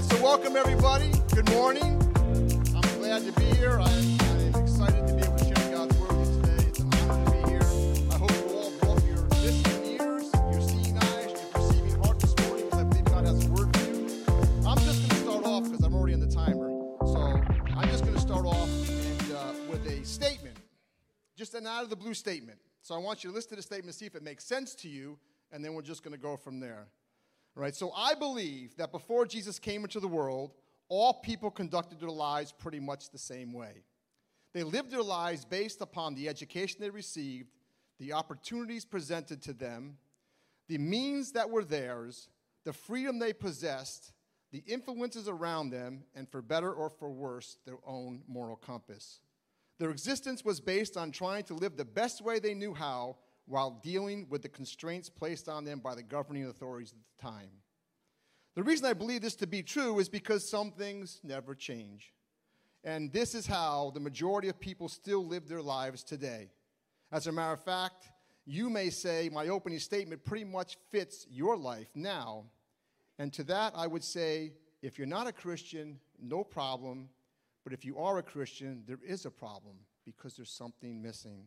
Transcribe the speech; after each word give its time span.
right, 0.00 0.10
so 0.12 0.22
welcome 0.22 0.54
everybody. 0.54 1.10
Good 1.34 1.50
morning. 1.50 1.82
I'm 2.72 2.98
glad 3.00 3.24
to 3.24 3.32
be 3.32 3.46
here. 3.56 3.80
I 3.80 3.90
am, 3.90 4.54
excited 4.54 5.08
to 5.08 5.14
be 5.14 5.22
able 5.22 5.36
to 5.38 5.44
share 5.44 5.72
God's 5.72 5.96
word 5.98 6.18
with 6.18 6.36
you 6.36 6.42
today. 6.42 6.68
It's 6.68 6.78
an 6.78 6.94
honor 6.94 7.24
to 7.24 7.30
be 7.32 7.50
here. 7.50 7.62
I 8.12 8.16
hope 8.16 8.30
you 8.30 8.56
all 8.56 8.70
brought 8.78 9.04
your 9.04 9.16
listening 9.42 9.98
ears, 10.00 10.30
your 10.52 10.60
seeing 10.60 10.96
eyes, 10.98 11.32
your 11.32 11.50
perceiving 11.50 12.02
heart 12.04 12.20
this 12.20 12.36
morning 12.46 12.64
because 12.66 12.78
I 12.78 12.84
believe 12.84 13.04
God 13.06 13.26
has 13.26 13.44
a 13.44 13.50
word 13.50 13.76
for 13.76 13.86
you. 13.86 14.66
I'm 14.68 14.78
just 14.78 15.00
going 15.00 15.08
to 15.08 15.16
start 15.16 15.44
off 15.44 15.64
because 15.64 15.84
I'm 15.84 15.94
already 15.94 16.14
on 16.14 16.20
the 16.20 16.32
timer. 16.32 16.68
So 17.04 17.42
I'm 17.76 17.88
just 17.88 18.04
going 18.04 18.14
to 18.14 18.20
start 18.20 18.46
off 18.46 18.68
and, 18.68 19.32
uh, 19.32 19.52
with 19.68 19.84
a 19.88 20.04
statement, 20.04 20.58
just 21.34 21.54
an 21.54 21.66
out 21.66 21.82
of 21.82 21.90
the 21.90 21.96
blue 21.96 22.14
statement. 22.14 22.60
So 22.82 22.94
I 22.94 22.98
want 22.98 23.24
you 23.24 23.30
to 23.30 23.34
listen 23.34 23.50
to 23.50 23.56
the 23.56 23.62
statement, 23.62 23.96
see 23.96 24.06
if 24.06 24.14
it 24.14 24.22
makes 24.22 24.44
sense 24.44 24.76
to 24.76 24.88
you, 24.88 25.18
and 25.50 25.64
then 25.64 25.74
we're 25.74 25.82
just 25.82 26.04
going 26.04 26.14
to 26.14 26.22
go 26.22 26.36
from 26.36 26.60
there. 26.60 26.86
Right? 27.58 27.74
So 27.74 27.90
I 27.90 28.14
believe 28.14 28.76
that 28.76 28.92
before 28.92 29.26
Jesus 29.26 29.58
came 29.58 29.82
into 29.82 29.98
the 29.98 30.06
world, 30.06 30.52
all 30.88 31.12
people 31.12 31.50
conducted 31.50 31.98
their 31.98 32.08
lives 32.08 32.52
pretty 32.56 32.78
much 32.78 33.10
the 33.10 33.18
same 33.18 33.52
way. 33.52 33.82
They 34.54 34.62
lived 34.62 34.92
their 34.92 35.02
lives 35.02 35.44
based 35.44 35.80
upon 35.80 36.14
the 36.14 36.28
education 36.28 36.78
they 36.80 36.90
received, 36.90 37.48
the 37.98 38.12
opportunities 38.12 38.84
presented 38.84 39.42
to 39.42 39.52
them, 39.52 39.98
the 40.68 40.78
means 40.78 41.32
that 41.32 41.50
were 41.50 41.64
theirs, 41.64 42.28
the 42.64 42.72
freedom 42.72 43.18
they 43.18 43.32
possessed, 43.32 44.12
the 44.52 44.62
influences 44.64 45.26
around 45.26 45.70
them, 45.70 46.04
and 46.14 46.28
for 46.28 46.40
better 46.40 46.72
or 46.72 46.88
for 46.88 47.10
worse, 47.10 47.58
their 47.66 47.78
own 47.84 48.22
moral 48.28 48.54
compass. 48.54 49.18
Their 49.80 49.90
existence 49.90 50.44
was 50.44 50.60
based 50.60 50.96
on 50.96 51.10
trying 51.10 51.42
to 51.44 51.54
live 51.54 51.76
the 51.76 51.84
best 51.84 52.22
way 52.22 52.38
they 52.38 52.54
knew 52.54 52.72
how 52.72 53.16
while 53.48 53.80
dealing 53.82 54.26
with 54.28 54.42
the 54.42 54.48
constraints 54.48 55.08
placed 55.08 55.48
on 55.48 55.64
them 55.64 55.80
by 55.80 55.94
the 55.94 56.02
governing 56.02 56.46
authorities 56.46 56.92
at 56.92 56.98
the 56.98 57.30
time. 57.30 57.50
The 58.54 58.62
reason 58.62 58.86
I 58.86 58.92
believe 58.92 59.22
this 59.22 59.36
to 59.36 59.46
be 59.46 59.62
true 59.62 59.98
is 59.98 60.08
because 60.08 60.48
some 60.48 60.70
things 60.70 61.20
never 61.22 61.54
change. 61.54 62.12
And 62.84 63.12
this 63.12 63.34
is 63.34 63.46
how 63.46 63.92
the 63.94 64.00
majority 64.00 64.48
of 64.48 64.60
people 64.60 64.88
still 64.88 65.26
live 65.26 65.48
their 65.48 65.62
lives 65.62 66.04
today. 66.04 66.50
As 67.10 67.26
a 67.26 67.32
matter 67.32 67.54
of 67.54 67.64
fact, 67.64 68.08
you 68.44 68.70
may 68.70 68.90
say 68.90 69.30
my 69.32 69.48
opening 69.48 69.78
statement 69.78 70.24
pretty 70.24 70.44
much 70.44 70.76
fits 70.90 71.26
your 71.30 71.56
life 71.56 71.88
now. 71.94 72.44
And 73.18 73.32
to 73.34 73.44
that, 73.44 73.72
I 73.74 73.86
would 73.86 74.04
say 74.04 74.52
if 74.82 74.98
you're 74.98 75.06
not 75.06 75.26
a 75.26 75.32
Christian, 75.32 75.98
no 76.20 76.44
problem. 76.44 77.08
But 77.64 77.72
if 77.72 77.84
you 77.84 77.98
are 77.98 78.18
a 78.18 78.22
Christian, 78.22 78.84
there 78.86 79.00
is 79.06 79.26
a 79.26 79.30
problem 79.30 79.76
because 80.04 80.34
there's 80.34 80.50
something 80.50 81.02
missing. 81.02 81.44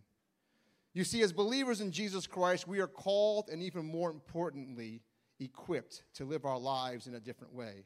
You 0.94 1.04
see, 1.04 1.22
as 1.22 1.32
believers 1.32 1.80
in 1.80 1.92
Jesus 1.92 2.28
Christ, 2.28 2.68
we 2.68 2.80
are 2.80 2.88
called 2.88 3.50
and 3.50 3.64
even 3.64 3.86
more 3.86 4.10
importantly, 4.10 5.02
equipped 5.40 6.04
to 6.16 6.26
live 6.26 6.46
our 6.46 6.60
lives 6.60 7.08
in 7.08 7.16
a 7.16 7.20
different 7.20 7.54
way. 7.54 7.86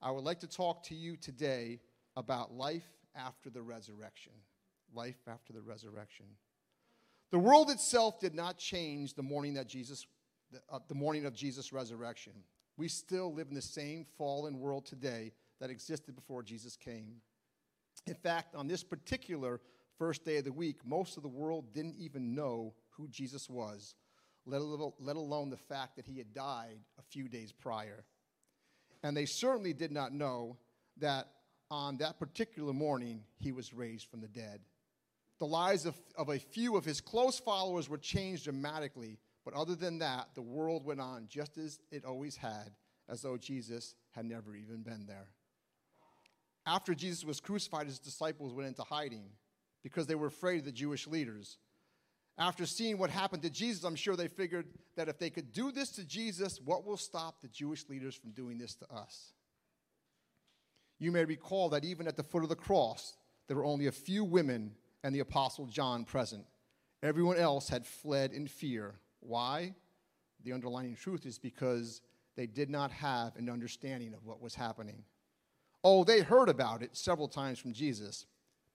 I 0.00 0.12
would 0.12 0.24
like 0.24 0.40
to 0.40 0.46
talk 0.46 0.84
to 0.84 0.94
you 0.94 1.16
today 1.16 1.80
about 2.16 2.52
life 2.52 2.88
after 3.16 3.50
the 3.50 3.62
resurrection. 3.62 4.32
Life 4.94 5.18
after 5.26 5.52
the 5.52 5.60
resurrection. 5.60 6.26
The 7.30 7.38
world 7.38 7.70
itself 7.70 8.20
did 8.20 8.34
not 8.34 8.56
change 8.56 9.14
the 9.14 9.22
morning 9.22 9.54
that 9.54 9.66
Jesus 9.66 10.06
uh, 10.70 10.78
the 10.88 10.94
morning 10.94 11.26
of 11.26 11.34
Jesus' 11.34 11.72
resurrection. 11.72 12.32
We 12.78 12.88
still 12.88 13.34
live 13.34 13.48
in 13.48 13.54
the 13.54 13.60
same 13.60 14.06
fallen 14.16 14.58
world 14.60 14.86
today 14.86 15.32
that 15.60 15.68
existed 15.68 16.14
before 16.14 16.42
Jesus 16.42 16.76
came. 16.76 17.16
In 18.06 18.14
fact, 18.14 18.54
on 18.54 18.66
this 18.66 18.82
particular 18.82 19.60
first 19.98 20.24
day 20.24 20.38
of 20.38 20.44
the 20.44 20.52
week, 20.52 20.78
most 20.84 21.16
of 21.16 21.22
the 21.22 21.28
world 21.28 21.72
didn't 21.74 21.96
even 21.98 22.34
know 22.34 22.74
who 22.90 23.08
Jesus 23.08 23.50
was, 23.50 23.94
let 24.46 24.60
alone, 24.60 25.50
the 25.50 25.56
fact 25.56 25.96
that 25.96 26.06
he 26.06 26.18
had 26.18 26.32
died 26.32 26.78
a 26.98 27.02
few 27.02 27.28
days 27.28 27.52
prior. 27.52 28.04
And 29.02 29.16
they 29.16 29.26
certainly 29.26 29.72
did 29.72 29.92
not 29.92 30.12
know 30.12 30.56
that 30.98 31.28
on 31.70 31.98
that 31.98 32.18
particular 32.18 32.72
morning, 32.72 33.22
he 33.38 33.52
was 33.52 33.74
raised 33.74 34.06
from 34.06 34.20
the 34.20 34.28
dead. 34.28 34.60
The 35.38 35.46
lives 35.46 35.86
of, 35.86 35.94
of 36.16 36.30
a 36.30 36.38
few 36.38 36.76
of 36.76 36.84
his 36.84 37.00
close 37.00 37.38
followers 37.38 37.88
were 37.88 37.98
changed 37.98 38.44
dramatically, 38.44 39.18
but 39.44 39.54
other 39.54 39.74
than 39.74 39.98
that, 39.98 40.28
the 40.34 40.42
world 40.42 40.84
went 40.84 41.00
on 41.00 41.26
just 41.28 41.58
as 41.58 41.78
it 41.90 42.04
always 42.04 42.36
had, 42.36 42.70
as 43.08 43.22
though 43.22 43.36
Jesus 43.36 43.94
had 44.10 44.24
never 44.24 44.56
even 44.56 44.82
been 44.82 45.06
there. 45.06 45.28
After 46.66 46.94
Jesus 46.94 47.24
was 47.24 47.40
crucified, 47.40 47.86
his 47.86 47.98
disciples 47.98 48.52
went 48.52 48.68
into 48.68 48.82
hiding 48.82 49.30
because 49.82 50.06
they 50.06 50.14
were 50.14 50.26
afraid 50.26 50.60
of 50.60 50.64
the 50.64 50.72
Jewish 50.72 51.06
leaders. 51.06 51.58
After 52.38 52.66
seeing 52.66 52.98
what 52.98 53.10
happened 53.10 53.42
to 53.42 53.50
Jesus, 53.50 53.84
I'm 53.84 53.96
sure 53.96 54.14
they 54.14 54.28
figured 54.28 54.66
that 54.96 55.08
if 55.08 55.18
they 55.18 55.30
could 55.30 55.52
do 55.52 55.72
this 55.72 55.90
to 55.92 56.04
Jesus, 56.04 56.60
what 56.64 56.84
will 56.84 56.96
stop 56.96 57.40
the 57.40 57.48
Jewish 57.48 57.88
leaders 57.88 58.14
from 58.14 58.30
doing 58.30 58.58
this 58.58 58.76
to 58.76 58.92
us? 58.92 59.32
You 61.00 61.10
may 61.10 61.24
recall 61.24 61.68
that 61.70 61.84
even 61.84 62.06
at 62.06 62.16
the 62.16 62.22
foot 62.22 62.42
of 62.42 62.48
the 62.48 62.56
cross, 62.56 63.16
there 63.46 63.56
were 63.56 63.64
only 63.64 63.86
a 63.86 63.92
few 63.92 64.24
women 64.24 64.72
and 65.02 65.14
the 65.14 65.20
Apostle 65.20 65.66
John 65.66 66.04
present. 66.04 66.44
Everyone 67.02 67.36
else 67.36 67.68
had 67.68 67.86
fled 67.86 68.32
in 68.32 68.46
fear. 68.46 68.96
Why? 69.20 69.74
The 70.44 70.52
underlying 70.52 70.94
truth 70.94 71.26
is 71.26 71.38
because 71.38 72.02
they 72.36 72.46
did 72.46 72.70
not 72.70 72.92
have 72.92 73.36
an 73.36 73.48
understanding 73.48 74.14
of 74.14 74.24
what 74.24 74.40
was 74.40 74.54
happening. 74.54 75.04
Oh, 75.82 76.04
they 76.04 76.20
heard 76.20 76.48
about 76.48 76.82
it 76.82 76.96
several 76.96 77.28
times 77.28 77.58
from 77.58 77.72
Jesus, 77.72 78.26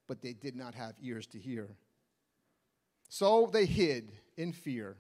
but 0.08 0.22
they 0.22 0.34
did 0.34 0.56
not 0.56 0.76
have 0.76 0.94
ears 1.02 1.28
to 1.28 1.40
hear. 1.40 1.76
So 3.10 3.50
they 3.52 3.66
hid 3.66 4.12
in 4.38 4.54
fear 4.54 4.98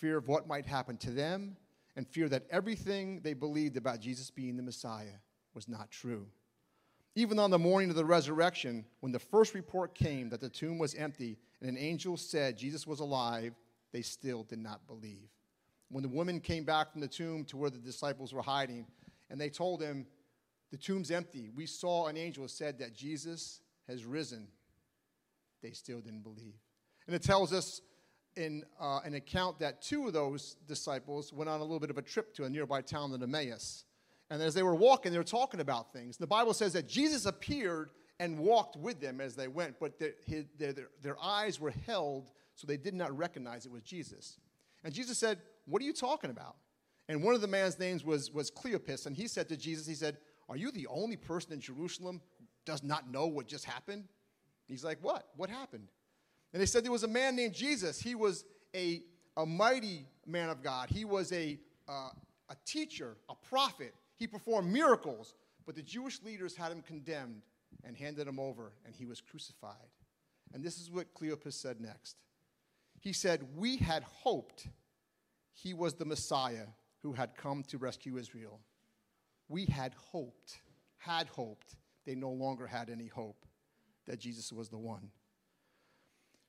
fear 0.00 0.16
of 0.16 0.28
what 0.28 0.48
might 0.48 0.64
happen 0.64 0.96
to 0.96 1.10
them, 1.10 1.56
and 1.96 2.08
fear 2.08 2.28
that 2.28 2.46
everything 2.50 3.20
they 3.22 3.34
believed 3.34 3.76
about 3.76 4.00
Jesus 4.00 4.30
being 4.30 4.56
the 4.56 4.62
Messiah 4.62 5.18
was 5.54 5.68
not 5.68 5.90
true. 5.90 6.26
Even 7.16 7.38
on 7.38 7.50
the 7.50 7.58
morning 7.58 7.90
of 7.90 7.96
the 7.96 8.04
resurrection, 8.04 8.84
when 9.00 9.12
the 9.12 9.18
first 9.18 9.52
report 9.52 9.94
came 9.94 10.30
that 10.30 10.40
the 10.40 10.48
tomb 10.48 10.78
was 10.78 10.94
empty 10.94 11.36
and 11.60 11.68
an 11.68 11.76
angel 11.76 12.16
said 12.16 12.56
Jesus 12.56 12.86
was 12.86 13.00
alive, 13.00 13.54
they 13.92 14.00
still 14.00 14.44
did 14.44 14.60
not 14.60 14.86
believe. 14.86 15.28
When 15.90 16.02
the 16.02 16.08
woman 16.08 16.40
came 16.40 16.64
back 16.64 16.92
from 16.92 17.00
the 17.00 17.08
tomb 17.08 17.44
to 17.46 17.56
where 17.56 17.68
the 17.70 17.78
disciples 17.78 18.32
were 18.32 18.42
hiding, 18.42 18.86
and 19.28 19.40
they 19.40 19.50
told 19.50 19.82
him, 19.82 20.06
The 20.70 20.78
tomb's 20.78 21.10
empty, 21.10 21.50
we 21.54 21.66
saw 21.66 22.06
an 22.06 22.16
angel 22.16 22.46
said 22.46 22.78
that 22.78 22.94
Jesus 22.94 23.60
has 23.88 24.04
risen, 24.04 24.48
they 25.62 25.72
still 25.72 26.00
didn't 26.00 26.22
believe. 26.22 26.54
And 27.06 27.14
it 27.14 27.22
tells 27.22 27.52
us 27.52 27.80
in 28.36 28.62
uh, 28.80 29.00
an 29.04 29.14
account 29.14 29.58
that 29.58 29.82
two 29.82 30.06
of 30.06 30.12
those 30.12 30.56
disciples 30.66 31.32
went 31.32 31.50
on 31.50 31.60
a 31.60 31.62
little 31.62 31.80
bit 31.80 31.90
of 31.90 31.98
a 31.98 32.02
trip 32.02 32.34
to 32.34 32.44
a 32.44 32.50
nearby 32.50 32.80
town 32.80 33.12
of 33.12 33.22
Emmaus. 33.22 33.84
And 34.30 34.40
as 34.40 34.54
they 34.54 34.62
were 34.62 34.76
walking, 34.76 35.10
they 35.10 35.18
were 35.18 35.24
talking 35.24 35.60
about 35.60 35.92
things. 35.92 36.16
The 36.16 36.26
Bible 36.26 36.54
says 36.54 36.72
that 36.74 36.88
Jesus 36.88 37.26
appeared 37.26 37.90
and 38.20 38.38
walked 38.38 38.76
with 38.76 39.00
them 39.00 39.20
as 39.20 39.34
they 39.34 39.48
went, 39.48 39.80
but 39.80 39.98
their, 39.98 40.12
his, 40.26 40.44
their, 40.58 40.72
their, 40.72 40.88
their 41.02 41.16
eyes 41.20 41.58
were 41.58 41.72
held 41.86 42.30
so 42.54 42.66
they 42.66 42.76
did 42.76 42.94
not 42.94 43.16
recognize 43.16 43.64
it 43.64 43.72
was 43.72 43.82
Jesus. 43.82 44.38
And 44.84 44.92
Jesus 44.92 45.18
said, 45.18 45.38
What 45.64 45.80
are 45.80 45.84
you 45.84 45.94
talking 45.94 46.30
about? 46.30 46.56
And 47.08 47.24
one 47.24 47.34
of 47.34 47.40
the 47.40 47.48
man's 47.48 47.78
names 47.78 48.04
was, 48.04 48.30
was 48.30 48.50
Cleopas, 48.50 49.06
and 49.06 49.16
he 49.16 49.26
said 49.26 49.48
to 49.48 49.56
Jesus, 49.56 49.86
He 49.86 49.94
said, 49.94 50.18
Are 50.48 50.56
you 50.56 50.70
the 50.70 50.86
only 50.88 51.16
person 51.16 51.52
in 51.52 51.60
Jerusalem 51.60 52.20
does 52.64 52.82
not 52.82 53.10
know 53.10 53.26
what 53.26 53.46
just 53.46 53.64
happened? 53.64 54.04
He's 54.66 54.84
like, 54.84 54.98
What? 55.02 55.28
What 55.36 55.50
happened? 55.50 55.88
And 56.52 56.60
they 56.60 56.66
said 56.66 56.84
there 56.84 56.92
was 56.92 57.04
a 57.04 57.08
man 57.08 57.36
named 57.36 57.54
Jesus. 57.54 58.00
He 58.00 58.14
was 58.14 58.44
a, 58.74 59.02
a 59.36 59.46
mighty 59.46 60.06
man 60.26 60.48
of 60.48 60.62
God. 60.62 60.90
He 60.90 61.04
was 61.04 61.32
a, 61.32 61.58
uh, 61.88 62.10
a 62.48 62.56
teacher, 62.64 63.16
a 63.28 63.34
prophet. 63.34 63.94
He 64.16 64.26
performed 64.26 64.72
miracles. 64.72 65.34
But 65.66 65.76
the 65.76 65.82
Jewish 65.82 66.20
leaders 66.22 66.56
had 66.56 66.72
him 66.72 66.82
condemned 66.82 67.42
and 67.84 67.96
handed 67.96 68.26
him 68.26 68.40
over, 68.40 68.72
and 68.84 68.94
he 68.94 69.06
was 69.06 69.20
crucified. 69.20 69.76
And 70.52 70.64
this 70.64 70.80
is 70.80 70.90
what 70.90 71.14
Cleopas 71.14 71.52
said 71.52 71.80
next. 71.80 72.16
He 72.98 73.12
said, 73.12 73.46
We 73.56 73.76
had 73.76 74.02
hoped 74.02 74.66
he 75.52 75.74
was 75.74 75.94
the 75.94 76.04
Messiah 76.04 76.66
who 77.02 77.12
had 77.12 77.36
come 77.36 77.62
to 77.64 77.78
rescue 77.78 78.18
Israel. 78.18 78.60
We 79.48 79.66
had 79.66 79.94
hoped, 79.94 80.60
had 80.98 81.28
hoped 81.28 81.76
they 82.10 82.16
no 82.16 82.30
longer 82.30 82.66
had 82.66 82.90
any 82.90 83.06
hope 83.06 83.46
that 84.08 84.18
Jesus 84.18 84.52
was 84.52 84.68
the 84.68 84.78
one. 84.78 85.10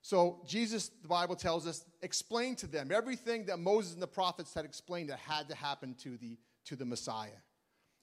So, 0.01 0.41
Jesus, 0.47 0.89
the 1.03 1.07
Bible 1.07 1.35
tells 1.35 1.67
us, 1.67 1.85
explained 2.01 2.57
to 2.59 2.67
them 2.67 2.89
everything 2.91 3.45
that 3.45 3.59
Moses 3.59 3.93
and 3.93 4.01
the 4.01 4.07
prophets 4.07 4.55
had 4.55 4.65
explained 4.65 5.11
that 5.11 5.19
had 5.19 5.47
to 5.49 5.55
happen 5.55 5.93
to 6.01 6.17
the, 6.17 6.39
to 6.65 6.75
the 6.75 6.85
Messiah. 6.85 7.29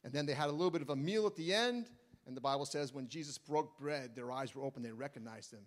And 0.05 0.13
then 0.13 0.25
they 0.25 0.35
had 0.35 0.49
a 0.49 0.53
little 0.53 0.71
bit 0.71 0.83
of 0.83 0.91
a 0.91 0.95
meal 0.95 1.27
at 1.27 1.35
the 1.35 1.53
end, 1.53 1.91
and 2.29 2.37
the 2.37 2.41
Bible 2.41 2.65
says 2.65 2.95
when 2.95 3.09
Jesus 3.09 3.39
broke 3.39 3.77
bread, 3.77 4.15
their 4.15 4.31
eyes 4.31 4.55
were 4.55 4.63
open, 4.63 4.85
they 4.85 4.93
recognized 4.93 5.53
him, 5.53 5.67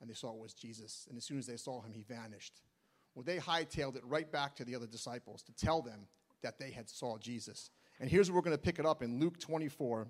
and 0.00 0.08
they 0.08 0.14
saw 0.14 0.32
it 0.32 0.38
was 0.38 0.54
Jesus. 0.54 1.08
And 1.08 1.18
as 1.18 1.24
soon 1.24 1.40
as 1.40 1.46
they 1.48 1.56
saw 1.56 1.82
him, 1.82 1.92
he 1.92 2.02
vanished. 2.02 2.60
Well, 3.16 3.24
they 3.24 3.38
hightailed 3.38 3.96
it 3.96 4.04
right 4.04 4.30
back 4.30 4.54
to 4.56 4.64
the 4.64 4.76
other 4.76 4.86
disciples 4.86 5.42
to 5.42 5.52
tell 5.52 5.82
them 5.82 6.06
that 6.44 6.60
they 6.60 6.70
had 6.70 6.88
saw 6.88 7.18
Jesus. 7.18 7.70
And 7.98 8.08
here's 8.08 8.30
where 8.30 8.36
we're 8.36 8.44
going 8.44 8.56
to 8.56 8.62
pick 8.62 8.78
it 8.78 8.86
up 8.86 9.02
in 9.02 9.18
Luke 9.18 9.40
24, 9.40 10.06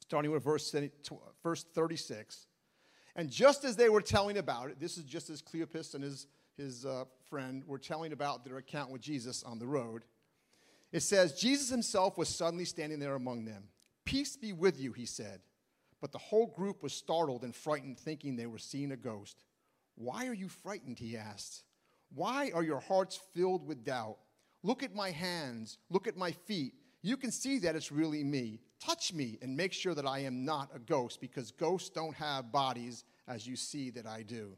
starting 0.00 0.30
with 0.30 0.44
verse, 0.44 0.74
verse 1.42 1.64
36. 1.74 2.46
And 3.16 3.30
just 3.30 3.64
as 3.64 3.76
they 3.76 3.88
were 3.88 4.00
telling 4.02 4.38
about 4.38 4.70
it, 4.70 4.80
this 4.80 4.98
is 4.98 5.04
just 5.04 5.30
as 5.30 5.40
Cleopas 5.40 5.94
and 5.94 6.02
his, 6.02 6.26
his 6.56 6.84
uh, 6.84 7.04
friend 7.28 7.62
were 7.66 7.78
telling 7.78 8.12
about 8.12 8.44
their 8.44 8.56
account 8.56 8.90
with 8.90 9.00
Jesus 9.00 9.42
on 9.42 9.58
the 9.58 9.66
road, 9.66 10.02
It 10.92 11.00
says, 11.00 11.32
Jesus 11.32 11.70
himself 11.70 12.16
was 12.16 12.28
suddenly 12.28 12.64
standing 12.64 13.00
there 13.00 13.16
among 13.16 13.44
them. 13.44 13.64
Peace 14.04 14.36
be 14.36 14.52
with 14.52 14.80
you, 14.80 14.92
he 14.92 15.06
said. 15.06 15.40
But 16.00 16.12
the 16.12 16.18
whole 16.18 16.46
group 16.46 16.82
was 16.82 16.92
startled 16.92 17.42
and 17.42 17.54
frightened, 17.54 17.98
thinking 17.98 18.36
they 18.36 18.46
were 18.46 18.58
seeing 18.58 18.92
a 18.92 18.96
ghost. 18.96 19.42
Why 19.96 20.26
are 20.26 20.34
you 20.34 20.48
frightened? 20.48 20.98
He 20.98 21.16
asked. 21.16 21.64
Why 22.14 22.52
are 22.54 22.62
your 22.62 22.80
hearts 22.80 23.18
filled 23.34 23.66
with 23.66 23.84
doubt? 23.84 24.18
Look 24.62 24.82
at 24.82 24.94
my 24.94 25.10
hands, 25.10 25.78
look 25.90 26.06
at 26.06 26.16
my 26.16 26.32
feet. 26.32 26.74
You 27.02 27.16
can 27.16 27.30
see 27.30 27.58
that 27.60 27.74
it's 27.74 27.90
really 27.90 28.22
me. 28.22 28.60
Touch 28.84 29.12
me 29.12 29.38
and 29.40 29.56
make 29.56 29.72
sure 29.72 29.94
that 29.94 30.06
I 30.06 30.20
am 30.20 30.44
not 30.44 30.70
a 30.74 30.78
ghost, 30.78 31.20
because 31.20 31.50
ghosts 31.52 31.88
don't 31.88 32.14
have 32.16 32.52
bodies 32.52 33.04
as 33.26 33.46
you 33.46 33.56
see 33.56 33.90
that 33.90 34.06
I 34.06 34.22
do. 34.22 34.56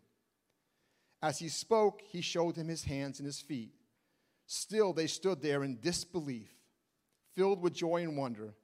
As 1.22 1.38
he 1.38 1.48
spoke, 1.48 2.02
he 2.08 2.20
showed 2.20 2.56
them 2.56 2.68
his 2.68 2.84
hands 2.84 3.20
and 3.20 3.26
his 3.26 3.40
feet. 3.40 3.72
Still, 4.46 4.92
they 4.92 5.06
stood 5.06 5.42
there 5.42 5.62
in 5.62 5.80
disbelief, 5.80 6.50
filled 7.34 7.62
with 7.62 7.74
joy 7.74 8.02
and 8.02 8.16
wonder. 8.16 8.54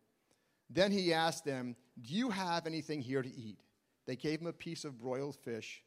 Then 0.69 0.91
he 0.91 1.13
asked 1.13 1.45
them, 1.45 1.77
Do 2.01 2.15
you 2.15 2.31
have 2.31 2.67
anything 2.67 3.01
here 3.01 3.23
to 3.23 3.35
eat? 3.35 3.61
They 4.07 4.17
gave 4.17 4.41
him 4.41 4.49
a 4.49 4.53
piece 4.53 4.85
of 4.85 4.99
broiled 4.99 5.37
fish, 5.37 5.85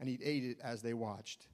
and 0.00 0.08
he 0.08 0.18
ate 0.22 0.44
it 0.44 0.58
as 0.62 0.80
they 0.80 0.94
watched. 0.94 1.46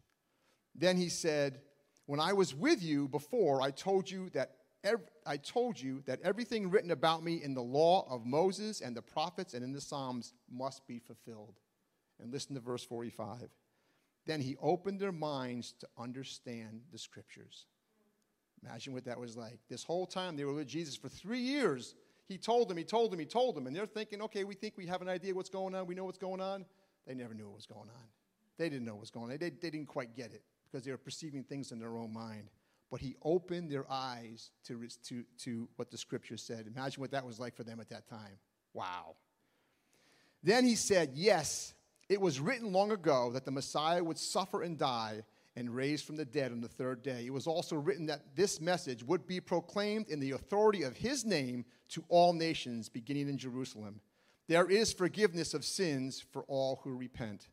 Then 0.75 0.97
he 0.97 1.09
said, 1.09 1.61
When 2.07 2.21
I 2.21 2.35
was 2.35 2.55
with 2.55 2.83
you 2.83 3.09
before, 3.09 3.61
I 3.61 3.71
told 3.71 4.11
you 4.11 4.31
that 4.31 4.57
ev- 4.85 5.11
I 5.27 5.37
told 5.37 5.81
you 5.81 6.03
that 6.07 6.21
everything 6.23 6.71
written 6.71 6.91
about 6.91 7.25
me 7.25 7.43
in 7.43 7.55
the 7.55 7.63
law 7.63 8.07
of 8.09 8.25
Moses 8.25 8.81
and 8.81 8.97
the 8.97 9.03
prophets 9.03 9.55
and 9.55 9.65
in 9.65 9.73
the 9.73 9.81
Psalms 9.81 10.33
must 10.51 10.87
be 10.87 10.99
fulfilled. 10.99 11.55
And 12.21 12.33
listen 12.33 12.55
to 12.55 12.61
verse 12.61 12.85
45. 12.85 13.49
Then 14.27 14.41
he 14.41 14.57
opened 14.61 15.01
their 15.01 15.13
minds 15.13 15.75
to 15.81 15.89
understand 15.99 16.83
the 16.93 16.99
scriptures. 16.99 17.67
Imagine 18.65 18.95
what 18.95 19.05
that 19.05 19.19
was 19.19 19.37
like. 19.37 19.59
This 19.69 19.85
whole 19.85 20.07
time 20.07 20.37
they 20.37 20.45
were 20.45 20.55
with 20.55 20.69
Jesus 20.69 20.97
for 20.97 21.09
three 21.09 21.41
years. 21.41 21.95
He 22.27 22.39
told 22.39 22.69
them, 22.69 22.79
he 22.79 22.85
told 22.85 23.11
them, 23.11 23.19
he 23.19 23.27
told 23.27 23.55
them. 23.55 23.67
And 23.67 23.77
they're 23.77 23.87
thinking, 23.87 24.23
okay, 24.23 24.45
we 24.45 24.55
think 24.55 24.75
we 24.77 24.87
have 24.87 25.03
an 25.03 25.09
idea 25.09 25.35
what's 25.35 25.51
going 25.51 25.75
on. 25.75 25.87
We 25.87 25.95
know 25.95 26.05
what's 26.05 26.19
going 26.19 26.41
on. 26.41 26.65
They 27.07 27.15
never 27.15 27.35
knew 27.35 27.47
what 27.47 27.57
was 27.57 27.67
going 27.67 27.91
on. 27.91 28.09
They 28.57 28.69
didn't 28.69 28.87
know 28.87 28.95
what 28.95 29.01
was 29.01 29.11
going 29.11 29.31
on. 29.31 29.39
They, 29.39 29.51
they 29.51 29.71
didn't 29.71 29.87
quite 29.89 30.15
get 30.17 30.33
it 30.33 30.43
because 30.71 30.85
they 30.85 30.91
were 30.91 30.97
perceiving 30.97 31.45
things 31.45 31.73
in 31.73 31.79
their 31.79 31.97
own 31.97 32.13
mind. 32.13 32.49
But 32.95 33.01
he 33.01 33.17
opened 33.25 33.73
their 33.73 33.91
eyes 33.91 34.53
to, 34.69 34.87
to, 35.09 35.25
to 35.39 35.69
what 35.75 35.91
the 35.91 35.99
scripture 35.99 36.37
said. 36.37 36.69
Imagine 36.73 37.01
what 37.01 37.11
that 37.11 37.27
was 37.27 37.41
like 37.41 37.57
for 37.57 37.65
them 37.65 37.81
at 37.81 37.89
that 37.89 38.09
time. 38.09 38.39
Wow. 38.73 39.17
Then 40.45 40.65
he 40.65 40.77
said, 40.77 41.11
Yes, 41.13 41.75
it 42.09 42.21
was 42.21 42.39
written 42.39 42.71
long 42.71 42.93
ago 42.93 43.33
that 43.33 43.45
the 43.45 43.51
Messiah 43.51 44.05
would 44.05 44.17
suffer 44.17 44.63
and 44.63 44.79
die 44.79 45.25
and 45.57 45.75
raised 45.75 46.07
from 46.07 46.15
the 46.15 46.25
dead 46.25 46.53
on 46.53 46.61
the 46.61 46.69
third 46.69 47.03
day. 47.03 47.25
It 47.27 47.33
was 47.33 47.49
also 47.49 47.75
written 47.75 48.07
that 48.07 48.37
this 48.37 48.61
message 48.61 49.03
would 49.03 49.27
be 49.27 49.41
proclaimed 49.41 50.09
in 50.09 50.21
the 50.21 50.31
authority 50.31 50.85
of 50.85 50.97
his 50.97 51.25
name 51.25 51.65
to 51.89 52.05
all 52.09 52.33
nations, 52.33 52.89
beginning 52.89 53.29
in 53.29 53.39
Jerusalem. 53.39 54.01
There 54.47 54.71
is 54.71 54.93
forgiveness 54.93 55.53
of 55.53 55.65
sins 55.65 56.25
for 56.33 56.45
all 56.45 56.81
who 56.85 56.95
repent. 56.95 57.49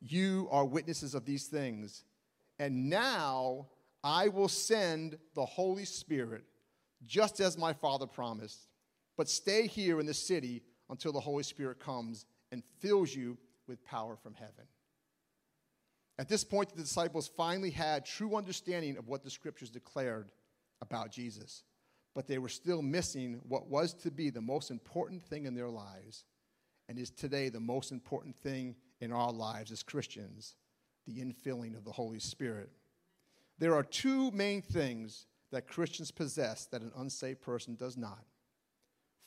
You 0.00 0.48
are 0.50 0.64
witnesses 0.64 1.14
of 1.14 1.26
these 1.26 1.48
things. 1.48 2.04
And 2.58 2.88
now 2.88 3.66
I 4.04 4.28
will 4.28 4.48
send 4.48 5.16
the 5.34 5.46
Holy 5.46 5.86
Spirit, 5.86 6.44
just 7.06 7.40
as 7.40 7.56
my 7.56 7.72
Father 7.72 8.06
promised. 8.06 8.68
But 9.16 9.30
stay 9.30 9.66
here 9.66 9.98
in 9.98 10.04
the 10.06 10.14
city 10.14 10.62
until 10.90 11.10
the 11.10 11.20
Holy 11.20 11.42
Spirit 11.42 11.80
comes 11.80 12.26
and 12.52 12.62
fills 12.80 13.14
you 13.14 13.38
with 13.66 13.82
power 13.82 14.14
from 14.14 14.34
heaven. 14.34 14.66
At 16.18 16.28
this 16.28 16.44
point, 16.44 16.68
the 16.68 16.82
disciples 16.82 17.30
finally 17.34 17.70
had 17.70 18.04
true 18.04 18.36
understanding 18.36 18.98
of 18.98 19.08
what 19.08 19.24
the 19.24 19.30
scriptures 19.30 19.70
declared 19.70 20.28
about 20.82 21.10
Jesus, 21.10 21.64
but 22.14 22.28
they 22.28 22.38
were 22.38 22.50
still 22.50 22.82
missing 22.82 23.40
what 23.48 23.68
was 23.68 23.94
to 23.94 24.10
be 24.10 24.28
the 24.28 24.40
most 24.40 24.70
important 24.70 25.22
thing 25.22 25.46
in 25.46 25.54
their 25.54 25.70
lives 25.70 26.24
and 26.88 26.98
is 26.98 27.10
today 27.10 27.48
the 27.48 27.58
most 27.58 27.90
important 27.90 28.36
thing 28.36 28.76
in 29.00 29.12
our 29.12 29.32
lives 29.32 29.72
as 29.72 29.82
Christians 29.82 30.56
the 31.06 31.20
infilling 31.20 31.76
of 31.76 31.84
the 31.84 31.92
Holy 31.92 32.18
Spirit. 32.18 32.70
There 33.58 33.74
are 33.74 33.82
two 33.82 34.30
main 34.32 34.62
things 34.62 35.26
that 35.52 35.68
Christians 35.68 36.10
possess 36.10 36.66
that 36.66 36.82
an 36.82 36.92
unsaved 36.96 37.40
person 37.40 37.76
does 37.76 37.96
not. 37.96 38.24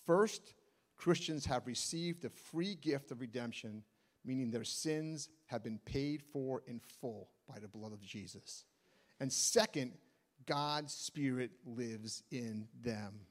First, 0.06 0.54
Christians 0.96 1.46
have 1.46 1.68
received 1.68 2.22
the 2.22 2.30
free 2.30 2.76
gift 2.76 3.12
of 3.12 3.22
redemption 3.22 3.84
meaning 4.28 4.52
their 4.52 4.66
sins 4.66 5.30
have 5.48 5.64
been 5.64 5.80
paid 5.86 6.22
for 6.22 6.62
in 6.68 6.80
full 7.00 7.30
by 7.48 7.58
the 7.58 7.68
blood 7.68 7.94
of 7.94 8.02
Jesus. 8.02 8.66
And 9.20 9.32
second, 9.32 9.94
God's 10.46 10.94
Spirit 10.94 11.52
lives 11.66 12.22
in 12.30 12.68
them. 12.84 13.22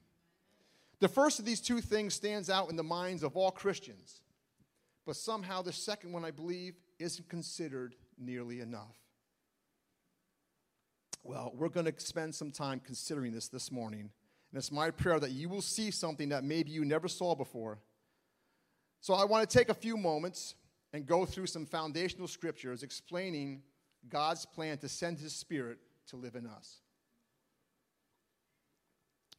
The 0.99 1.07
first 1.07 1.37
of 1.37 1.45
these 1.45 1.61
two 1.61 1.79
things 1.79 2.15
stands 2.15 2.49
out 2.49 2.69
in 2.69 2.75
the 2.75 2.83
minds 2.83 3.21
of 3.21 3.37
all 3.37 3.51
Christians, 3.51 4.21
but 5.05 5.15
somehow 5.15 5.61
the 5.61 5.71
second 5.71 6.11
one, 6.11 6.25
I 6.25 6.31
believe, 6.31 6.73
isn't 6.97 7.29
considered 7.29 7.95
nearly 8.17 8.59
enough. 8.59 8.97
Well, 11.27 11.51
we're 11.53 11.67
going 11.67 11.85
to 11.87 11.93
spend 11.97 12.33
some 12.33 12.51
time 12.51 12.79
considering 12.79 13.33
this 13.33 13.49
this 13.49 13.69
morning, 13.69 13.99
and 13.99 14.57
it's 14.57 14.71
my 14.71 14.91
prayer 14.91 15.19
that 15.19 15.31
you 15.31 15.49
will 15.49 15.61
see 15.61 15.91
something 15.91 16.29
that 16.29 16.45
maybe 16.45 16.71
you 16.71 16.85
never 16.85 17.09
saw 17.09 17.35
before. 17.35 17.79
So 19.01 19.13
I 19.13 19.25
want 19.25 19.47
to 19.47 19.57
take 19.57 19.67
a 19.67 19.73
few 19.73 19.97
moments 19.97 20.55
and 20.93 21.05
go 21.05 21.25
through 21.25 21.47
some 21.47 21.65
foundational 21.65 22.29
scriptures 22.29 22.81
explaining 22.81 23.61
God's 24.07 24.45
plan 24.45 24.77
to 24.77 24.87
send 24.87 25.19
His 25.19 25.35
Spirit 25.35 25.79
to 26.11 26.15
live 26.15 26.35
in 26.35 26.47
us. 26.47 26.77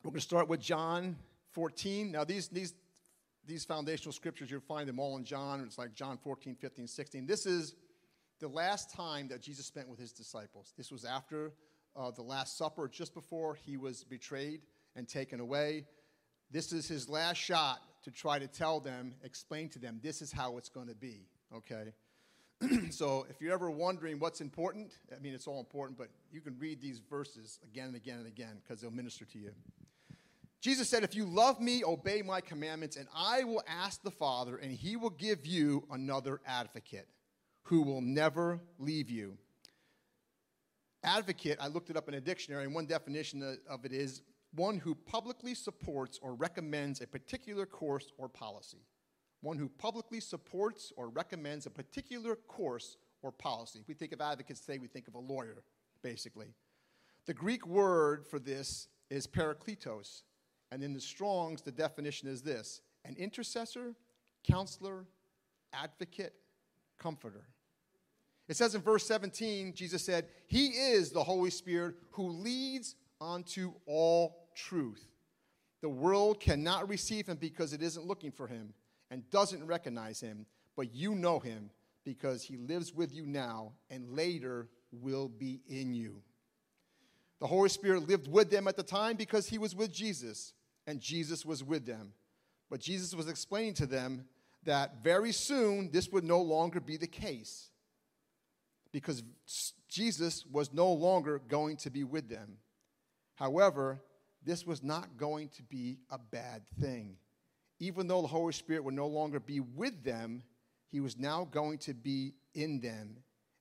We're 0.04 0.10
going 0.10 0.20
to 0.20 0.26
start 0.26 0.46
with 0.46 0.60
John 0.60 1.16
14. 1.52 2.12
Now, 2.12 2.22
these, 2.22 2.48
these, 2.48 2.74
these 3.46 3.64
foundational 3.64 4.12
scriptures, 4.12 4.50
you'll 4.50 4.60
find 4.60 4.86
them 4.86 5.00
all 5.00 5.16
in 5.16 5.24
John. 5.24 5.62
It's 5.64 5.78
like 5.78 5.94
John 5.94 6.18
14, 6.18 6.54
15, 6.54 6.86
16. 6.86 7.24
This 7.24 7.46
is 7.46 7.76
the 8.40 8.48
last 8.48 8.92
time 8.92 9.26
that 9.28 9.40
Jesus 9.40 9.64
spent 9.64 9.88
with 9.88 9.98
his 9.98 10.12
disciples. 10.12 10.74
This 10.76 10.92
was 10.92 11.06
after 11.06 11.52
uh, 11.96 12.10
the 12.10 12.22
Last 12.22 12.56
Supper, 12.56 12.88
just 12.88 13.14
before 13.14 13.54
he 13.54 13.76
was 13.76 14.04
betrayed 14.04 14.62
and 14.96 15.08
taken 15.08 15.40
away. 15.40 15.84
This 16.50 16.72
is 16.72 16.88
his 16.88 17.08
last 17.08 17.36
shot 17.36 17.80
to 18.04 18.10
try 18.10 18.38
to 18.38 18.46
tell 18.46 18.80
them, 18.80 19.14
explain 19.22 19.68
to 19.70 19.78
them, 19.78 20.00
this 20.02 20.22
is 20.22 20.32
how 20.32 20.56
it's 20.56 20.68
going 20.68 20.88
to 20.88 20.94
be 20.94 21.26
okay? 21.54 21.92
so 22.90 23.26
if 23.30 23.40
you're 23.40 23.52
ever 23.52 23.70
wondering 23.70 24.18
what's 24.18 24.40
important, 24.40 24.92
I 25.14 25.20
mean, 25.20 25.34
it's 25.34 25.46
all 25.46 25.60
important, 25.60 25.98
but 25.98 26.08
you 26.32 26.40
can 26.40 26.58
read 26.58 26.80
these 26.80 26.98
verses 26.98 27.58
again 27.62 27.88
and 27.88 27.96
again 27.96 28.18
and 28.18 28.26
again 28.26 28.60
because 28.62 28.80
they'll 28.80 28.90
minister 28.90 29.24
to 29.26 29.38
you. 29.38 29.52
Jesus 30.60 30.88
said, 30.88 31.04
If 31.04 31.14
you 31.14 31.24
love 31.24 31.60
me, 31.60 31.84
obey 31.84 32.22
my 32.22 32.40
commandments, 32.40 32.96
and 32.96 33.06
I 33.14 33.44
will 33.44 33.62
ask 33.68 34.02
the 34.02 34.10
Father, 34.10 34.56
and 34.56 34.72
he 34.72 34.96
will 34.96 35.10
give 35.10 35.46
you 35.46 35.84
another 35.90 36.40
advocate 36.46 37.06
who 37.62 37.82
will 37.82 38.00
never 38.00 38.60
leave 38.78 39.08
you. 39.08 39.38
Advocate, 41.04 41.58
I 41.60 41.68
looked 41.68 41.90
it 41.90 41.96
up 41.96 42.08
in 42.08 42.14
a 42.14 42.20
dictionary, 42.20 42.64
and 42.64 42.74
one 42.74 42.86
definition 42.86 43.58
of 43.68 43.84
it 43.84 43.92
is 43.92 44.22
one 44.54 44.78
who 44.78 44.94
publicly 44.94 45.54
supports 45.54 46.18
or 46.22 46.34
recommends 46.34 47.00
a 47.00 47.06
particular 47.06 47.66
course 47.66 48.12
or 48.18 48.28
policy 48.28 48.84
one 49.40 49.56
who 49.56 49.68
publicly 49.68 50.20
supports 50.20 50.92
or 50.96 51.08
recommends 51.08 51.66
a 51.66 51.70
particular 51.70 52.36
course 52.36 52.96
or 53.22 53.30
policy. 53.30 53.80
If 53.80 53.88
we 53.88 53.94
think 53.94 54.12
of 54.12 54.20
advocates 54.20 54.60
today, 54.60 54.78
we 54.78 54.88
think 54.88 55.08
of 55.08 55.14
a 55.14 55.18
lawyer, 55.18 55.62
basically. 56.02 56.54
The 57.26 57.34
Greek 57.34 57.66
word 57.66 58.26
for 58.26 58.38
this 58.38 58.88
is 59.10 59.26
parakletos, 59.26 60.22
and 60.72 60.82
in 60.82 60.92
the 60.92 61.00
Strongs, 61.00 61.62
the 61.62 61.72
definition 61.72 62.28
is 62.28 62.42
this 62.42 62.80
an 63.04 63.16
intercessor, 63.16 63.94
counselor, 64.44 65.06
advocate, 65.72 66.34
comforter. 66.98 67.46
It 68.48 68.56
says 68.56 68.74
in 68.74 68.80
verse 68.80 69.06
17, 69.06 69.74
Jesus 69.74 70.02
said, 70.02 70.26
He 70.46 70.68
is 70.68 71.10
the 71.10 71.22
Holy 71.22 71.50
Spirit 71.50 71.96
who 72.12 72.30
leads 72.30 72.96
onto 73.20 73.72
all 73.86 74.48
truth. 74.54 75.04
The 75.82 75.88
world 75.88 76.40
cannot 76.40 76.88
receive 76.88 77.28
him 77.28 77.36
because 77.36 77.72
it 77.72 77.82
isn't 77.82 78.06
looking 78.06 78.32
for 78.32 78.46
him 78.46 78.72
and 79.10 79.28
doesn't 79.30 79.66
recognize 79.66 80.20
him, 80.20 80.46
but 80.76 80.94
you 80.94 81.14
know 81.14 81.38
him 81.38 81.70
because 82.04 82.42
he 82.42 82.56
lives 82.56 82.94
with 82.94 83.14
you 83.14 83.26
now 83.26 83.72
and 83.90 84.16
later 84.16 84.68
will 84.90 85.28
be 85.28 85.60
in 85.68 85.92
you. 85.92 86.22
The 87.40 87.46
Holy 87.46 87.68
Spirit 87.68 88.08
lived 88.08 88.28
with 88.28 88.50
them 88.50 88.66
at 88.66 88.76
the 88.76 88.82
time 88.82 89.16
because 89.16 89.48
he 89.48 89.58
was 89.58 89.76
with 89.76 89.92
Jesus 89.92 90.54
and 90.86 91.00
Jesus 91.00 91.44
was 91.44 91.62
with 91.62 91.86
them. 91.86 92.12
But 92.70 92.80
Jesus 92.80 93.14
was 93.14 93.28
explaining 93.28 93.74
to 93.74 93.86
them 93.86 94.24
that 94.64 95.04
very 95.04 95.32
soon 95.32 95.90
this 95.92 96.08
would 96.08 96.24
no 96.24 96.40
longer 96.40 96.80
be 96.80 96.96
the 96.96 97.06
case 97.06 97.70
because 98.92 99.22
Jesus 99.88 100.44
was 100.46 100.72
no 100.72 100.92
longer 100.92 101.40
going 101.48 101.76
to 101.78 101.90
be 101.90 102.04
with 102.04 102.28
them. 102.28 102.58
However, 103.34 104.00
this 104.44 104.66
was 104.66 104.82
not 104.82 105.16
going 105.16 105.48
to 105.50 105.62
be 105.62 105.98
a 106.10 106.18
bad 106.18 106.62
thing 106.80 107.16
even 107.80 108.08
though 108.08 108.22
the 108.22 108.28
Holy 108.28 108.52
Spirit 108.52 108.84
would 108.84 108.94
no 108.94 109.06
longer 109.06 109.40
be 109.40 109.60
with 109.60 110.02
them, 110.02 110.42
he 110.86 111.00
was 111.00 111.18
now 111.18 111.46
going 111.50 111.78
to 111.78 111.94
be 111.94 112.34
in 112.54 112.80
them 112.80 113.16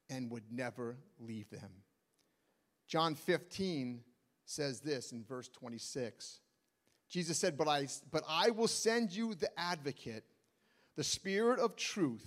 and 0.09 0.31
would 0.31 0.51
never 0.51 0.97
leave 1.19 1.49
them. 1.49 1.69
John 2.87 3.15
15 3.15 4.01
says 4.45 4.79
this 4.79 5.11
in 5.11 5.23
verse 5.23 5.49
26. 5.49 6.39
Jesus 7.09 7.37
said, 7.37 7.57
But 7.57 7.67
I, 7.67 7.87
but 8.11 8.23
I 8.27 8.49
will 8.51 8.67
send 8.67 9.11
you 9.11 9.35
the 9.35 9.49
advocate, 9.59 10.23
the 10.95 11.03
Spirit 11.03 11.59
of 11.59 11.75
truth. 11.75 12.25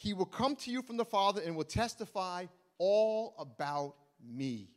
He 0.00 0.14
will 0.14 0.24
come 0.24 0.56
to 0.56 0.70
you 0.70 0.80
from 0.80 0.96
the 0.96 1.04
Father 1.04 1.42
and 1.44 1.54
will 1.54 1.64
testify 1.64 2.46
all 2.78 3.34
about 3.38 3.96
me. 4.26 4.70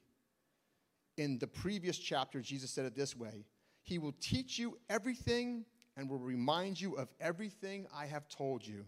In 1.15 1.39
the 1.39 1.47
previous 1.47 1.97
chapter, 1.97 2.41
Jesus 2.41 2.71
said 2.71 2.83
it 2.83 2.93
this 2.93 3.15
way 3.15 3.45
He 3.83 3.99
will 3.99 4.13
teach 4.19 4.59
you 4.59 4.77
everything 4.89 5.63
and 5.95 6.09
will 6.09 6.19
remind 6.19 6.79
you 6.81 6.95
of 6.95 7.07
everything 7.21 7.87
I 7.95 8.05
have 8.05 8.27
told 8.27 8.67
you. 8.67 8.83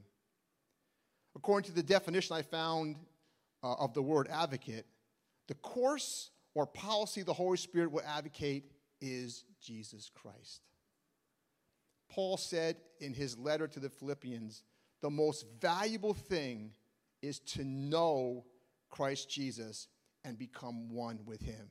According 1.38 1.70
to 1.70 1.75
the 1.75 1.82
definition 1.82 2.36
I 2.36 2.42
found 2.42 2.98
uh, 3.63 3.75
of 3.75 3.94
the 3.94 4.01
word 4.01 4.27
advocate, 4.30 4.86
the 5.48 5.56
course 5.56 6.32
or 6.54 6.65
policy 6.65 7.24
the 7.24 7.32
Holy 7.32 7.56
Spirit 7.56 7.94
will 7.94 8.04
advocate 8.06 8.74
is 9.00 9.46
Jesus 9.62 10.12
Christ. 10.13 10.60
Paul 12.10 12.36
said 12.36 12.75
in 13.00 13.13
his 13.13 13.38
letter 13.38 13.70
to 13.70 13.80
the 13.80 13.89
Philippians, 13.89 14.63
the 15.05 15.12
most 15.12 15.45
valuable 15.62 16.15
thing 16.15 16.71
is 17.21 17.38
to 17.38 17.63
know 17.63 18.43
Christ 18.89 19.29
Jesus 19.29 19.88
and 20.24 20.35
become 20.35 20.89
one 20.89 21.19
with 21.27 21.43
him. 21.43 21.69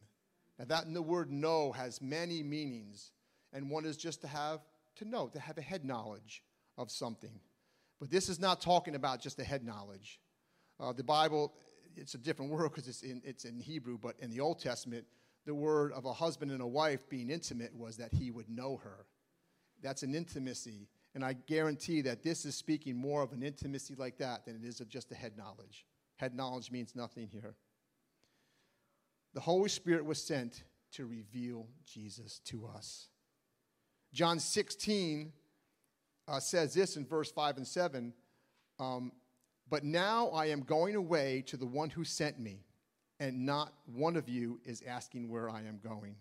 Now, 0.56 0.66
that 0.66 0.94
the 0.94 1.02
word 1.02 1.32
know 1.32 1.72
has 1.72 2.00
many 2.00 2.44
meanings, 2.44 3.10
and 3.52 3.68
one 3.68 3.86
is 3.86 3.96
just 3.96 4.20
to 4.20 4.28
have 4.28 4.60
to 4.98 5.04
know, 5.04 5.26
to 5.26 5.40
have 5.40 5.58
a 5.58 5.62
head 5.62 5.84
knowledge 5.84 6.44
of 6.78 6.92
something. 6.92 7.40
But 7.98 8.08
this 8.08 8.28
is 8.28 8.38
not 8.38 8.60
talking 8.60 8.94
about 8.94 9.20
just 9.20 9.40
a 9.40 9.44
head 9.44 9.64
knowledge. 9.64 10.20
Uh, 10.78 10.92
the 10.92 11.02
Bible, 11.02 11.54
it's 11.96 12.14
a 12.14 12.18
different 12.18 12.52
word 12.52 12.70
because 12.70 12.86
it's 12.86 13.02
in, 13.02 13.20
it's 13.24 13.46
in 13.46 13.58
Hebrew, 13.58 13.98
but 13.98 14.14
in 14.20 14.30
the 14.30 14.38
Old 14.38 14.60
Testament, 14.60 15.06
the 15.44 15.56
word 15.56 15.90
of 15.90 16.04
a 16.04 16.12
husband 16.12 16.52
and 16.52 16.62
a 16.62 16.68
wife 16.68 17.00
being 17.08 17.30
intimate 17.30 17.74
was 17.74 17.96
that 17.96 18.12
he 18.12 18.30
would 18.30 18.48
know 18.48 18.76
her. 18.76 19.06
That's 19.82 20.04
an 20.04 20.14
intimacy. 20.14 20.86
And 21.14 21.25
I 21.25 21.35
guarantee 21.35 22.00
that 22.02 22.23
this 22.23 22.44
is 22.44 22.56
speaking 22.56 22.97
more 22.97 23.23
of 23.23 23.33
an 23.33 23.42
intimacy 23.42 23.94
like 23.97 24.18
that 24.18 24.44
than 24.44 24.56
it 24.56 24.66
is 24.66 24.80
of 24.80 24.88
just 24.88 25.12
a 25.12 25.14
head 25.14 25.37
knowledge. 25.37 25.87
Head 26.16 26.35
knowledge 26.35 26.71
means 26.71 26.97
nothing 26.97 27.28
here. 27.30 27.54
The 29.35 29.40
Holy 29.40 29.68
Spirit 29.68 30.04
was 30.04 30.23
sent 30.23 30.64
to 30.92 31.06
reveal 31.06 31.66
Jesus 31.87 32.40
to 32.47 32.66
us. 32.66 33.09
John 34.12 34.38
16 34.38 35.33
uh, 36.28 36.40
says 36.40 36.75
this 36.75 36.97
in 36.97 37.04
verse 37.04 37.30
5 37.30 37.59
and 37.59 37.66
7 37.66 38.12
um, 38.78 39.12
But 39.68 39.85
now 39.85 40.28
I 40.28 40.47
am 40.47 40.61
going 40.61 40.94
away 40.94 41.42
to 41.47 41.56
the 41.56 41.66
one 41.66 41.90
who 41.90 42.04
sent 42.04 42.38
me, 42.38 42.61
and 43.18 43.44
not 43.44 43.73
one 43.87 44.16
of 44.16 44.28
you 44.28 44.61
is 44.64 44.83
asking 44.87 45.28
where 45.28 45.50
I 45.50 45.62
am 45.62 45.80
going. 45.83 46.14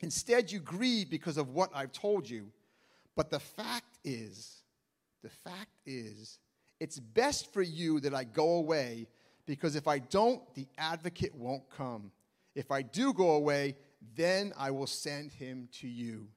Instead, 0.00 0.50
you 0.50 0.60
grieve 0.60 1.08
because 1.08 1.38
of 1.38 1.50
what 1.50 1.70
I've 1.74 1.92
told 1.92 2.28
you. 2.28 2.50
But 3.16 3.30
the 3.30 3.40
fact 3.40 3.98
is, 4.04 4.62
the 5.22 5.30
fact 5.30 5.70
is, 5.86 6.38
it's 6.80 6.98
best 6.98 7.52
for 7.52 7.62
you 7.62 8.00
that 8.00 8.14
I 8.14 8.24
go 8.24 8.56
away 8.56 9.06
because 9.46 9.76
if 9.76 9.86
I 9.86 9.98
don't, 9.98 10.42
the 10.54 10.66
advocate 10.78 11.34
won't 11.34 11.68
come. 11.70 12.10
If 12.54 12.70
I 12.70 12.82
do 12.82 13.12
go 13.12 13.32
away, 13.32 13.76
then 14.14 14.52
I 14.58 14.70
will 14.70 14.86
send 14.86 15.32
him 15.32 15.68
to 15.80 15.88
you. 15.88 16.28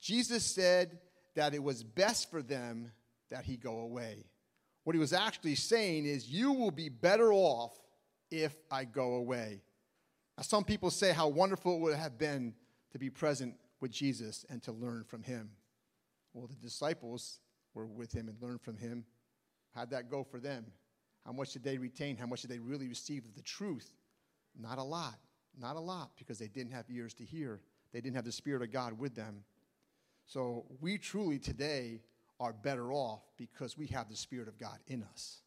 Jesus 0.00 0.44
said 0.44 0.98
that 1.34 1.54
it 1.54 1.62
was 1.62 1.82
best 1.82 2.30
for 2.30 2.42
them 2.42 2.92
that 3.30 3.44
he 3.44 3.56
go 3.56 3.80
away. 3.80 4.24
What 4.84 4.94
he 4.94 5.00
was 5.00 5.12
actually 5.12 5.54
saying 5.54 6.06
is, 6.06 6.28
You 6.28 6.52
will 6.52 6.70
be 6.70 6.88
better 6.88 7.32
off 7.32 7.78
if 8.30 8.54
I 8.70 8.84
go 8.84 9.14
away. 9.14 9.62
Now, 10.36 10.42
some 10.42 10.64
people 10.64 10.90
say 10.90 11.12
how 11.12 11.28
wonderful 11.28 11.76
it 11.76 11.80
would 11.80 11.96
have 11.96 12.18
been 12.18 12.54
to 12.92 12.98
be 12.98 13.10
present 13.10 13.54
with 13.80 13.90
Jesus 13.90 14.44
and 14.48 14.62
to 14.64 14.72
learn 14.72 15.04
from 15.04 15.22
him. 15.22 15.50
Well, 16.32 16.46
the 16.46 16.56
disciples 16.56 17.40
were 17.74 17.86
with 17.86 18.12
him 18.12 18.28
and 18.28 18.40
learned 18.40 18.62
from 18.62 18.76
him. 18.76 19.04
How'd 19.74 19.90
that 19.90 20.10
go 20.10 20.24
for 20.24 20.40
them? 20.40 20.66
How 21.24 21.32
much 21.32 21.52
did 21.52 21.62
they 21.62 21.78
retain? 21.78 22.16
How 22.16 22.26
much 22.26 22.42
did 22.42 22.50
they 22.50 22.58
really 22.58 22.88
receive 22.88 23.24
of 23.24 23.34
the 23.34 23.42
truth? 23.42 23.92
Not 24.58 24.78
a 24.78 24.82
lot. 24.82 25.18
Not 25.58 25.76
a 25.76 25.80
lot 25.80 26.10
because 26.16 26.38
they 26.38 26.48
didn't 26.48 26.72
have 26.72 26.86
ears 26.90 27.14
to 27.14 27.24
hear. 27.24 27.60
They 27.92 28.00
didn't 28.00 28.16
have 28.16 28.24
the 28.24 28.32
Spirit 28.32 28.62
of 28.62 28.72
God 28.72 28.98
with 28.98 29.14
them. 29.14 29.44
So 30.26 30.64
we 30.80 30.98
truly 30.98 31.38
today 31.38 32.00
are 32.40 32.52
better 32.52 32.92
off 32.92 33.22
because 33.36 33.76
we 33.76 33.86
have 33.88 34.08
the 34.08 34.16
Spirit 34.16 34.48
of 34.48 34.58
God 34.58 34.78
in 34.86 35.02
us. 35.02 35.42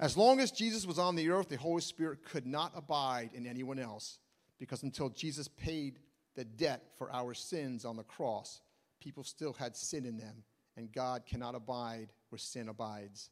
As 0.00 0.16
long 0.16 0.40
as 0.40 0.50
Jesus 0.50 0.86
was 0.86 0.98
on 0.98 1.14
the 1.14 1.30
earth, 1.30 1.48
the 1.48 1.56
Holy 1.56 1.82
Spirit 1.82 2.24
could 2.24 2.46
not 2.46 2.72
abide 2.74 3.30
in 3.34 3.46
anyone 3.46 3.78
else 3.78 4.18
because 4.58 4.82
until 4.82 5.10
Jesus 5.10 5.46
paid 5.46 5.98
the 6.34 6.44
debt 6.44 6.82
for 6.96 7.12
our 7.12 7.34
sins 7.34 7.84
on 7.84 7.96
the 7.96 8.02
cross, 8.02 8.62
people 9.02 9.24
still 9.24 9.52
had 9.52 9.76
sin 9.76 10.06
in 10.06 10.16
them, 10.16 10.44
and 10.76 10.92
God 10.92 11.26
cannot 11.26 11.54
abide 11.54 12.12
where 12.28 12.38
sin 12.38 12.68
abides. 12.68 13.30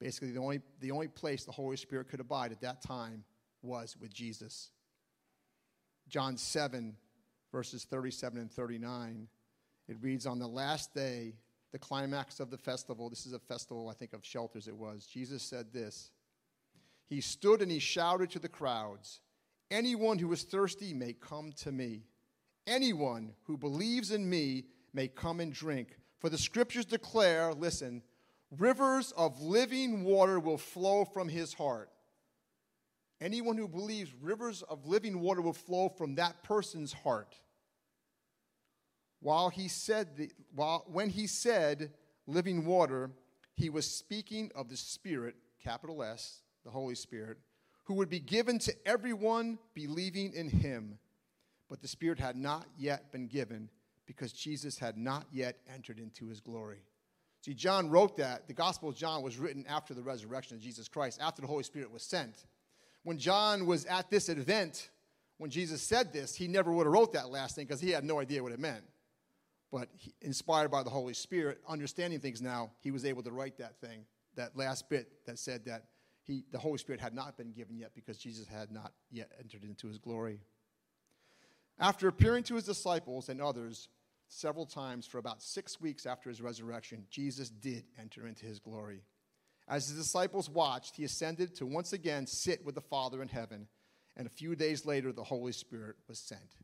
Basically, 0.00 0.32
the 0.32 0.40
only, 0.40 0.60
the 0.80 0.90
only 0.90 1.08
place 1.08 1.44
the 1.44 1.52
Holy 1.52 1.76
Spirit 1.76 2.08
could 2.08 2.20
abide 2.20 2.50
at 2.50 2.60
that 2.62 2.82
time 2.82 3.24
was 3.62 3.96
with 4.00 4.12
Jesus. 4.12 4.70
John 6.08 6.36
7, 6.36 6.96
verses 7.52 7.84
37 7.84 8.40
and 8.40 8.50
39, 8.50 9.28
it 9.88 9.96
reads 10.00 10.26
On 10.26 10.38
the 10.38 10.48
last 10.48 10.92
day, 10.94 11.34
the 11.72 11.78
climax 11.78 12.40
of 12.40 12.50
the 12.50 12.58
festival, 12.58 13.08
this 13.08 13.24
is 13.24 13.32
a 13.32 13.38
festival, 13.38 13.88
I 13.88 13.94
think, 13.94 14.12
of 14.12 14.24
shelters 14.24 14.68
it 14.68 14.76
was, 14.76 15.06
Jesus 15.06 15.42
said 15.42 15.72
this 15.72 16.10
He 17.06 17.20
stood 17.20 17.62
and 17.62 17.70
he 17.70 17.78
shouted 17.78 18.30
to 18.30 18.38
the 18.40 18.48
crowds, 18.48 19.20
Anyone 19.70 20.18
who 20.18 20.32
is 20.32 20.42
thirsty 20.42 20.92
may 20.92 21.12
come 21.12 21.52
to 21.58 21.72
me. 21.72 22.02
Anyone 22.66 23.32
who 23.44 23.58
believes 23.58 24.10
in 24.10 24.28
me 24.28 24.64
may 24.94 25.08
come 25.08 25.40
and 25.40 25.52
drink. 25.52 25.96
For 26.20 26.30
the 26.30 26.38
scriptures 26.38 26.86
declare, 26.86 27.52
listen, 27.52 28.02
rivers 28.56 29.12
of 29.16 29.42
living 29.42 30.04
water 30.04 30.40
will 30.40 30.56
flow 30.56 31.04
from 31.04 31.28
his 31.28 31.52
heart. 31.52 31.90
Anyone 33.20 33.56
who 33.56 33.68
believes 33.68 34.10
rivers 34.20 34.62
of 34.62 34.86
living 34.86 35.20
water 35.20 35.42
will 35.42 35.52
flow 35.52 35.88
from 35.88 36.14
that 36.14 36.42
person's 36.42 36.92
heart. 36.92 37.36
While 39.20 39.48
he 39.48 39.68
said, 39.68 40.16
the, 40.16 40.30
while, 40.54 40.84
when 40.86 41.10
he 41.10 41.26
said 41.26 41.92
living 42.26 42.66
water, 42.66 43.10
he 43.54 43.70
was 43.70 43.90
speaking 43.90 44.50
of 44.54 44.68
the 44.68 44.76
Spirit, 44.76 45.34
capital 45.62 46.02
S, 46.02 46.42
the 46.64 46.70
Holy 46.70 46.94
Spirit, 46.94 47.38
who 47.84 47.94
would 47.94 48.10
be 48.10 48.20
given 48.20 48.58
to 48.60 48.74
everyone 48.86 49.58
believing 49.74 50.32
in 50.34 50.48
him. 50.48 50.98
But 51.68 51.80
the 51.80 51.88
Spirit 51.88 52.18
had 52.18 52.36
not 52.36 52.66
yet 52.76 53.12
been 53.12 53.26
given 53.26 53.70
because 54.06 54.32
Jesus 54.32 54.78
had 54.78 54.96
not 54.96 55.26
yet 55.30 55.58
entered 55.72 55.98
into 55.98 56.26
his 56.26 56.40
glory. 56.40 56.82
See, 57.44 57.54
John 57.54 57.90
wrote 57.90 58.16
that. 58.16 58.46
The 58.46 58.54
Gospel 58.54 58.88
of 58.88 58.96
John 58.96 59.22
was 59.22 59.38
written 59.38 59.66
after 59.68 59.92
the 59.92 60.02
resurrection 60.02 60.56
of 60.56 60.62
Jesus 60.62 60.88
Christ, 60.88 61.20
after 61.20 61.42
the 61.42 61.48
Holy 61.48 61.62
Spirit 61.62 61.90
was 61.90 62.02
sent. 62.02 62.46
When 63.02 63.18
John 63.18 63.66
was 63.66 63.84
at 63.84 64.08
this 64.10 64.30
event, 64.30 64.88
when 65.38 65.50
Jesus 65.50 65.82
said 65.82 66.12
this, 66.12 66.34
he 66.34 66.48
never 66.48 66.72
would 66.72 66.86
have 66.86 66.92
wrote 66.92 67.12
that 67.12 67.28
last 67.28 67.54
thing 67.54 67.66
because 67.66 67.80
he 67.80 67.90
had 67.90 68.04
no 68.04 68.18
idea 68.18 68.42
what 68.42 68.52
it 68.52 68.60
meant. 68.60 68.84
But 69.70 69.88
he, 69.96 70.14
inspired 70.22 70.70
by 70.70 70.82
the 70.82 70.90
Holy 70.90 71.14
Spirit, 71.14 71.58
understanding 71.68 72.20
things 72.20 72.40
now, 72.40 72.70
he 72.80 72.90
was 72.90 73.04
able 73.04 73.22
to 73.24 73.30
write 73.30 73.58
that 73.58 73.78
thing, 73.80 74.06
that 74.36 74.56
last 74.56 74.88
bit 74.88 75.08
that 75.26 75.38
said 75.38 75.66
that 75.66 75.84
he, 76.22 76.44
the 76.50 76.58
Holy 76.58 76.78
Spirit 76.78 77.00
had 77.00 77.12
not 77.12 77.36
been 77.36 77.52
given 77.52 77.76
yet 77.76 77.90
because 77.94 78.16
Jesus 78.16 78.48
had 78.48 78.70
not 78.70 78.92
yet 79.10 79.30
entered 79.38 79.64
into 79.64 79.86
his 79.86 79.98
glory. 79.98 80.40
After 81.78 82.08
appearing 82.08 82.44
to 82.44 82.54
his 82.54 82.64
disciples 82.64 83.28
and 83.28 83.40
others 83.40 83.88
several 84.28 84.66
times 84.66 85.06
for 85.06 85.18
about 85.18 85.42
six 85.42 85.80
weeks 85.80 86.06
after 86.06 86.28
his 86.28 86.40
resurrection, 86.40 87.06
Jesus 87.10 87.50
did 87.50 87.84
enter 88.00 88.26
into 88.26 88.46
his 88.46 88.58
glory. 88.58 89.02
As 89.66 89.88
his 89.88 89.96
disciples 89.96 90.50
watched, 90.50 90.96
he 90.96 91.04
ascended 91.04 91.54
to 91.56 91.66
once 91.66 91.92
again 91.92 92.26
sit 92.26 92.64
with 92.64 92.74
the 92.74 92.80
Father 92.80 93.22
in 93.22 93.28
heaven, 93.28 93.66
and 94.16 94.26
a 94.26 94.30
few 94.30 94.54
days 94.54 94.86
later, 94.86 95.12
the 95.12 95.24
Holy 95.24 95.52
Spirit 95.52 95.96
was 96.08 96.18
sent. 96.18 96.56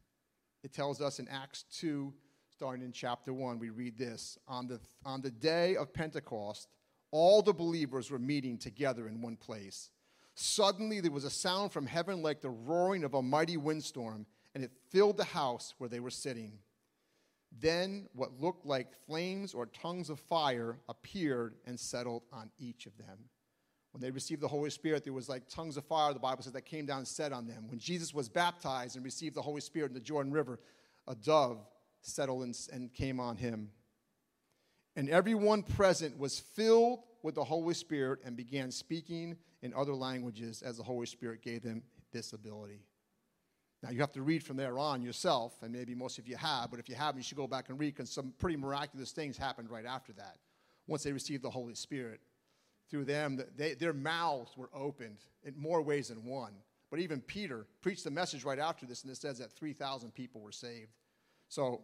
It 0.63 0.73
tells 0.73 1.01
us 1.01 1.19
in 1.19 1.27
Acts 1.29 1.65
2, 1.79 2.13
starting 2.51 2.85
in 2.85 2.93
chapter 2.93 3.33
1, 3.33 3.59
we 3.59 3.71
read 3.71 3.97
this 3.97 4.39
On 4.47 4.67
the, 4.67 4.81
on 5.05 5.23
the 5.23 5.31
day 5.31 5.77
of 5.77 5.95
Pentecost, 5.95 6.69
all 7.11 7.43
the 7.43 7.55
believers 7.55 8.11
were 8.11 8.19
meeting 8.19 8.59
together 8.59 9.09
in 9.09 9.23
one 9.23 9.37
place. 9.37 9.91
Suddenly, 10.35 11.01
there 11.01 11.11
was 11.11 11.25
a 11.25 11.31
sound 11.31 11.73
from 11.73 11.87
heaven 11.87 12.23
like 12.23 12.41
the 12.41 12.51
roaring 12.51 13.03
of 13.03 13.15
a 13.15 13.23
mighty 13.23 13.57
windstorm 13.57 14.27
and 14.55 14.65
it 14.65 14.73
filled 14.91 15.17
the 15.17 15.25
house 15.25 15.75
where 15.79 15.89
they 15.89 16.01
were 16.01 16.11
sitting. 16.11 16.59
Then 17.59 18.09
what 18.15 18.41
looked 18.41 18.65
like 18.65 18.95
flames 19.07 19.55
or 19.55 19.67
tongues 19.67 20.11
of 20.11 20.21
fire 20.21 20.79
appeared 20.89 21.55
and 21.67 21.79
settled 21.79 22.23
on 22.33 22.51
each 22.59 22.87
of 22.87 22.97
them. 22.97 23.19
When 23.93 24.01
they 24.01 24.11
received 24.11 24.41
the 24.41 24.49
Holy 24.49 24.71
Spirit, 24.71 25.03
there 25.03 25.13
was 25.13 25.29
like 25.29 25.49
tongues 25.49 25.77
of 25.77 25.85
fire, 25.85 26.13
the 26.13 26.21
Bible 26.21 26.43
says, 26.43 26.53
that 26.53 26.65
came 26.65 26.87
down 26.87 26.99
and 26.99 27.09
set 27.09 27.33
on 27.33 27.49
them. 27.49 27.67
When 27.69 27.81
Jesus 27.81 28.15
was 28.15 28.29
baptized 28.29 28.95
and 28.95 29.05
received 29.05 29.35
the 29.35 29.43
Holy 29.43 29.61
Spirit 29.61 29.89
in 29.89 29.95
the 29.95 30.01
Jordan 30.01 30.33
River, 30.33 30.61
a 31.09 31.15
dove 31.17 31.67
settled 32.03 32.45
and, 32.73 32.93
came 32.95 33.19
on 33.19 33.37
him. 33.37 33.71
And 34.95 35.09
everyone 35.11 35.63
present 35.63 36.19
was 36.19 36.39
filled 36.39 37.01
with 37.23 37.35
the 37.35 37.45
Holy 37.45 37.75
Spirit 37.75 38.21
and 38.25 38.37
began 38.37 38.71
speaking 38.71 39.37
in 39.63 39.75
other 39.75 39.95
languages 39.95 40.63
as 40.63 40.77
the 40.77 40.83
Holy 40.83 41.07
Spirit 41.07 41.43
gave 41.43 41.63
them 41.63 41.83
this 42.13 42.33
ability. 42.33 42.85
Now, 43.83 43.91
you 43.91 44.01
have 44.01 44.13
to 44.13 44.23
read 44.23 44.43
from 44.43 44.57
there 44.57 44.79
on 44.79 45.01
yourself, 45.01 45.55
and 45.63 45.73
maybe 45.73 45.95
most 45.95 46.19
of 46.19 46.29
you 46.29 46.37
have, 46.37 46.71
but 46.71 46.81
if 46.81 46.89
you 46.89 46.95
haven't, 46.95 47.19
you 47.19 47.23
should 47.23 47.39
go 47.39 47.47
back 47.47 47.71
and 47.71 47.79
read 47.79 47.95
because 47.95 48.11
some 48.11 48.35
pretty 48.39 48.57
miraculous 48.57 49.13
things 49.13 49.39
happened 49.39 49.71
right 49.71 49.87
after 49.87 50.13
that. 50.13 50.37
Once 50.87 51.03
they 51.03 51.13
received 51.13 51.43
the 51.43 51.51
Holy 51.51 51.75
Spirit, 51.75 52.21
through 52.91 53.05
them, 53.05 53.41
they, 53.57 53.75
their 53.75 53.93
mouths 53.93 54.57
were 54.57 54.69
opened 54.75 55.19
in 55.45 55.55
more 55.57 55.81
ways 55.81 56.09
than 56.09 56.25
one. 56.25 56.53
But 56.91 56.99
even 56.99 57.21
Peter 57.21 57.67
preached 57.81 58.03
the 58.03 58.11
message 58.11 58.45
right 58.45 58.59
after 58.59 58.85
this, 58.85 59.03
and 59.03 59.13
it 59.13 59.17
says 59.17 59.39
that 59.39 59.53
3,000 59.53 60.13
people 60.13 60.41
were 60.41 60.53
saved. 60.53 60.91
So 61.49 61.83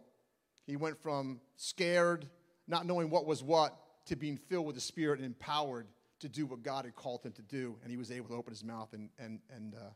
he 0.65 0.75
went 0.75 1.01
from 1.01 1.39
scared, 1.55 2.27
not 2.67 2.85
knowing 2.85 3.09
what 3.09 3.25
was 3.25 3.41
what, 3.41 3.73
to 4.07 4.17
being 4.17 4.37
filled 4.37 4.65
with 4.65 4.75
the 4.75 4.81
Spirit 4.81 5.19
and 5.19 5.25
empowered 5.25 5.87
to 6.19 6.27
do 6.27 6.45
what 6.45 6.61
God 6.61 6.83
had 6.83 6.95
called 6.95 7.23
him 7.23 7.31
to 7.33 7.41
do. 7.41 7.77
And 7.81 7.91
he 7.91 7.97
was 7.97 8.11
able 8.11 8.27
to 8.29 8.35
open 8.35 8.51
his 8.51 8.63
mouth 8.63 8.91
and, 8.93 9.09
and, 9.17 9.39
and, 9.55 9.75
uh, 9.75 9.89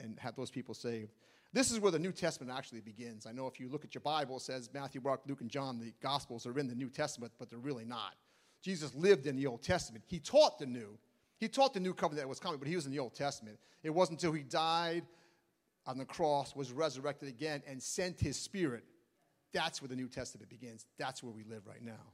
and 0.00 0.18
have 0.18 0.36
those 0.36 0.50
people 0.50 0.74
saved. 0.74 1.12
This 1.52 1.70
is 1.70 1.80
where 1.80 1.92
the 1.92 1.98
New 1.98 2.12
Testament 2.12 2.52
actually 2.56 2.80
begins. 2.80 3.26
I 3.26 3.32
know 3.32 3.46
if 3.46 3.58
you 3.58 3.68
look 3.68 3.84
at 3.84 3.94
your 3.94 4.02
Bible, 4.02 4.36
it 4.36 4.42
says 4.42 4.68
Matthew, 4.74 5.00
Mark, 5.00 5.22
Luke, 5.26 5.40
and 5.40 5.50
John, 5.50 5.78
the 5.78 5.94
Gospels 6.02 6.46
are 6.46 6.58
in 6.58 6.68
the 6.68 6.74
New 6.74 6.90
Testament, 6.90 7.32
but 7.38 7.48
they're 7.48 7.58
really 7.58 7.84
not. 7.84 8.14
Jesus 8.62 8.94
lived 8.94 9.26
in 9.26 9.36
the 9.36 9.46
Old 9.46 9.62
Testament. 9.62 10.04
He 10.06 10.18
taught 10.18 10.58
the 10.58 10.66
New. 10.66 10.98
He 11.38 11.48
taught 11.48 11.74
the 11.74 11.80
new 11.80 11.92
covenant 11.92 12.22
that 12.22 12.28
was 12.28 12.40
coming, 12.40 12.58
but 12.58 12.68
he 12.68 12.76
was 12.76 12.86
in 12.86 12.92
the 12.92 12.98
Old 12.98 13.14
Testament. 13.14 13.58
It 13.82 13.90
wasn't 13.90 14.18
until 14.22 14.32
he 14.32 14.42
died 14.42 15.04
on 15.86 15.98
the 15.98 16.04
cross, 16.04 16.56
was 16.56 16.72
resurrected 16.72 17.28
again, 17.28 17.62
and 17.66 17.82
sent 17.82 18.18
his 18.18 18.38
spirit. 18.38 18.84
That's 19.52 19.80
where 19.80 19.88
the 19.88 19.96
New 19.96 20.08
Testament 20.08 20.50
begins. 20.50 20.86
That's 20.98 21.22
where 21.22 21.32
we 21.32 21.44
live 21.44 21.66
right 21.66 21.82
now. 21.82 22.12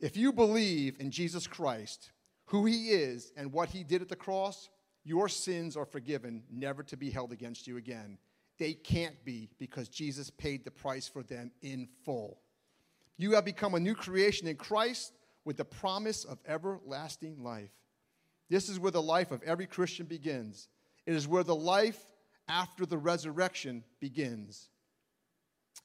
If 0.00 0.16
you 0.16 0.32
believe 0.32 0.96
in 1.00 1.10
Jesus 1.10 1.46
Christ, 1.46 2.10
who 2.46 2.66
he 2.66 2.90
is, 2.90 3.32
and 3.36 3.52
what 3.52 3.70
he 3.70 3.82
did 3.82 4.02
at 4.02 4.08
the 4.08 4.16
cross, 4.16 4.68
your 5.08 5.28
sins 5.28 5.74
are 5.76 5.86
forgiven, 5.86 6.42
never 6.50 6.82
to 6.82 6.96
be 6.96 7.10
held 7.10 7.32
against 7.32 7.66
you 7.66 7.78
again. 7.78 8.18
They 8.58 8.74
can't 8.74 9.24
be 9.24 9.48
because 9.58 9.88
Jesus 9.88 10.28
paid 10.28 10.64
the 10.64 10.70
price 10.70 11.08
for 11.08 11.22
them 11.22 11.50
in 11.62 11.88
full. 12.04 12.40
You 13.16 13.32
have 13.32 13.44
become 13.44 13.74
a 13.74 13.80
new 13.80 13.94
creation 13.94 14.48
in 14.48 14.56
Christ 14.56 15.14
with 15.44 15.56
the 15.56 15.64
promise 15.64 16.24
of 16.24 16.38
everlasting 16.46 17.42
life. 17.42 17.70
This 18.50 18.68
is 18.68 18.78
where 18.78 18.90
the 18.90 19.02
life 19.02 19.30
of 19.30 19.42
every 19.44 19.66
Christian 19.66 20.04
begins. 20.04 20.68
It 21.06 21.14
is 21.14 21.26
where 21.26 21.44
the 21.44 21.54
life 21.54 21.98
after 22.46 22.84
the 22.84 22.98
resurrection 22.98 23.84
begins 24.00 24.68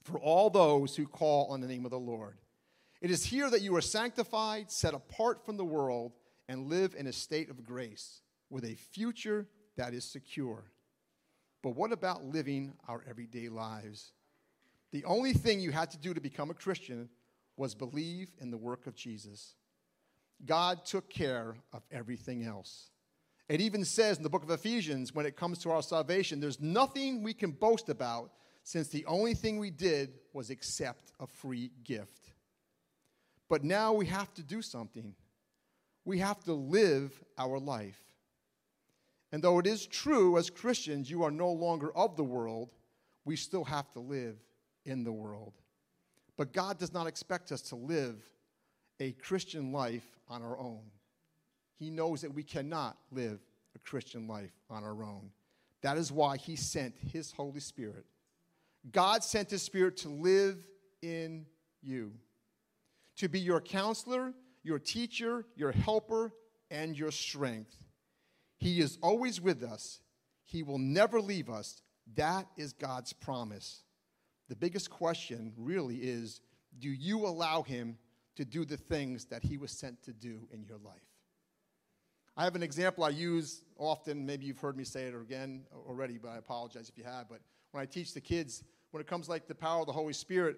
for 0.03 0.19
all 0.19 0.49
those 0.49 0.95
who 0.95 1.07
call 1.07 1.47
on 1.47 1.61
the 1.61 1.67
name 1.67 1.85
of 1.85 1.91
the 1.91 1.99
Lord. 1.99 2.37
It 3.01 3.09
is 3.09 3.23
here 3.23 3.49
that 3.49 3.61
you 3.61 3.75
are 3.75 3.81
sanctified, 3.81 4.69
set 4.69 4.93
apart 4.93 5.45
from 5.45 5.55
the 5.55 5.65
world, 5.65 6.13
and 6.49 6.67
live 6.67 6.93
in 6.97 7.07
a 7.07 7.13
state 7.13 7.49
of 7.49 7.63
grace 7.63 8.22
with 8.53 8.63
a 8.63 8.75
future 8.75 9.47
that 9.75 9.95
is 9.95 10.05
secure. 10.05 10.63
But 11.63 11.75
what 11.75 11.91
about 11.91 12.23
living 12.23 12.73
our 12.87 13.03
everyday 13.09 13.49
lives? 13.49 14.13
The 14.91 15.03
only 15.05 15.33
thing 15.33 15.59
you 15.59 15.71
had 15.71 15.89
to 15.91 15.97
do 15.97 16.13
to 16.13 16.21
become 16.21 16.51
a 16.51 16.53
Christian 16.53 17.09
was 17.57 17.73
believe 17.73 18.29
in 18.39 18.51
the 18.51 18.57
work 18.57 18.85
of 18.85 18.95
Jesus. 18.95 19.55
God 20.45 20.85
took 20.85 21.09
care 21.09 21.55
of 21.73 21.81
everything 21.91 22.43
else. 22.43 22.91
It 23.49 23.59
even 23.59 23.83
says 23.83 24.17
in 24.17 24.23
the 24.23 24.29
book 24.29 24.43
of 24.43 24.51
Ephesians, 24.51 25.15
when 25.15 25.25
it 25.25 25.35
comes 25.35 25.57
to 25.59 25.71
our 25.71 25.81
salvation, 25.81 26.39
there's 26.39 26.61
nothing 26.61 27.23
we 27.23 27.33
can 27.33 27.51
boast 27.51 27.89
about 27.89 28.31
since 28.63 28.87
the 28.89 29.05
only 29.05 29.33
thing 29.33 29.57
we 29.57 29.71
did 29.71 30.13
was 30.31 30.51
accept 30.51 31.11
a 31.19 31.25
free 31.25 31.71
gift. 31.83 32.31
But 33.49 33.63
now 33.63 33.93
we 33.93 34.05
have 34.05 34.31
to 34.35 34.43
do 34.43 34.61
something. 34.61 35.15
We 36.05 36.19
have 36.19 36.43
to 36.43 36.53
live 36.53 37.19
our 37.37 37.59
life. 37.59 37.99
And 39.33 39.43
though 39.43 39.57
it 39.57 39.65
is 39.65 39.87
true 39.87 40.37
as 40.37 40.51
Christians, 40.51 41.09
you 41.09 41.23
are 41.23 41.31
no 41.31 41.51
longer 41.51 41.91
of 41.97 42.15
the 42.15 42.23
world, 42.23 42.69
we 43.25 43.35
still 43.35 43.63
have 43.63 43.89
to 43.93 43.99
live 43.99 44.37
in 44.85 45.03
the 45.03 45.11
world. 45.11 45.53
But 46.37 46.53
God 46.53 46.77
does 46.77 46.93
not 46.93 47.07
expect 47.07 47.51
us 47.51 47.61
to 47.63 47.75
live 47.75 48.15
a 48.99 49.13
Christian 49.13 49.71
life 49.71 50.05
on 50.29 50.43
our 50.43 50.59
own. 50.59 50.81
He 51.79 51.89
knows 51.89 52.21
that 52.21 52.31
we 52.31 52.43
cannot 52.43 52.95
live 53.11 53.39
a 53.75 53.79
Christian 53.79 54.27
life 54.27 54.53
on 54.69 54.83
our 54.83 55.03
own. 55.03 55.31
That 55.81 55.97
is 55.97 56.11
why 56.11 56.37
He 56.37 56.55
sent 56.55 56.93
His 57.11 57.31
Holy 57.31 57.59
Spirit. 57.59 58.05
God 58.91 59.23
sent 59.23 59.49
His 59.49 59.63
Spirit 59.63 59.97
to 59.97 60.09
live 60.09 60.63
in 61.01 61.47
you, 61.81 62.11
to 63.17 63.27
be 63.27 63.39
your 63.39 63.61
counselor, 63.61 64.31
your 64.61 64.77
teacher, 64.77 65.43
your 65.55 65.71
helper, 65.71 66.31
and 66.69 66.95
your 66.95 67.11
strength. 67.11 67.75
He 68.63 68.79
is 68.79 68.97
always 69.01 69.41
with 69.41 69.61
us, 69.61 69.99
He 70.45 70.63
will 70.63 70.77
never 70.77 71.19
leave 71.19 71.49
us. 71.49 71.81
That 72.15 72.47
is 72.55 72.71
God's 72.71 73.11
promise. 73.11 73.83
The 74.47 74.55
biggest 74.55 74.89
question 74.89 75.51
really 75.57 75.97
is 75.97 76.39
do 76.79 76.89
you 76.89 77.25
allow 77.25 77.63
Him 77.63 77.97
to 78.37 78.45
do 78.45 78.63
the 78.63 78.77
things 78.77 79.25
that 79.25 79.43
He 79.43 79.57
was 79.57 79.71
sent 79.71 80.01
to 80.03 80.13
do 80.13 80.47
in 80.49 80.63
your 80.63 80.77
life? 80.77 81.03
I 82.37 82.45
have 82.45 82.55
an 82.55 82.63
example 82.63 83.03
I 83.03 83.09
use 83.09 83.63
often. 83.77 84.25
Maybe 84.25 84.45
you've 84.45 84.59
heard 84.59 84.77
me 84.77 84.85
say 84.85 85.03
it 85.03 85.13
again 85.13 85.65
already, 85.85 86.17
but 86.17 86.29
I 86.29 86.37
apologize 86.37 86.87
if 86.87 86.97
you 86.97 87.03
have. 87.03 87.27
But 87.27 87.41
when 87.71 87.81
I 87.81 87.85
teach 87.85 88.13
the 88.13 88.21
kids, 88.21 88.63
when 88.91 89.01
it 89.01 89.07
comes 89.07 89.27
like 89.27 89.45
the 89.45 89.55
power 89.55 89.81
of 89.81 89.87
the 89.87 89.93
Holy 89.93 90.13
Spirit, 90.13 90.55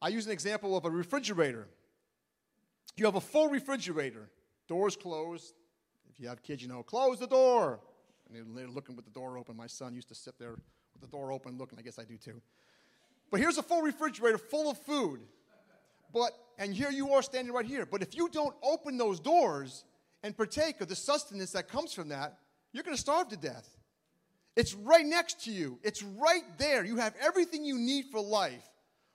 I 0.00 0.08
use 0.08 0.24
an 0.24 0.32
example 0.32 0.78
of 0.78 0.86
a 0.86 0.90
refrigerator. 0.90 1.68
You 2.96 3.04
have 3.04 3.16
a 3.16 3.20
full 3.20 3.50
refrigerator, 3.50 4.30
doors 4.66 4.96
closed. 4.96 5.52
If 6.14 6.20
you 6.20 6.28
have 6.28 6.42
kids, 6.42 6.62
you 6.62 6.68
know, 6.68 6.82
close 6.82 7.18
the 7.18 7.26
door. 7.26 7.80
And 8.32 8.56
they're 8.56 8.68
looking 8.68 8.94
with 8.94 9.04
the 9.04 9.10
door 9.10 9.36
open. 9.36 9.56
My 9.56 9.66
son 9.66 9.94
used 9.94 10.08
to 10.08 10.14
sit 10.14 10.38
there 10.38 10.52
with 10.52 11.02
the 11.02 11.08
door 11.08 11.32
open 11.32 11.58
looking. 11.58 11.78
I 11.78 11.82
guess 11.82 11.98
I 11.98 12.04
do 12.04 12.16
too. 12.16 12.40
But 13.30 13.40
here's 13.40 13.58
a 13.58 13.62
full 13.62 13.82
refrigerator 13.82 14.38
full 14.38 14.70
of 14.70 14.78
food. 14.78 15.20
But, 16.12 16.30
and 16.56 16.72
here 16.72 16.90
you 16.90 17.12
are 17.14 17.22
standing 17.22 17.52
right 17.52 17.66
here. 17.66 17.84
But 17.84 18.00
if 18.00 18.16
you 18.16 18.28
don't 18.28 18.54
open 18.62 18.96
those 18.96 19.18
doors 19.18 19.84
and 20.22 20.36
partake 20.36 20.80
of 20.80 20.88
the 20.88 20.94
sustenance 20.94 21.50
that 21.52 21.68
comes 21.68 21.92
from 21.92 22.10
that, 22.10 22.38
you're 22.72 22.84
going 22.84 22.96
to 22.96 23.00
starve 23.00 23.28
to 23.30 23.36
death. 23.36 23.68
It's 24.54 24.72
right 24.72 25.04
next 25.04 25.44
to 25.46 25.50
you, 25.50 25.80
it's 25.82 26.02
right 26.02 26.44
there. 26.58 26.84
You 26.84 26.96
have 26.98 27.14
everything 27.20 27.64
you 27.64 27.76
need 27.76 28.06
for 28.12 28.20
life. 28.20 28.68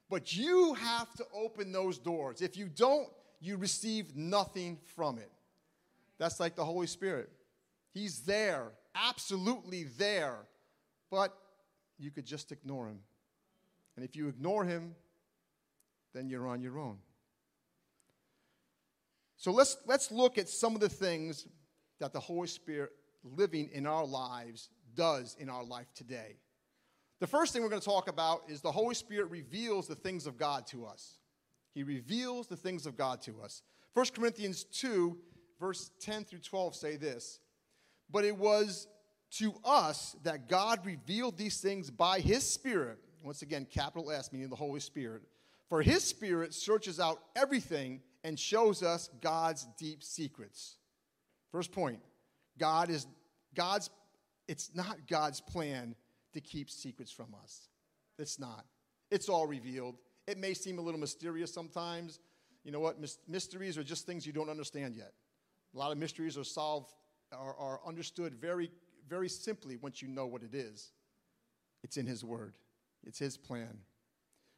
But 0.10 0.36
you 0.36 0.74
have 0.74 1.14
to 1.14 1.26
open 1.34 1.72
those 1.72 1.98
doors. 1.98 2.42
If 2.42 2.58
you 2.58 2.68
don't, 2.68 3.08
you 3.40 3.56
receive 3.56 4.18
nothing 4.18 4.80
from 4.96 5.18
it. 5.18 5.32
That's 6.20 6.40
like 6.40 6.56
the 6.56 6.66
Holy 6.66 6.88
Spirit. 6.88 7.30
He's 7.92 8.22
there, 8.22 8.74
absolutely 8.94 9.86
there. 9.98 10.46
But 11.10 11.36
you 11.98 12.12
could 12.12 12.26
just 12.26 12.52
ignore 12.52 12.88
him. 12.88 13.00
And 13.96 14.06
if 14.06 14.16
you 14.16 14.28
ignore 14.28 14.64
him, 14.64 14.96
then 16.14 16.30
you're 16.30 16.48
on 16.48 16.62
your 16.62 16.78
own. 16.78 16.98
So 19.38 19.52
let's, 19.52 19.78
let's 19.86 20.12
look 20.12 20.38
at 20.38 20.50
some 20.50 20.76
of 20.76 20.82
the 20.82 20.90
things 20.90 21.48
that 22.00 22.14
the 22.14 22.20
Holy 22.20 22.48
Spirit 22.48 22.92
living 23.24 23.70
in 23.74 23.86
our 23.86 24.06
lives 24.06 24.70
does 24.96 25.36
in 25.40 25.50
our 25.50 25.64
life 25.64 25.88
today. 25.94 26.38
The 27.20 27.28
first 27.28 27.52
thing 27.54 27.62
we're 27.62 27.70
going 27.70 27.82
to 27.82 27.88
talk 27.88 28.08
about 28.08 28.44
is 28.48 28.62
the 28.62 28.72
Holy 28.72 28.96
Spirit 28.96 29.30
reveals 29.30 29.88
the 29.88 29.96
things 29.96 30.26
of 30.26 30.38
God 30.38 30.68
to 30.68 30.86
us. 30.86 31.20
He 31.74 31.84
reveals 31.84 32.48
the 32.48 32.56
things 32.56 32.86
of 32.86 32.98
God 32.98 33.22
to 33.24 33.42
us. 33.42 33.62
1 33.94 34.06
Corinthians 34.16 34.64
2, 34.64 35.18
verse 35.60 35.91
10 36.02 36.26
through 36.26 36.39
12 36.39 36.76
say 36.76 36.95
this 36.95 37.39
But 38.10 38.26
it 38.26 38.38
was 38.38 38.88
to 39.32 39.54
us 39.63 40.15
that 40.24 40.50
God 40.50 40.86
revealed 40.86 41.38
these 41.38 41.62
things 41.62 41.89
by 41.89 42.19
His 42.19 42.43
Spirit. 42.43 42.98
Once 43.24 43.41
again, 43.41 43.67
capital 43.69 44.12
S, 44.12 44.32
meaning 44.32 44.50
the 44.50 44.56
Holy 44.56 44.80
Spirit. 44.80 45.24
For 45.69 45.84
his 45.84 46.04
Spirit 46.04 46.54
searches 46.54 47.00
out 47.00 47.22
everything 47.36 48.02
and 48.24 48.38
shows 48.38 48.82
us 48.82 49.10
God's 49.22 49.67
deep 49.78 50.04
secrets. 50.04 50.78
First 51.52 51.72
point 51.72 52.00
God 52.58 52.89
is 52.89 53.08
God's, 53.56 53.89
it's 54.48 54.72
not 54.74 54.98
God's 55.08 55.41
plan 55.41 55.95
to 56.34 56.41
keep 56.41 56.69
secrets 56.69 57.12
from 57.12 57.36
us. 57.43 57.69
It's 58.17 58.39
not. 58.39 58.65
It's 59.12 59.30
all 59.30 59.48
revealed. 59.48 59.95
It 60.28 60.38
may 60.38 60.54
seem 60.54 60.78
a 60.78 60.82
little 60.82 61.00
mysterious 61.00 61.54
sometimes. 61.54 62.19
You 62.63 62.72
know 62.72 62.80
what? 62.80 62.98
Mysteries 63.28 63.78
are 63.78 63.84
just 63.84 64.06
things 64.06 64.28
you 64.28 64.34
don't 64.34 64.50
understand 64.50 64.95
yet. 64.95 65.13
A 65.76 65.78
lot 65.78 65.92
of 65.92 65.98
mysteries 65.98 66.38
are 66.38 66.44
solved, 66.44 66.94
are, 67.32 67.56
are 67.56 67.80
understood 67.86 68.34
very, 68.34 68.72
very 69.08 69.30
simply 69.30 69.78
once 69.78 70.02
you 70.02 70.08
know 70.08 70.26
what 70.26 70.44
it 70.44 70.56
is. 70.56 70.92
It's 71.84 71.98
in 71.98 72.06
His 72.06 72.24
Word. 72.24 72.54
It's 73.06 73.20
his 73.20 73.38
plan. 73.38 73.80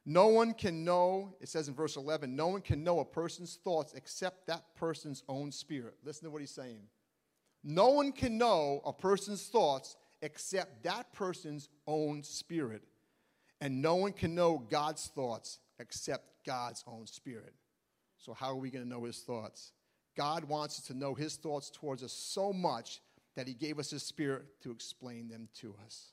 No 0.06 0.28
one 0.28 0.54
can 0.54 0.84
know, 0.84 1.36
it 1.40 1.50
says 1.50 1.68
in 1.68 1.76
verse 1.76 1.96
11, 1.96 2.36
no 2.36 2.48
one 2.48 2.62
can 2.62 2.84
know 2.84 3.00
a 3.00 3.06
person's 3.06 3.60
thoughts 3.64 3.94
except 3.94 4.48
that 4.48 4.76
person's 4.76 5.24
own 5.30 5.52
spirit. 5.52 5.96
Listen 6.04 6.26
to 6.26 6.32
what 6.32 6.42
he's 6.42 6.52
saying. 6.52 6.82
No 7.64 7.90
one 7.90 8.12
can 8.12 8.38
know 8.40 8.82
a 8.84 8.94
person's 8.94 9.46
thoughts 9.48 9.96
except 10.24 10.84
that 10.84 11.14
person's 11.14 11.70
own 11.86 12.24
spirit. 12.24 12.82
And 13.60 13.80
no 13.84 13.96
one 13.96 14.14
can 14.14 14.34
know 14.34 14.66
God's 14.70 15.12
thoughts 15.14 15.60
except 15.80 16.26
God's 16.48 16.84
own 16.88 17.06
spirit. 17.06 17.54
So, 18.18 18.34
how 18.34 18.48
are 18.48 18.56
we 18.56 18.72
going 18.72 18.84
to 18.84 18.90
know 18.90 19.04
his 19.04 19.20
thoughts? 19.20 19.72
God 20.16 20.46
wants 20.46 20.80
us 20.80 20.88
to 20.88 20.94
know 20.94 21.14
his 21.14 21.36
thoughts 21.36 21.70
towards 21.70 22.04
us 22.04 22.12
so 22.12 22.52
much 22.52 23.02
that 23.36 23.48
he 23.48 23.54
gave 23.54 23.80
us 23.80 23.90
his 23.90 24.04
spirit 24.04 24.44
to 24.62 24.72
explain 24.72 25.30
them 25.30 25.48
to 25.56 25.76
us. 25.86 26.12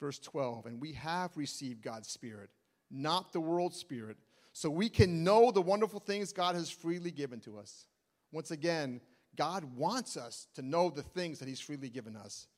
verse 0.00 0.18
12, 0.18 0.66
and 0.66 0.80
we 0.80 0.92
have 0.92 1.36
received 1.36 1.82
God's 1.82 2.08
Spirit, 2.08 2.50
not 2.90 3.32
the 3.32 3.40
world's 3.40 3.76
Spirit, 3.76 4.18
so 4.52 4.68
we 4.68 4.88
can 4.88 5.24
know 5.24 5.50
the 5.50 5.62
wonderful 5.62 6.00
things 6.00 6.32
God 6.32 6.54
has 6.54 6.70
freely 6.70 7.10
given 7.10 7.40
to 7.40 7.58
us. 7.58 7.86
Once 8.32 8.50
again, 8.50 9.00
God 9.36 9.64
wants 9.76 10.16
us 10.16 10.46
to 10.54 10.62
know 10.62 10.90
the 10.90 11.02
things 11.02 11.38
that 11.38 11.48
He's 11.48 11.60
freely 11.60 11.88
given 11.88 12.16
us. 12.16 12.48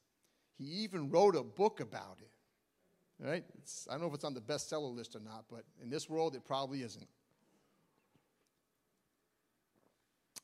He 0.58 0.64
even 0.64 1.10
wrote 1.10 1.36
a 1.36 1.42
book 1.42 1.80
about 1.80 2.18
it. 2.20 2.30
Right? 3.24 3.44
It's, 3.58 3.86
I 3.88 3.92
don't 3.92 4.02
know 4.02 4.08
if 4.08 4.14
it's 4.14 4.24
on 4.24 4.34
the 4.34 4.40
bestseller 4.40 4.94
list 4.94 5.16
or 5.16 5.20
not, 5.20 5.44
but 5.50 5.64
in 5.82 5.88
this 5.88 6.08
world, 6.08 6.34
it 6.34 6.44
probably 6.44 6.82
isn't. 6.82 7.08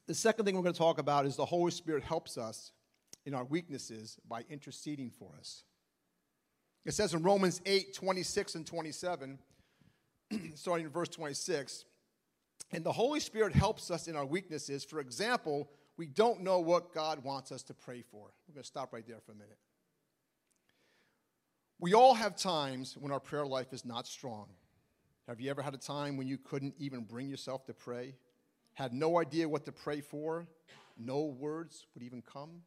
The 0.06 0.14
second 0.14 0.44
thing 0.44 0.56
we're 0.56 0.62
going 0.62 0.74
to 0.74 0.78
talk 0.78 0.98
about 0.98 1.26
is 1.26 1.36
the 1.36 1.44
Holy 1.44 1.70
Spirit 1.70 2.02
helps 2.02 2.36
us 2.36 2.72
in 3.24 3.34
our 3.34 3.44
weaknesses 3.44 4.18
by 4.28 4.44
interceding 4.50 5.10
for 5.10 5.30
us. 5.38 5.64
It 6.84 6.94
says 6.94 7.14
in 7.14 7.22
Romans 7.22 7.60
8 7.64 7.94
26 7.94 8.56
and 8.56 8.66
27, 8.66 9.38
starting 10.54 10.86
in 10.86 10.92
verse 10.92 11.08
26, 11.08 11.84
and 12.72 12.84
the 12.84 12.92
Holy 12.92 13.20
Spirit 13.20 13.54
helps 13.54 13.90
us 13.90 14.08
in 14.08 14.16
our 14.16 14.26
weaknesses. 14.26 14.84
For 14.84 14.98
example, 14.98 15.70
we 15.96 16.06
don't 16.06 16.40
know 16.40 16.58
what 16.58 16.92
God 16.92 17.22
wants 17.22 17.52
us 17.52 17.62
to 17.64 17.74
pray 17.74 18.02
for. 18.10 18.32
We're 18.48 18.54
going 18.54 18.62
to 18.62 18.66
stop 18.66 18.92
right 18.92 19.06
there 19.06 19.20
for 19.24 19.32
a 19.32 19.36
minute. 19.36 19.58
We 21.78 21.94
all 21.94 22.14
have 22.14 22.36
times 22.36 22.96
when 22.96 23.12
our 23.12 23.20
prayer 23.20 23.46
life 23.46 23.72
is 23.72 23.84
not 23.84 24.06
strong. 24.06 24.46
Have 25.28 25.40
you 25.40 25.50
ever 25.50 25.62
had 25.62 25.74
a 25.74 25.78
time 25.78 26.16
when 26.16 26.26
you 26.26 26.38
couldn't 26.38 26.74
even 26.78 27.02
bring 27.02 27.28
yourself 27.28 27.66
to 27.66 27.74
pray? 27.74 28.14
Had 28.74 28.92
no 28.92 29.18
idea 29.18 29.48
what 29.48 29.64
to 29.66 29.72
pray 29.72 30.00
for? 30.00 30.46
No 30.98 31.24
words 31.24 31.86
would 31.94 32.02
even 32.02 32.22
come? 32.22 32.62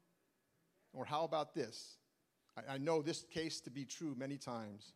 Or 0.94 1.06
how 1.06 1.24
about 1.24 1.54
this? 1.54 1.98
I, 2.58 2.76
I 2.76 2.78
know 2.78 3.02
this 3.02 3.24
case 3.24 3.60
to 3.62 3.70
be 3.70 3.86
true 3.86 4.16
many 4.18 4.38
times. 4.38 4.94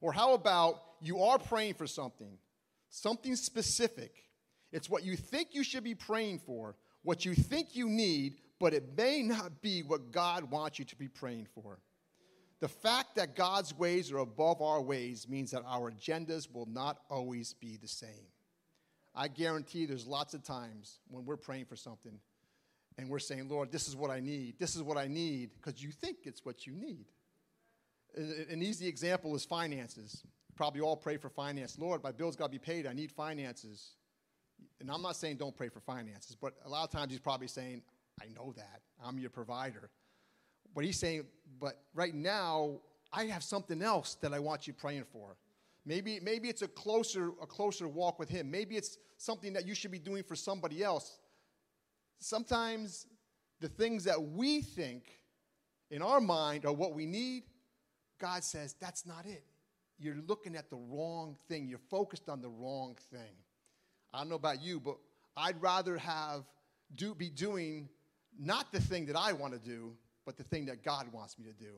Or 0.00 0.12
how 0.12 0.34
about 0.34 0.82
you 1.00 1.22
are 1.22 1.38
praying 1.38 1.74
for 1.74 1.86
something, 1.86 2.38
something 2.90 3.36
specific. 3.36 4.24
It's 4.72 4.88
what 4.88 5.04
you 5.04 5.16
think 5.16 5.48
you 5.52 5.62
should 5.62 5.84
be 5.84 5.94
praying 5.94 6.40
for, 6.40 6.76
what 7.02 7.24
you 7.24 7.34
think 7.34 7.76
you 7.76 7.88
need, 7.88 8.34
but 8.58 8.72
it 8.72 8.96
may 8.96 9.22
not 9.22 9.60
be 9.60 9.82
what 9.82 10.12
God 10.12 10.50
wants 10.50 10.78
you 10.78 10.84
to 10.86 10.96
be 10.96 11.08
praying 11.08 11.46
for. 11.54 11.78
The 12.60 12.68
fact 12.68 13.16
that 13.16 13.34
God's 13.34 13.76
ways 13.76 14.12
are 14.12 14.18
above 14.18 14.62
our 14.62 14.80
ways 14.80 15.28
means 15.28 15.50
that 15.50 15.64
our 15.66 15.90
agendas 15.90 16.52
will 16.52 16.66
not 16.66 17.00
always 17.10 17.54
be 17.54 17.76
the 17.76 17.88
same. 17.88 18.28
I 19.14 19.28
guarantee 19.28 19.86
there's 19.86 20.06
lots 20.06 20.34
of 20.34 20.42
times 20.42 21.00
when 21.08 21.24
we're 21.24 21.36
praying 21.36 21.66
for 21.66 21.76
something 21.76 22.18
and 22.98 23.08
we're 23.08 23.18
saying, 23.18 23.48
Lord, 23.48 23.70
this 23.70 23.88
is 23.88 23.96
what 23.96 24.10
I 24.10 24.20
need. 24.20 24.54
This 24.58 24.76
is 24.76 24.82
what 24.82 24.96
I 24.96 25.06
need, 25.06 25.50
because 25.54 25.82
you 25.82 25.90
think 25.90 26.18
it's 26.24 26.44
what 26.44 26.66
you 26.66 26.72
need. 26.74 27.06
An 28.16 28.62
easy 28.62 28.86
example 28.86 29.34
is 29.34 29.44
finances. 29.44 30.22
Probably 30.54 30.82
all 30.82 30.96
pray 30.96 31.16
for 31.16 31.30
finance. 31.30 31.78
Lord, 31.78 32.02
my 32.02 32.12
bills 32.12 32.36
got 32.36 32.46
to 32.46 32.50
be 32.50 32.58
paid. 32.58 32.86
I 32.86 32.92
need 32.92 33.10
finances. 33.10 33.92
And 34.80 34.90
I'm 34.90 35.00
not 35.00 35.16
saying 35.16 35.36
don't 35.36 35.56
pray 35.56 35.68
for 35.68 35.80
finances, 35.80 36.36
but 36.38 36.54
a 36.64 36.68
lot 36.68 36.84
of 36.84 36.90
times 36.90 37.10
he's 37.10 37.20
probably 37.20 37.48
saying, 37.48 37.82
I 38.20 38.26
know 38.36 38.52
that. 38.56 38.82
I'm 39.02 39.18
your 39.18 39.30
provider. 39.30 39.90
But 40.74 40.84
he's 40.84 40.98
saying, 40.98 41.24
but 41.58 41.82
right 41.94 42.14
now, 42.14 42.80
I 43.12 43.24
have 43.24 43.42
something 43.42 43.82
else 43.82 44.14
that 44.16 44.32
I 44.32 44.38
want 44.38 44.66
you 44.66 44.72
praying 44.72 45.04
for. 45.12 45.36
Maybe, 45.84 46.20
maybe 46.20 46.48
it's 46.48 46.62
a 46.62 46.68
closer, 46.68 47.30
a 47.40 47.46
closer 47.46 47.88
walk 47.88 48.18
with 48.18 48.28
him. 48.28 48.50
Maybe 48.50 48.76
it's 48.76 48.98
something 49.18 49.52
that 49.54 49.66
you 49.66 49.74
should 49.74 49.90
be 49.90 49.98
doing 49.98 50.22
for 50.22 50.36
somebody 50.36 50.82
else. 50.82 51.18
Sometimes 52.18 53.06
the 53.60 53.68
things 53.68 54.04
that 54.04 54.20
we 54.22 54.62
think 54.62 55.18
in 55.90 56.00
our 56.02 56.20
mind 56.20 56.64
are 56.64 56.72
what 56.72 56.94
we 56.94 57.06
need, 57.06 57.44
God 58.20 58.44
says 58.44 58.74
that's 58.80 59.04
not 59.04 59.26
it. 59.26 59.44
You're 59.98 60.18
looking 60.26 60.56
at 60.56 60.70
the 60.70 60.76
wrong 60.76 61.36
thing. 61.48 61.66
You're 61.68 61.78
focused 61.90 62.28
on 62.28 62.40
the 62.40 62.48
wrong 62.48 62.96
thing. 63.10 63.34
I 64.12 64.18
don't 64.18 64.28
know 64.28 64.36
about 64.36 64.62
you, 64.62 64.80
but 64.80 64.96
I'd 65.36 65.60
rather 65.60 65.96
have 65.98 66.44
do 66.94 67.14
be 67.14 67.30
doing 67.30 67.88
not 68.38 68.72
the 68.72 68.80
thing 68.80 69.06
that 69.06 69.16
I 69.16 69.32
want 69.32 69.52
to 69.52 69.58
do, 69.58 69.94
but 70.24 70.36
the 70.36 70.44
thing 70.44 70.66
that 70.66 70.82
God 70.84 71.12
wants 71.12 71.38
me 71.38 71.44
to 71.44 71.52
do. 71.52 71.72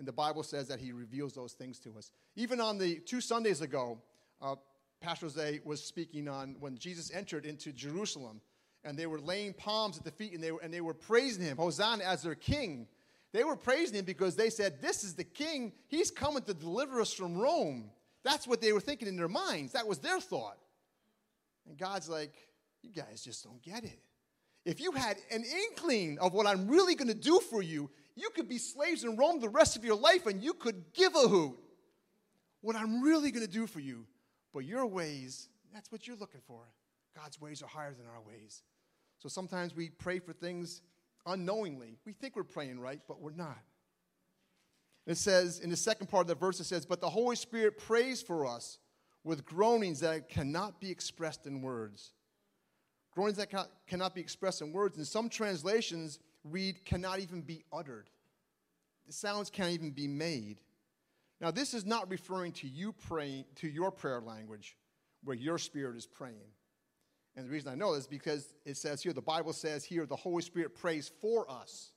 And 0.00 0.08
the 0.08 0.12
Bible 0.12 0.42
says 0.42 0.66
that 0.68 0.80
He 0.80 0.92
reveals 0.92 1.34
those 1.34 1.52
things 1.52 1.78
to 1.80 1.92
us. 1.98 2.10
Even 2.34 2.58
on 2.58 2.78
the 2.78 3.00
two 3.00 3.20
Sundays 3.20 3.60
ago, 3.60 3.98
uh, 4.40 4.54
Pastor 5.02 5.26
Jose 5.26 5.60
was 5.62 5.84
speaking 5.84 6.26
on 6.26 6.56
when 6.58 6.78
Jesus 6.78 7.10
entered 7.12 7.44
into 7.44 7.70
Jerusalem, 7.70 8.40
and 8.82 8.98
they 8.98 9.04
were 9.04 9.20
laying 9.20 9.52
palms 9.52 9.98
at 9.98 10.04
the 10.04 10.10
feet, 10.10 10.32
and 10.32 10.42
they 10.42 10.52
were, 10.52 10.60
and 10.60 10.72
they 10.72 10.80
were 10.80 10.94
praising 10.94 11.44
Him, 11.44 11.58
Hosanna, 11.58 12.02
as 12.02 12.22
their 12.22 12.34
King. 12.34 12.88
They 13.34 13.44
were 13.44 13.56
praising 13.56 13.98
Him 13.98 14.06
because 14.06 14.36
they 14.36 14.48
said, 14.48 14.80
This 14.80 15.04
is 15.04 15.16
the 15.16 15.24
King. 15.24 15.74
He's 15.88 16.10
coming 16.10 16.44
to 16.44 16.54
deliver 16.54 17.02
us 17.02 17.12
from 17.12 17.36
Rome. 17.36 17.90
That's 18.24 18.48
what 18.48 18.62
they 18.62 18.72
were 18.72 18.80
thinking 18.80 19.06
in 19.06 19.18
their 19.18 19.28
minds. 19.28 19.72
That 19.72 19.86
was 19.86 19.98
their 19.98 20.18
thought. 20.18 20.56
And 21.68 21.76
God's 21.76 22.08
like, 22.08 22.32
You 22.80 22.90
guys 22.90 23.22
just 23.22 23.44
don't 23.44 23.60
get 23.60 23.84
it. 23.84 24.00
If 24.64 24.80
you 24.80 24.92
had 24.92 25.18
an 25.30 25.44
inkling 25.44 26.18
of 26.20 26.32
what 26.32 26.46
I'm 26.46 26.68
really 26.68 26.94
going 26.94 27.08
to 27.08 27.14
do 27.14 27.38
for 27.50 27.60
you, 27.60 27.90
you 28.20 28.30
could 28.30 28.48
be 28.48 28.58
slaves 28.58 29.04
in 29.04 29.16
Rome 29.16 29.40
the 29.40 29.48
rest 29.48 29.76
of 29.76 29.84
your 29.84 29.96
life 29.96 30.26
and 30.26 30.42
you 30.42 30.52
could 30.52 30.92
give 30.92 31.14
a 31.14 31.28
hoot. 31.28 31.58
What 32.60 32.76
I'm 32.76 33.02
really 33.02 33.30
going 33.30 33.46
to 33.46 33.50
do 33.50 33.66
for 33.66 33.80
you. 33.80 34.06
But 34.52 34.60
your 34.60 34.86
ways, 34.86 35.48
that's 35.72 35.90
what 35.90 36.06
you're 36.06 36.16
looking 36.16 36.42
for. 36.46 36.62
God's 37.16 37.40
ways 37.40 37.62
are 37.62 37.66
higher 37.66 37.94
than 37.94 38.06
our 38.06 38.20
ways. 38.20 38.62
So 39.18 39.28
sometimes 39.28 39.74
we 39.74 39.90
pray 39.90 40.18
for 40.18 40.32
things 40.32 40.82
unknowingly. 41.26 41.96
We 42.04 42.12
think 42.12 42.36
we're 42.36 42.44
praying 42.44 42.80
right, 42.80 43.00
but 43.06 43.20
we're 43.20 43.32
not. 43.32 43.58
It 45.06 45.16
says 45.16 45.60
in 45.60 45.70
the 45.70 45.76
second 45.76 46.08
part 46.08 46.22
of 46.22 46.28
the 46.28 46.34
verse, 46.34 46.60
it 46.60 46.64
says, 46.64 46.86
But 46.86 47.00
the 47.00 47.10
Holy 47.10 47.36
Spirit 47.36 47.78
prays 47.78 48.22
for 48.22 48.46
us 48.46 48.78
with 49.24 49.44
groanings 49.44 50.00
that 50.00 50.28
cannot 50.28 50.80
be 50.80 50.90
expressed 50.90 51.46
in 51.46 51.62
words. 51.62 52.12
Groanings 53.12 53.38
that 53.38 53.52
cannot 53.86 54.14
be 54.14 54.20
expressed 54.20 54.62
in 54.62 54.72
words. 54.72 54.98
In 54.98 55.04
some 55.04 55.28
translations, 55.28 56.18
read, 56.44 56.84
cannot 56.84 57.20
even 57.20 57.42
be 57.42 57.64
uttered. 57.72 58.08
The 59.06 59.12
sounds 59.12 59.50
can't 59.50 59.72
even 59.72 59.90
be 59.90 60.08
made. 60.08 60.60
Now, 61.40 61.50
this 61.50 61.74
is 61.74 61.86
not 61.86 62.10
referring 62.10 62.52
to 62.52 62.68
you 62.68 62.92
praying, 62.92 63.46
to 63.56 63.68
your 63.68 63.90
prayer 63.90 64.20
language, 64.20 64.76
where 65.24 65.36
your 65.36 65.58
spirit 65.58 65.96
is 65.96 66.06
praying. 66.06 66.52
And 67.36 67.46
the 67.46 67.50
reason 67.50 67.72
I 67.72 67.74
know 67.74 67.94
this 67.94 68.02
is 68.02 68.08
because 68.08 68.54
it 68.64 68.76
says 68.76 69.02
here, 69.02 69.12
the 69.12 69.22
Bible 69.22 69.52
says 69.52 69.84
here, 69.84 70.04
the 70.04 70.16
Holy 70.16 70.42
Spirit 70.42 70.74
prays 70.74 71.10
for 71.20 71.50
us. 71.50 71.92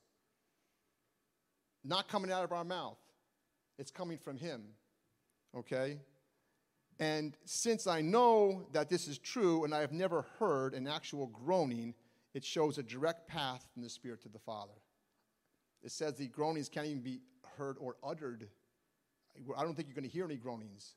Not 1.83 2.07
coming 2.07 2.31
out 2.31 2.43
of 2.43 2.51
our 2.51 2.63
mouth, 2.63 2.97
it's 3.77 3.91
coming 3.91 4.17
from 4.17 4.37
Him. 4.37 4.63
Okay? 5.57 5.99
And 6.99 7.35
since 7.45 7.87
I 7.87 8.01
know 8.01 8.67
that 8.71 8.89
this 8.89 9.07
is 9.07 9.17
true 9.17 9.65
and 9.65 9.73
I 9.73 9.81
have 9.81 9.91
never 9.91 10.25
heard 10.39 10.73
an 10.73 10.87
actual 10.87 11.27
groaning, 11.27 11.95
it 12.33 12.43
shows 12.43 12.77
a 12.77 12.83
direct 12.83 13.27
path 13.27 13.65
from 13.73 13.83
the 13.83 13.89
Spirit 13.89 14.21
to 14.23 14.29
the 14.29 14.39
Father. 14.39 14.73
It 15.83 15.91
says 15.91 16.15
the 16.15 16.27
groanings 16.27 16.69
can't 16.69 16.87
even 16.87 17.01
be 17.01 17.19
heard 17.57 17.77
or 17.79 17.95
uttered. 18.03 18.47
I 19.57 19.63
don't 19.63 19.75
think 19.75 19.87
you're 19.87 19.95
going 19.95 20.09
to 20.09 20.13
hear 20.13 20.25
any 20.25 20.37
groanings. 20.37 20.95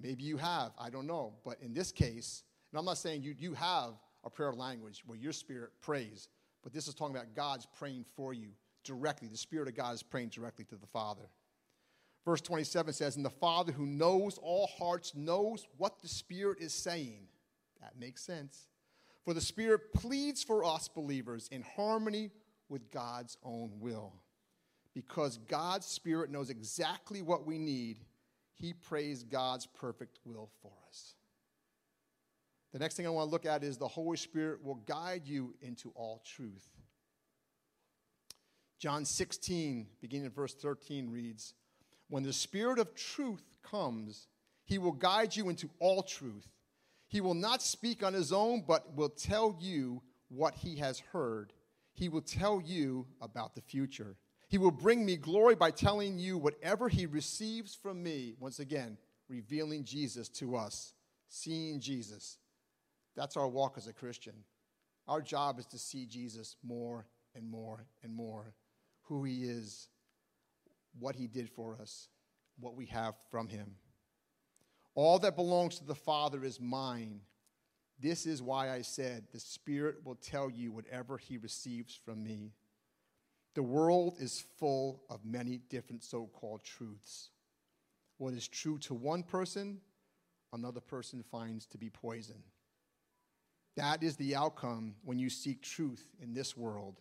Maybe 0.00 0.24
you 0.24 0.36
have, 0.36 0.72
I 0.78 0.90
don't 0.90 1.06
know. 1.06 1.34
But 1.44 1.58
in 1.60 1.72
this 1.72 1.92
case, 1.92 2.42
and 2.72 2.78
I'm 2.78 2.84
not 2.84 2.98
saying 2.98 3.22
you, 3.22 3.34
you 3.38 3.54
have 3.54 3.92
a 4.24 4.30
prayer 4.30 4.52
language 4.52 5.02
where 5.06 5.18
your 5.18 5.32
spirit 5.32 5.70
prays, 5.80 6.28
but 6.62 6.72
this 6.72 6.88
is 6.88 6.94
talking 6.94 7.14
about 7.14 7.34
God's 7.34 7.66
praying 7.78 8.04
for 8.16 8.34
you 8.34 8.48
directly. 8.84 9.28
The 9.28 9.36
Spirit 9.36 9.68
of 9.68 9.74
God 9.74 9.94
is 9.94 10.02
praying 10.02 10.28
directly 10.28 10.64
to 10.66 10.76
the 10.76 10.86
Father. 10.86 11.28
Verse 12.24 12.40
27 12.40 12.92
says, 12.94 13.16
And 13.16 13.24
the 13.24 13.30
Father 13.30 13.72
who 13.72 13.86
knows 13.86 14.38
all 14.38 14.66
hearts 14.78 15.14
knows 15.14 15.66
what 15.76 16.00
the 16.00 16.08
Spirit 16.08 16.58
is 16.60 16.72
saying. 16.72 17.26
That 17.80 17.98
makes 17.98 18.22
sense. 18.22 18.66
For 19.24 19.34
the 19.34 19.40
Spirit 19.40 19.92
pleads 19.92 20.42
for 20.42 20.64
us 20.64 20.88
believers 20.88 21.48
in 21.50 21.62
harmony 21.62 22.30
with 22.68 22.90
God's 22.90 23.36
own 23.42 23.72
will. 23.80 24.12
Because 24.94 25.38
God's 25.48 25.86
Spirit 25.86 26.30
knows 26.30 26.50
exactly 26.50 27.22
what 27.22 27.46
we 27.46 27.58
need, 27.58 27.98
He 28.54 28.72
prays 28.72 29.22
God's 29.22 29.66
perfect 29.66 30.18
will 30.24 30.50
for 30.62 30.72
us. 30.88 31.14
The 32.72 32.78
next 32.78 32.96
thing 32.96 33.06
I 33.06 33.10
want 33.10 33.28
to 33.28 33.32
look 33.32 33.46
at 33.46 33.64
is 33.64 33.78
the 33.78 33.88
Holy 33.88 34.16
Spirit 34.16 34.62
will 34.62 34.74
guide 34.86 35.22
you 35.26 35.54
into 35.62 35.90
all 35.94 36.22
truth. 36.24 36.68
John 38.78 39.04
16, 39.04 39.86
beginning 40.00 40.26
at 40.26 40.34
verse 40.34 40.54
13, 40.54 41.08
reads, 41.08 41.54
when 42.08 42.22
the 42.22 42.32
Spirit 42.32 42.78
of 42.78 42.94
truth 42.94 43.42
comes, 43.62 44.28
he 44.64 44.78
will 44.78 44.92
guide 44.92 45.34
you 45.34 45.48
into 45.48 45.70
all 45.78 46.02
truth. 46.02 46.48
He 47.08 47.20
will 47.20 47.34
not 47.34 47.62
speak 47.62 48.02
on 48.02 48.14
his 48.14 48.32
own, 48.32 48.64
but 48.66 48.94
will 48.96 49.08
tell 49.08 49.56
you 49.60 50.02
what 50.28 50.54
he 50.54 50.76
has 50.76 50.98
heard. 50.98 51.52
He 51.92 52.08
will 52.08 52.22
tell 52.22 52.60
you 52.60 53.06
about 53.20 53.54
the 53.54 53.60
future. 53.60 54.16
He 54.48 54.58
will 54.58 54.70
bring 54.70 55.04
me 55.04 55.16
glory 55.16 55.54
by 55.54 55.70
telling 55.70 56.18
you 56.18 56.38
whatever 56.38 56.88
he 56.88 57.06
receives 57.06 57.74
from 57.74 58.02
me. 58.02 58.34
Once 58.40 58.58
again, 58.58 58.98
revealing 59.28 59.84
Jesus 59.84 60.28
to 60.30 60.56
us, 60.56 60.94
seeing 61.28 61.80
Jesus. 61.80 62.38
That's 63.16 63.36
our 63.36 63.48
walk 63.48 63.74
as 63.76 63.86
a 63.86 63.92
Christian. 63.92 64.34
Our 65.06 65.20
job 65.22 65.58
is 65.58 65.66
to 65.66 65.78
see 65.78 66.06
Jesus 66.06 66.56
more 66.64 67.06
and 67.34 67.48
more 67.48 67.86
and 68.02 68.14
more, 68.14 68.54
who 69.02 69.24
he 69.24 69.44
is, 69.44 69.88
what 70.98 71.14
he 71.14 71.26
did 71.26 71.48
for 71.50 71.76
us. 71.80 72.08
what 72.58 72.76
we 72.76 72.86
have 72.86 73.14
from 73.30 73.48
him. 73.48 73.76
All 74.94 75.18
that 75.20 75.36
belongs 75.36 75.78
to 75.78 75.84
the 75.84 75.94
Father 75.94 76.44
is 76.44 76.60
mine. 76.60 77.20
This 78.00 78.26
is 78.26 78.42
why 78.42 78.70
I 78.70 78.82
said, 78.82 79.24
The 79.32 79.40
Spirit 79.40 80.04
will 80.04 80.16
tell 80.16 80.50
you 80.50 80.72
whatever 80.72 81.16
he 81.18 81.36
receives 81.36 81.94
from 81.94 82.22
me. 82.22 82.52
The 83.54 83.62
world 83.62 84.16
is 84.18 84.44
full 84.58 85.02
of 85.08 85.24
many 85.24 85.58
different 85.68 86.02
so 86.02 86.28
called 86.32 86.64
truths. 86.64 87.30
What 88.18 88.34
is 88.34 88.48
true 88.48 88.78
to 88.78 88.94
one 88.94 89.22
person, 89.22 89.80
another 90.52 90.80
person 90.80 91.22
finds 91.22 91.66
to 91.66 91.78
be 91.78 91.90
poison. 91.90 92.42
That 93.76 94.02
is 94.02 94.16
the 94.16 94.36
outcome 94.36 94.94
when 95.04 95.18
you 95.18 95.30
seek 95.30 95.62
truth 95.62 96.06
in 96.20 96.32
this 96.32 96.56
world. 96.56 97.00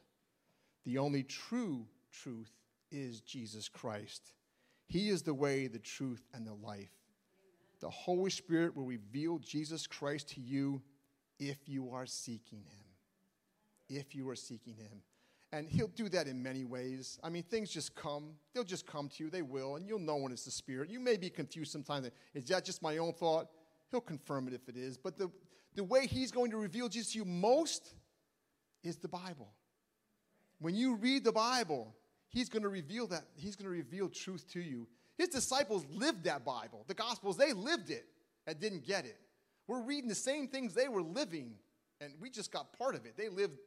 The 0.85 0.97
only 0.97 1.23
true 1.23 1.85
truth 2.11 2.51
is 2.91 3.21
Jesus 3.21 3.69
Christ. 3.69 4.33
He 4.87 5.09
is 5.09 5.21
the 5.21 5.33
way, 5.33 5.67
the 5.67 5.79
truth, 5.79 6.27
and 6.33 6.45
the 6.45 6.53
life. 6.53 7.02
The 7.83 7.89
Holy 7.89 8.29
Spirit 8.29 8.77
will 8.77 8.85
reveal 8.85 9.39
Jesus 9.39 9.87
Christ 9.87 10.29
to 10.35 10.39
you 10.39 10.81
if 11.37 11.57
you 11.67 11.91
are 11.91 12.05
seeking 12.05 12.59
Him. 12.59 12.85
If 13.89 14.15
you 14.15 14.29
are 14.29 14.37
seeking 14.37 14.75
Him. 14.75 15.01
And 15.51 15.67
He'll 15.67 15.89
do 15.89 16.07
that 16.07 16.25
in 16.25 16.41
many 16.41 16.63
ways. 16.63 17.19
I 17.25 17.29
mean, 17.29 17.43
things 17.43 17.69
just 17.69 17.93
come. 17.93 18.35
They'll 18.53 18.63
just 18.63 18.87
come 18.87 19.09
to 19.09 19.23
you. 19.25 19.29
They 19.29 19.41
will. 19.41 19.75
And 19.75 19.85
you'll 19.85 19.99
know 19.99 20.15
when 20.15 20.31
it's 20.31 20.45
the 20.45 20.51
Spirit. 20.51 20.89
You 20.89 21.01
may 21.01 21.17
be 21.17 21.29
confused 21.29 21.73
sometimes. 21.73 22.09
Is 22.33 22.45
that 22.45 22.63
just 22.63 22.81
my 22.81 22.99
own 22.99 23.11
thought? 23.11 23.47
He'll 23.91 23.99
confirm 23.99 24.47
it 24.47 24.53
if 24.53 24.69
it 24.69 24.77
is. 24.77 24.97
But 24.97 25.17
the, 25.17 25.29
the 25.75 25.83
way 25.83 26.07
He's 26.07 26.31
going 26.31 26.51
to 26.51 26.57
reveal 26.57 26.87
Jesus 26.87 27.11
to 27.11 27.19
you 27.19 27.25
most 27.25 27.95
is 28.81 28.95
the 28.95 29.09
Bible. 29.09 29.51
When 30.59 30.73
you 30.73 30.95
read 30.95 31.25
the 31.25 31.33
Bible, 31.33 31.93
He's 32.29 32.47
going 32.47 32.63
to 32.63 32.69
reveal 32.69 33.07
that. 33.07 33.25
He's 33.35 33.57
going 33.57 33.69
to 33.69 33.75
reveal 33.75 34.07
truth 34.07 34.49
to 34.53 34.61
you. 34.61 34.87
His 35.17 35.29
disciples 35.29 35.85
lived 35.91 36.23
that 36.23 36.43
Bible. 36.43 36.83
The 36.87 36.93
Gospels, 36.93 37.37
they 37.37 37.53
lived 37.53 37.89
it 37.89 38.05
and 38.47 38.59
didn't 38.59 38.85
get 38.85 39.05
it. 39.05 39.19
We're 39.67 39.81
reading 39.81 40.09
the 40.09 40.15
same 40.15 40.47
things 40.47 40.73
they 40.73 40.87
were 40.87 41.01
living, 41.01 41.53
and 42.01 42.13
we 42.19 42.29
just 42.29 42.51
got 42.51 42.77
part 42.77 42.95
of 42.95 43.05
it. 43.05 43.15
They 43.15 43.29
lived, 43.29 43.57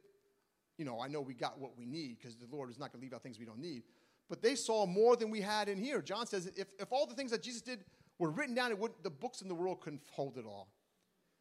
you 0.76 0.84
know, 0.84 1.00
I 1.00 1.08
know 1.08 1.20
we 1.20 1.34
got 1.34 1.58
what 1.58 1.78
we 1.78 1.86
need 1.86 2.18
because 2.18 2.36
the 2.36 2.46
Lord 2.54 2.68
is 2.70 2.78
not 2.78 2.92
going 2.92 3.00
to 3.00 3.04
leave 3.04 3.14
out 3.14 3.22
things 3.22 3.38
we 3.38 3.46
don't 3.46 3.60
need. 3.60 3.84
But 4.28 4.42
they 4.42 4.56
saw 4.56 4.86
more 4.86 5.16
than 5.16 5.30
we 5.30 5.40
had 5.40 5.68
in 5.68 5.78
here. 5.78 6.02
John 6.02 6.26
says 6.26 6.46
if, 6.56 6.66
if 6.78 6.90
all 6.90 7.06
the 7.06 7.14
things 7.14 7.30
that 7.30 7.42
Jesus 7.42 7.62
did 7.62 7.84
were 8.18 8.30
written 8.30 8.54
down, 8.54 8.70
it 8.70 8.78
would, 8.78 8.92
the 9.02 9.10
books 9.10 9.40
in 9.40 9.48
the 9.48 9.54
world 9.54 9.80
couldn't 9.80 10.02
hold 10.10 10.36
it 10.36 10.44
all. 10.44 10.68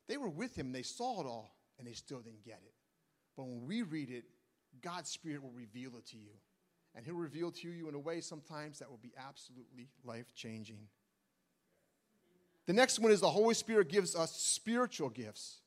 They 0.08 0.18
were 0.18 0.30
with 0.30 0.56
him, 0.56 0.72
they 0.72 0.84
saw 0.84 1.22
it 1.22 1.26
all, 1.26 1.56
and 1.80 1.88
they 1.88 1.94
still 1.94 2.20
didn't 2.20 2.46
get 2.46 2.62
it. 2.64 2.74
But 3.36 3.48
when 3.48 3.66
we 3.66 3.82
read 3.82 4.12
it, 4.12 4.26
God's 4.82 5.10
Spirit 5.10 5.42
will 5.42 5.52
reveal 5.52 5.98
it 5.98 6.06
to 6.08 6.18
you. 6.18 6.30
And 6.96 7.06
He'll 7.06 7.16
reveal 7.16 7.52
to 7.52 7.70
you 7.70 7.90
in 7.90 7.96
a 7.96 8.00
way 8.00 8.22
sometimes 8.22 8.80
that 8.80 8.90
will 8.90 9.00
be 9.02 9.14
absolutely 9.18 9.90
life 10.04 10.34
changing. 10.34 10.88
The 12.66 12.74
next 12.74 13.00
one 13.00 13.12
is 13.12 13.22
the 13.22 13.30
Holy 13.30 13.54
Spirit 13.54 13.90
gives 13.90 14.16
us 14.16 14.32
spiritual 14.32 15.10
gifts. 15.10 15.60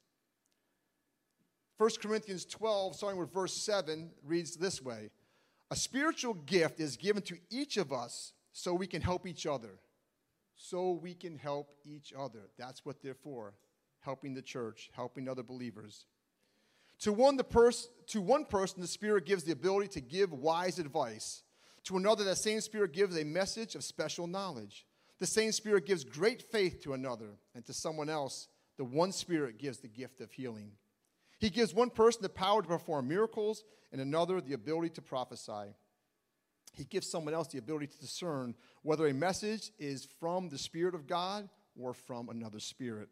1 1.77 1.91
Corinthians 2.03 2.45
12, 2.45 2.97
starting 2.97 3.21
with 3.21 3.33
verse 3.33 3.55
7, 3.55 4.11
reads 4.25 4.57
this 4.57 4.83
way 4.83 5.11
A 5.71 5.77
spiritual 5.77 6.35
gift 6.35 6.81
is 6.81 6.97
given 6.97 7.23
to 7.23 7.37
each 7.51 7.77
of 7.77 7.93
us 7.93 8.33
so 8.53 8.75
we 8.75 8.87
can 8.87 9.03
help 9.03 9.27
each 9.27 9.47
other. 9.47 9.79
So 10.57 10.91
we 10.91 11.15
can 11.15 11.37
help 11.37 11.69
each 11.85 12.13
other. 12.19 12.51
That's 12.59 12.85
what 12.85 13.01
they're 13.01 13.15
for 13.15 13.55
helping 14.01 14.35
the 14.35 14.43
church, 14.43 14.91
helping 14.93 15.29
other 15.29 15.43
believers. 15.43 16.07
To 17.01 17.13
one, 17.13 17.37
the 17.37 17.45
pers- 17.45 17.89
to 18.09 18.21
one 18.21 18.45
person, 18.45 18.81
the 18.81 18.89
Spirit 18.89 19.25
gives 19.25 19.45
the 19.45 19.53
ability 19.53 19.89
to 19.89 20.01
give 20.01 20.33
wise 20.33 20.79
advice. 20.79 21.43
To 21.85 21.97
another, 21.97 22.25
that 22.25 22.37
same 22.37 22.61
Spirit 22.61 22.93
gives 22.93 23.17
a 23.17 23.25
message 23.25 23.75
of 23.75 23.85
special 23.85 24.27
knowledge. 24.27 24.87
The 25.19 25.27
same 25.27 25.53
Spirit 25.53 25.87
gives 25.87 26.05
great 26.05 26.43
faith 26.43 26.83
to 26.83 26.95
another, 26.95 27.39
and 27.55 27.65
to 27.67 27.73
someone 27.73 28.09
else, 28.09 28.49
the 28.77 28.85
one 28.85 29.13
Spirit 29.13 29.59
gives 29.59 29.79
the 29.79 29.89
gift 29.89 30.21
of 30.21 30.33
healing. 30.33 30.73
He 31.39 31.51
gives 31.51 31.73
one 31.73 31.91
person 31.91 32.23
the 32.23 32.29
power 32.29 32.63
to 32.63 32.69
perform 32.69 33.09
miracles, 33.09 33.65
and 33.93 34.01
another 34.01 34.41
the 34.41 34.55
ability 34.55 34.91
to 34.91 35.03
prophesy. 35.03 35.75
He 36.75 36.85
gives 36.85 37.11
someone 37.11 37.35
else 37.35 37.49
the 37.49 37.59
ability 37.59 37.89
to 37.89 37.99
discern 37.99 38.55
whether 38.83 39.07
a 39.07 39.15
message 39.15 39.71
is 39.79 40.07
from 40.21 40.49
the 40.49 40.59
Spirit 40.59 40.95
of 40.95 41.07
God 41.07 41.49
or 41.79 41.95
from 41.95 42.29
another 42.29 42.61
spirit. 42.61 43.09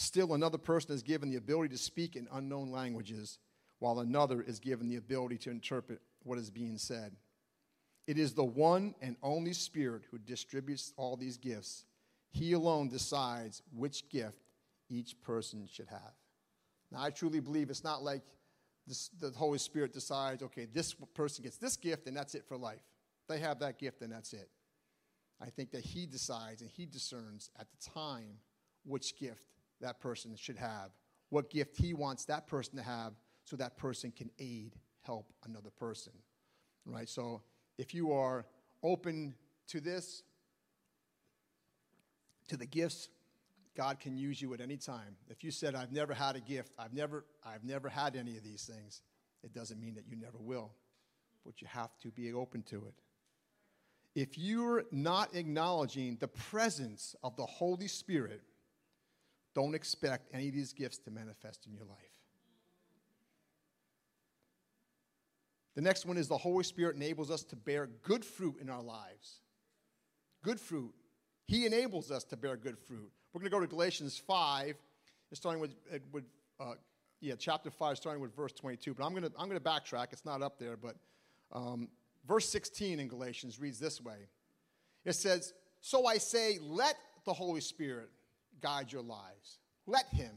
Still, 0.00 0.34
another 0.34 0.58
person 0.58 0.94
is 0.94 1.02
given 1.02 1.28
the 1.28 1.38
ability 1.38 1.70
to 1.74 1.82
speak 1.82 2.14
in 2.14 2.28
unknown 2.30 2.70
languages, 2.70 3.40
while 3.80 3.98
another 3.98 4.40
is 4.40 4.60
given 4.60 4.88
the 4.88 4.94
ability 4.94 5.38
to 5.38 5.50
interpret 5.50 6.00
what 6.22 6.38
is 6.38 6.52
being 6.52 6.78
said. 6.78 7.16
It 8.06 8.16
is 8.16 8.32
the 8.32 8.44
one 8.44 8.94
and 9.02 9.16
only 9.24 9.52
Spirit 9.52 10.02
who 10.08 10.18
distributes 10.18 10.92
all 10.96 11.16
these 11.16 11.36
gifts. 11.36 11.84
He 12.30 12.52
alone 12.52 12.88
decides 12.88 13.60
which 13.76 14.08
gift 14.08 14.38
each 14.88 15.20
person 15.20 15.66
should 15.68 15.88
have. 15.88 16.14
Now, 16.92 17.02
I 17.02 17.10
truly 17.10 17.40
believe 17.40 17.68
it's 17.68 17.82
not 17.82 18.04
like 18.04 18.22
this, 18.86 19.10
the 19.18 19.32
Holy 19.32 19.58
Spirit 19.58 19.92
decides, 19.92 20.44
okay, 20.44 20.68
this 20.72 20.94
person 21.12 21.42
gets 21.42 21.56
this 21.56 21.76
gift 21.76 22.06
and 22.06 22.16
that's 22.16 22.36
it 22.36 22.44
for 22.46 22.56
life. 22.56 22.86
They 23.28 23.40
have 23.40 23.58
that 23.58 23.80
gift 23.80 24.00
and 24.02 24.12
that's 24.12 24.32
it. 24.32 24.48
I 25.40 25.46
think 25.50 25.72
that 25.72 25.82
He 25.82 26.06
decides 26.06 26.62
and 26.62 26.70
He 26.70 26.86
discerns 26.86 27.50
at 27.58 27.66
the 27.72 27.90
time 27.90 28.38
which 28.84 29.18
gift 29.18 29.42
that 29.80 30.00
person 30.00 30.34
should 30.36 30.56
have, 30.56 30.90
what 31.30 31.50
gift 31.50 31.76
He 31.76 31.94
wants 31.94 32.24
that 32.26 32.46
person 32.46 32.76
to 32.76 32.82
have 32.82 33.12
so 33.44 33.56
that 33.56 33.76
person 33.76 34.12
can 34.12 34.30
aid, 34.38 34.76
help 35.02 35.32
another 35.44 35.70
person. 35.70 36.12
Right? 36.84 37.08
So, 37.08 37.42
if 37.76 37.94
you 37.94 38.12
are 38.12 38.46
open 38.82 39.34
to 39.68 39.80
this, 39.80 40.22
to 42.48 42.56
the 42.56 42.66
gifts, 42.66 43.08
God 43.76 44.00
can 44.00 44.16
use 44.16 44.42
you 44.42 44.52
at 44.54 44.60
any 44.60 44.76
time. 44.76 45.16
If 45.28 45.44
you 45.44 45.50
said, 45.50 45.74
I've 45.74 45.92
never 45.92 46.12
had 46.12 46.34
a 46.34 46.40
gift, 46.40 46.72
I've 46.78 46.92
never, 46.92 47.24
I've 47.44 47.62
never 47.62 47.88
had 47.88 48.16
any 48.16 48.36
of 48.36 48.42
these 48.42 48.64
things, 48.64 49.02
it 49.44 49.52
doesn't 49.52 49.80
mean 49.80 49.94
that 49.94 50.08
you 50.08 50.16
never 50.16 50.38
will. 50.38 50.72
But 51.46 51.62
you 51.62 51.68
have 51.68 51.96
to 51.98 52.10
be 52.10 52.32
open 52.32 52.62
to 52.64 52.86
it. 52.86 52.94
If 54.14 54.36
you're 54.36 54.84
not 54.90 55.36
acknowledging 55.36 56.16
the 56.16 56.26
presence 56.26 57.14
of 57.22 57.36
the 57.36 57.46
Holy 57.46 57.86
Spirit, 57.86 58.42
don't 59.54 59.74
expect 59.74 60.28
any 60.32 60.48
of 60.48 60.54
these 60.54 60.72
gifts 60.72 60.98
to 60.98 61.10
manifest 61.10 61.66
in 61.66 61.74
your 61.74 61.84
life. 61.84 62.18
The 65.74 65.82
next 65.82 66.06
one 66.06 66.16
is 66.16 66.26
the 66.26 66.36
Holy 66.36 66.64
Spirit 66.64 66.96
enables 66.96 67.30
us 67.30 67.44
to 67.44 67.56
bear 67.56 67.88
good 68.02 68.24
fruit 68.24 68.56
in 68.60 68.68
our 68.68 68.82
lives. 68.82 69.40
Good 70.42 70.58
fruit. 70.58 70.92
He 71.46 71.66
enables 71.66 72.10
us 72.10 72.24
to 72.24 72.36
bear 72.36 72.56
good 72.56 72.76
fruit. 72.76 73.10
We're 73.32 73.40
going 73.40 73.50
to 73.50 73.56
go 73.56 73.60
to 73.60 73.66
Galatians 73.68 74.18
5, 74.18 74.74
starting 75.34 75.60
with, 75.60 75.76
uh, 75.92 75.98
with 76.10 76.24
uh, 76.58 76.74
yeah, 77.20 77.34
chapter 77.38 77.70
5, 77.70 77.96
starting 77.96 78.20
with 78.20 78.34
verse 78.34 78.52
22. 78.52 78.94
But 78.94 79.04
I'm 79.04 79.12
going 79.12 79.22
to, 79.22 79.30
I'm 79.38 79.48
going 79.48 79.60
to 79.60 79.64
backtrack. 79.64 80.08
It's 80.12 80.24
not 80.24 80.42
up 80.42 80.58
there, 80.58 80.76
but 80.76 80.96
um, 81.52 81.88
verse 82.26 82.48
16 82.48 82.98
in 82.98 83.06
Galatians 83.08 83.60
reads 83.60 83.78
this 83.78 84.00
way 84.00 84.26
It 85.04 85.14
says, 85.14 85.54
So 85.80 86.06
I 86.06 86.18
say, 86.18 86.58
let 86.60 86.96
the 87.24 87.32
Holy 87.32 87.60
Spirit 87.60 88.10
guide 88.60 88.92
your 88.92 89.02
lives. 89.02 89.58
Let 89.86 90.06
Him, 90.08 90.32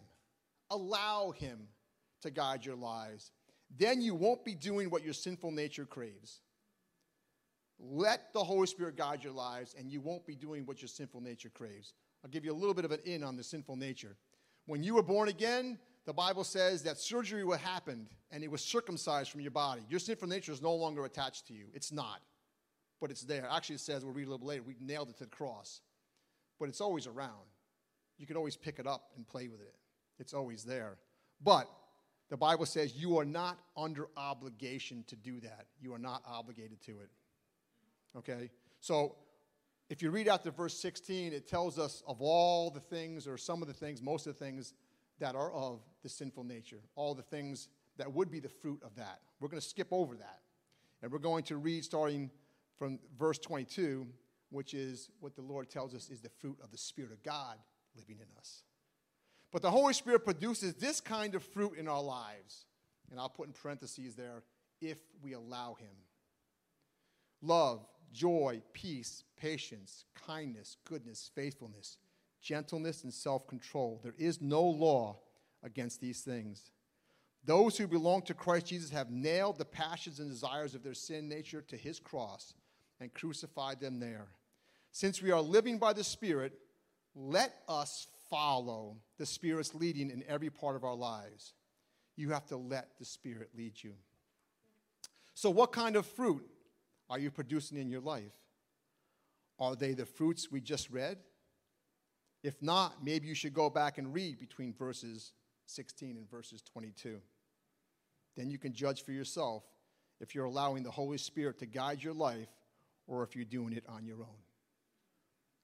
allow 0.70 1.32
Him 1.32 1.68
to 2.22 2.32
guide 2.32 2.66
your 2.66 2.76
lives 2.76 3.32
then 3.78 4.02
you 4.02 4.16
won't 4.16 4.44
be 4.44 4.56
doing 4.56 4.90
what 4.90 5.04
your 5.04 5.14
sinful 5.14 5.52
nature 5.52 5.86
craves. 5.86 6.42
Let 7.80 8.34
the 8.34 8.44
Holy 8.44 8.68
Spirit 8.68 8.96
guide 8.96 9.24
your 9.24 9.34
lives, 9.34 9.76
and 9.78 9.92
you 9.92 10.02
won't 10.02 10.26
be 10.26 10.36
doing 10.36 10.66
what 10.66 10.82
your 10.82 10.90
sinful 10.90 11.22
nature 11.22 11.50
craves. 11.50 11.94
I'll 12.24 12.30
give 12.30 12.46
you 12.46 12.52
a 12.52 12.54
little 12.54 12.74
bit 12.74 12.86
of 12.86 12.92
an 12.92 13.00
in 13.06 13.24
on 13.24 13.38
the 13.38 13.44
sinful 13.44 13.76
nature. 13.76 14.18
When 14.68 14.84
you 14.84 14.96
were 14.96 15.04
born 15.04 15.30
again, 15.30 15.80
the 16.06 16.14
Bible 16.14 16.44
says 16.44 16.84
that 16.84 16.98
surgery 16.98 17.44
what 17.44 17.60
happened, 17.60 18.10
and 18.30 18.44
it 18.44 18.52
was 18.52 18.62
circumcised 18.62 19.32
from 19.32 19.42
your 19.42 19.52
body. 19.52 19.82
Your 19.90 20.00
sinful 20.00 20.28
nature 20.28 20.52
is 20.52 20.62
no 20.62 20.76
longer 20.76 21.06
attached 21.06 21.48
to 21.48 21.54
you. 21.54 21.68
It's 21.74 21.92
not, 21.92 22.22
but 23.00 23.10
it's 23.10 23.24
there. 23.24 23.48
Actually, 23.50 23.76
it 23.76 23.82
says, 23.82 24.04
we'll 24.04 24.14
read 24.14 24.28
a 24.28 24.32
little 24.32 24.46
later, 24.46 24.64
we 24.64 24.76
nailed 24.80 25.10
it 25.10 25.18
to 25.18 25.24
the 25.24 25.30
cross. 25.30 25.82
But 26.60 26.70
it's 26.70 26.82
always 26.82 27.08
around. 27.08 27.51
You 28.22 28.28
can 28.28 28.38
always 28.38 28.56
pick 28.56 28.78
it 28.78 28.86
up 28.86 29.10
and 29.16 29.28
play 29.28 29.48
with 29.48 29.62
it. 29.62 29.74
It's 30.20 30.36
always 30.36 30.64
there. 30.64 30.98
But 31.44 31.68
the 32.30 32.38
Bible 32.38 32.68
says 32.68 32.96
you 32.96 33.18
are 33.18 33.26
not 33.26 33.58
under 33.76 34.10
obligation 34.16 35.04
to 35.08 35.16
do 35.16 35.40
that. 35.40 35.66
You 35.82 35.92
are 35.96 36.00
not 36.00 36.22
obligated 36.28 36.84
to 36.84 36.92
it. 37.00 37.10
Okay? 38.16 38.52
So 38.80 39.16
if 39.90 40.04
you 40.04 40.12
read 40.12 40.28
out 40.28 40.44
to 40.44 40.52
verse 40.52 40.78
16, 40.78 41.34
it 41.34 41.48
tells 41.48 41.80
us 41.80 42.04
of 42.06 42.22
all 42.22 42.70
the 42.70 42.80
things, 42.80 43.26
or 43.26 43.40
some 43.40 43.64
of 43.64 43.68
the 43.68 43.74
things, 43.74 44.04
most 44.04 44.28
of 44.28 44.38
the 44.38 44.46
things 44.46 44.76
that 45.18 45.34
are 45.34 45.52
of 45.52 45.80
the 46.04 46.10
sinful 46.10 46.44
nature, 46.44 46.82
all 46.96 47.16
the 47.16 47.24
things 47.24 47.70
that 47.98 48.14
would 48.14 48.30
be 48.30 48.40
the 48.40 48.50
fruit 48.50 48.82
of 48.86 48.94
that. 48.98 49.22
We're 49.40 49.50
going 49.50 49.62
to 49.62 49.68
skip 49.68 49.88
over 49.90 50.16
that. 50.16 50.42
And 51.02 51.12
we're 51.12 51.18
going 51.18 51.44
to 51.46 51.58
read 51.58 51.84
starting 51.84 52.30
from 52.78 53.00
verse 53.18 53.40
22, 53.40 54.06
which 54.52 54.76
is 54.76 55.10
what 55.22 55.36
the 55.36 55.42
Lord 55.42 55.72
tells 55.72 55.96
us 55.96 56.12
is 56.12 56.22
the 56.22 56.30
fruit 56.30 56.60
of 56.64 56.70
the 56.70 56.78
Spirit 56.78 57.12
of 57.12 57.24
God 57.24 57.58
living 58.02 58.18
in 58.20 58.38
us. 58.38 58.64
But 59.52 59.62
the 59.62 59.72
Holy 59.72 59.94
Spirit 59.94 60.24
produces 60.24 60.76
this 60.76 61.02
kind 61.02 61.36
of 61.36 61.44
fruit 61.44 61.78
in 61.78 61.88
our 61.88 62.02
lives. 62.02 62.66
And 63.10 63.20
I'll 63.20 63.30
put 63.30 63.48
in 63.48 63.54
parentheses 63.54 64.16
there 64.16 64.44
if 64.80 65.00
we 65.22 65.34
allow 65.34 65.76
Him. 65.76 65.96
love, 67.42 67.86
joy, 68.14 68.62
peace, 68.74 69.24
patience, 69.38 70.06
kindness, 70.28 70.78
goodness, 70.86 71.32
faithfulness, 71.34 71.98
gentleness, 72.42 73.04
and 73.04 73.14
self 73.14 73.48
control. 73.48 74.00
There 74.04 74.16
is 74.18 74.42
no 74.42 74.64
law 74.64 75.20
against 75.64 76.02
these 76.02 76.22
things. 76.22 76.72
Those 77.44 77.78
who 77.78 77.88
belong 77.88 78.22
to 78.24 78.34
Christ 78.34 78.68
Jesus 78.68 78.92
have 78.92 79.10
nailed 79.10 79.58
the 79.58 79.66
passions 79.66 80.20
and 80.20 80.30
desires 80.30 80.76
of 80.76 80.84
their 80.84 80.94
sin 80.94 81.28
nature 81.28 81.62
to 81.62 81.78
his 81.78 82.00
cross 82.00 82.54
and 83.00 83.14
crucified 83.14 83.80
them 83.80 84.00
there. 84.00 84.28
Since 84.92 85.22
we 85.22 85.32
are 85.32 85.42
living 85.42 85.80
by 85.80 85.94
the 85.94 86.04
Spirit, 86.04 86.54
let 87.16 87.54
us 87.68 88.08
follow 88.30 88.98
the 89.18 89.26
Spirit's 89.26 89.76
leading 89.76 90.10
in 90.10 90.24
every 90.28 90.50
part 90.50 90.76
of 90.76 90.84
our 90.84 90.96
lives. 90.96 91.54
You 92.16 92.30
have 92.32 92.46
to 92.48 92.58
let 92.58 92.98
the 93.00 93.06
Spirit 93.06 93.50
lead 93.56 93.74
you. 93.82 93.94
So, 95.34 95.50
what 95.50 95.72
kind 95.72 95.96
of 95.96 96.06
fruit 96.06 96.46
are 97.10 97.20
you 97.20 97.32
producing 97.32 97.78
in 97.78 97.90
your 97.90 98.02
life? 98.02 98.34
Are 99.60 99.76
they 99.76 99.94
the 99.94 100.06
fruits 100.06 100.52
we 100.52 100.62
just 100.62 100.90
read? 100.90 101.18
If 102.44 102.62
not, 102.62 103.04
maybe 103.04 103.28
you 103.28 103.36
should 103.36 103.54
go 103.54 103.70
back 103.70 103.98
and 103.98 104.14
read 104.14 104.40
between 104.40 104.74
verses 104.74 105.34
16 105.68 106.18
and 106.18 106.30
verses 106.30 106.62
22. 106.62 107.20
Then 108.36 108.50
you 108.50 108.58
can 108.58 108.74
judge 108.74 109.04
for 109.04 109.12
yourself 109.12 109.64
if 110.20 110.34
you're 110.34 110.46
allowing 110.46 110.84
the 110.84 110.92
Holy 110.92 111.18
Spirit 111.18 111.60
to 111.60 111.66
guide 111.66 112.04
your 112.04 112.14
life 112.14 112.50
or 113.08 113.24
if 113.24 113.36
you're 113.36 113.46
doing 113.46 113.74
it 113.74 113.84
on 113.88 114.06
your 114.06 114.22
own. 114.22 114.51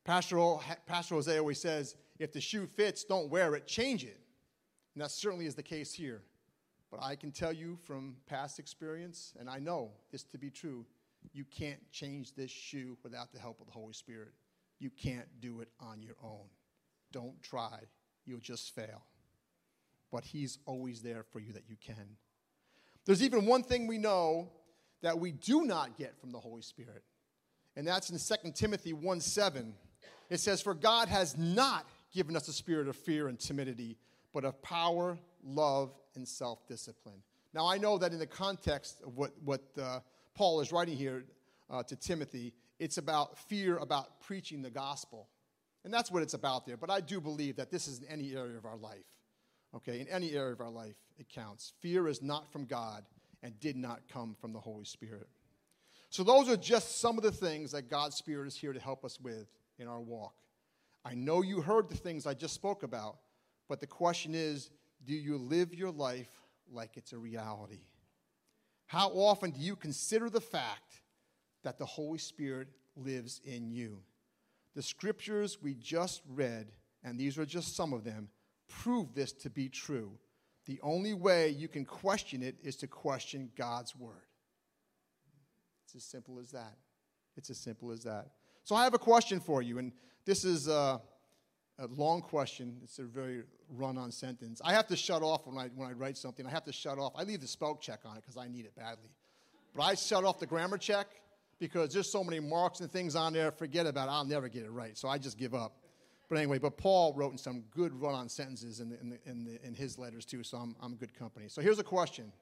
Pastor, 0.08 0.38
Jose 0.38 1.38
always 1.38 1.60
says, 1.60 1.98
if 2.18 2.32
the 2.32 2.40
shoe 2.40 2.66
fits, 2.66 3.04
don't 3.04 3.30
wear 3.30 3.56
it, 3.56 3.68
change 3.68 4.06
it. 4.06 4.18
And 4.96 5.04
that 5.04 5.12
certainly 5.12 5.46
is 5.46 5.54
the 5.54 5.62
case 5.62 5.92
here. 5.94 6.24
But 6.90 7.04
I 7.04 7.18
can 7.18 7.34
tell 7.34 7.52
you 7.52 7.78
from 7.84 8.16
past 8.26 8.58
experience, 8.58 9.34
and 9.38 9.50
I 9.50 9.60
know 9.60 9.92
this 10.10 10.24
to 10.24 10.38
be 10.38 10.50
true, 10.50 10.86
you 11.34 11.44
can't 11.44 11.82
change 11.92 12.34
this 12.36 12.50
shoe 12.50 12.98
without 13.04 13.34
the 13.34 13.40
help 13.40 13.60
of 13.60 13.68
the 13.68 13.74
Holy 13.74 13.92
Spirit. 13.92 14.30
You 14.80 14.90
can't 14.92 15.28
do 15.42 15.60
it 15.60 15.68
on 15.82 16.02
your 16.02 16.16
own. 16.24 16.48
Don't 17.12 17.44
try, 17.44 17.80
you'll 18.26 18.40
just 18.40 18.74
fail. 18.74 19.04
But 20.10 20.24
He's 20.24 20.58
always 20.66 21.02
there 21.02 21.24
for 21.34 21.42
you 21.42 21.52
that 21.52 21.68
you 21.68 21.76
can. 21.86 22.16
There's 23.06 23.22
even 23.22 23.46
one 23.46 23.64
thing 23.64 23.88
we 23.88 23.98
know 23.98 24.54
that 25.02 25.20
we 25.20 25.34
do 25.34 25.66
not 25.66 25.98
get 25.98 26.18
from 26.18 26.32
the 26.32 26.40
Holy 26.40 26.62
Spirit, 26.62 27.04
and 27.76 27.86
that's 27.86 28.10
in 28.10 28.18
2 28.18 28.52
Timothy 28.54 28.94
1 28.94 29.20
7. 29.20 29.74
It 30.30 30.40
says, 30.40 30.62
For 30.62 30.74
God 30.74 31.08
has 31.08 31.38
not 31.38 31.88
given 32.12 32.36
us 32.36 32.48
a 32.48 32.54
spirit 32.54 32.88
of 32.88 32.96
fear 32.96 33.28
and 33.28 33.40
timidity, 33.40 33.98
but 34.34 34.46
of 34.46 34.62
power, 34.62 35.18
love, 35.44 35.94
and 36.16 36.28
self 36.28 36.68
discipline. 36.68 37.22
Now, 37.54 37.68
I 37.68 37.78
know 37.78 37.98
that 37.98 38.12
in 38.12 38.20
the 38.20 38.28
context 38.28 39.02
of 39.06 39.18
what, 39.18 39.32
what 39.44 39.62
uh, 39.82 40.00
Paul 40.36 40.60
is 40.62 40.72
writing 40.72 40.96
here 40.96 41.24
uh, 41.70 41.84
to 41.84 41.96
Timothy, 41.96 42.54
it's 42.80 42.98
about 42.98 43.38
fear 43.38 43.78
about 43.78 44.22
preaching 44.22 44.62
the 44.62 44.70
gospel. 44.70 45.28
And 45.84 45.94
that's 45.94 46.12
what 46.12 46.22
it's 46.22 46.34
about 46.34 46.66
there. 46.66 46.78
But 46.78 46.90
I 46.90 47.00
do 47.00 47.22
believe 47.22 47.56
that 47.56 47.72
this 47.72 47.88
is 47.88 48.00
in 48.00 48.08
any 48.08 48.36
area 48.36 48.58
of 48.58 48.66
our 48.66 48.78
life. 48.78 49.06
Okay, 49.76 50.00
in 50.00 50.08
any 50.08 50.34
area 50.34 50.54
of 50.54 50.62
our 50.62 50.70
life, 50.70 50.96
it 51.18 51.30
counts. 51.30 51.74
Fear 51.82 52.08
is 52.08 52.22
not 52.22 52.52
from 52.52 52.66
God 52.66 53.04
and 53.44 53.60
did 53.60 53.76
not 53.76 54.02
come 54.12 54.36
from 54.40 54.54
the 54.54 54.60
Holy 54.60 54.86
Spirit. 54.86 55.28
So, 56.10 56.24
those 56.24 56.50
are 56.50 56.58
just 56.58 57.00
some 57.00 57.18
of 57.18 57.24
the 57.24 57.32
things 57.32 57.72
that 57.72 57.90
God's 57.90 58.16
Spirit 58.16 58.48
is 58.48 58.56
here 58.56 58.72
to 58.72 58.80
help 58.80 59.04
us 59.04 59.20
with 59.20 59.48
in 59.80 59.88
our 59.88 60.02
walk. 60.02 60.36
I 61.06 61.14
know 61.14 61.42
you 61.42 61.62
heard 61.62 61.90
the 61.90 61.96
things 61.96 62.26
I 62.26 62.34
just 62.34 62.54
spoke 62.54 62.84
about, 62.84 63.18
but 63.70 63.80
the 63.80 63.88
question 63.88 64.34
is 64.36 64.70
do 65.06 65.14
you 65.14 65.38
live 65.38 65.74
your 65.74 65.92
life 65.92 66.30
like 66.72 66.98
it's 66.98 67.14
a 67.14 67.18
reality? 67.18 67.86
How 68.88 69.10
often 69.10 69.52
do 69.52 69.60
you 69.60 69.76
consider 69.76 70.30
the 70.30 70.42
fact 70.42 71.02
that 71.64 71.78
the 71.78 71.86
Holy 71.86 72.18
Spirit 72.18 72.70
lives 72.96 73.42
in 73.44 73.70
you? 73.70 74.02
The 74.76 74.82
scriptures 74.82 75.62
we 75.62 75.76
just 75.76 76.22
read, 76.28 76.72
and 77.04 77.20
these 77.20 77.38
are 77.38 77.46
just 77.46 77.76
some 77.76 77.94
of 77.94 78.04
them, 78.04 78.30
prove 78.68 79.14
this 79.14 79.32
to 79.34 79.50
be 79.50 79.70
true. 79.70 80.12
The 80.66 80.80
only 80.82 81.14
way 81.14 81.50
you 81.50 81.68
can 81.68 81.86
question 81.86 82.44
it 82.44 82.56
is 82.62 82.76
to 82.78 82.88
question 82.88 83.50
God's 83.56 83.96
word. 83.96 84.28
It's 85.86 85.96
as 85.96 86.04
simple 86.04 86.40
as 86.40 86.52
that. 86.52 86.76
It's 87.38 87.50
as 87.50 87.58
simple 87.58 87.92
as 87.92 88.04
that. 88.04 88.28
So 88.68 88.76
I 88.76 88.84
have 88.84 88.94
a 88.94 89.00
question 89.00 89.40
for 89.40 89.62
you, 89.62 89.78
and 89.78 89.94
this 90.26 90.44
is 90.44 90.68
a, 90.68 91.00
a 91.80 91.88
long 91.88 92.20
question. 92.20 92.76
It's 92.84 93.00
a 93.00 93.04
very 93.04 93.44
run-on 93.70 94.12
sentence. 94.12 94.60
I 94.62 94.74
have 94.74 94.88
to 94.88 94.98
shut 94.98 95.24
off 95.24 95.48
when 95.48 95.58
I 95.58 95.70
when 95.74 95.88
I 95.88 95.94
write 95.94 96.18
something. 96.18 96.46
I 96.46 96.50
have 96.50 96.66
to 96.66 96.74
shut 96.74 97.00
off. 97.00 97.14
I 97.16 97.24
leave 97.24 97.40
the 97.40 97.48
spell 97.48 97.78
check 97.78 98.02
on 98.04 98.18
it 98.18 98.24
because 98.24 98.36
I 98.36 98.50
need 98.50 98.66
it 98.66 98.76
badly, 98.76 99.08
but 99.74 99.84
I 99.84 99.96
shut 99.96 100.26
off 100.26 100.38
the 100.38 100.46
grammar 100.46 100.78
check 100.78 101.08
because 101.60 101.94
there's 101.94 102.12
so 102.12 102.26
many 102.26 102.42
marks 102.42 102.82
and 102.82 102.92
things 102.92 103.16
on 103.16 103.32
there. 103.32 103.54
Forget 103.54 103.86
about 103.86 104.10
it. 104.10 104.12
I'll 104.12 104.26
never 104.26 104.50
get 104.50 104.64
it 104.64 104.70
right, 104.70 104.98
so 104.98 105.08
I 105.08 105.18
just 105.18 105.38
give 105.38 105.56
up. 105.56 105.78
But 106.28 106.38
anyway, 106.38 106.60
but 106.60 106.76
Paul 106.76 107.14
wrote 107.16 107.32
in 107.32 107.38
some 107.38 107.64
good 107.72 107.94
run-on 107.94 108.28
sentences 108.28 108.82
in, 108.82 108.90
the, 108.90 109.00
in, 109.00 109.10
the, 109.12 109.20
in, 109.26 109.46
the, 109.46 109.66
in 109.66 109.76
his 109.76 109.98
letters 109.98 110.26
too, 110.26 110.44
so 110.44 110.58
I'm, 110.58 110.76
I'm 110.82 110.96
good 110.96 111.18
company. 111.18 111.46
So 111.48 111.62
here's 111.62 111.80
a 111.80 111.86
question. 111.86 112.34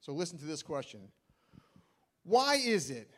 So 0.00 0.12
listen 0.12 0.38
to 0.38 0.44
this 0.44 0.60
question. 0.60 1.02
Why 2.24 2.56
is 2.56 2.90
it 2.90 3.12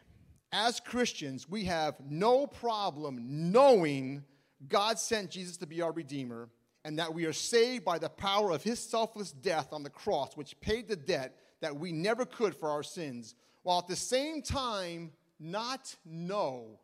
as 0.52 0.80
Christians, 0.80 1.48
we 1.48 1.64
have 1.64 1.94
no 2.08 2.46
problem 2.46 3.18
knowing 3.50 4.24
God 4.68 4.98
sent 4.98 5.30
Jesus 5.30 5.56
to 5.58 5.66
be 5.66 5.82
our 5.82 5.92
Redeemer 5.92 6.48
and 6.84 6.98
that 6.98 7.12
we 7.12 7.24
are 7.24 7.32
saved 7.32 7.84
by 7.84 7.98
the 7.98 8.08
power 8.08 8.50
of 8.50 8.62
his 8.62 8.78
selfless 8.78 9.32
death 9.32 9.72
on 9.72 9.82
the 9.82 9.90
cross, 9.90 10.36
which 10.36 10.60
paid 10.60 10.86
the 10.86 10.96
debt 10.96 11.38
that 11.60 11.74
we 11.74 11.92
never 11.92 12.26
could 12.26 12.54
for 12.54 12.70
our 12.70 12.82
sins, 12.82 13.34
while 13.62 13.78
at 13.78 13.88
the 13.88 13.96
same 13.96 14.42
time 14.42 15.10
not 15.40 15.94
know, 16.04 16.78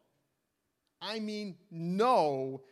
I 1.02 1.18
mean, 1.18 1.56
know 1.70 2.62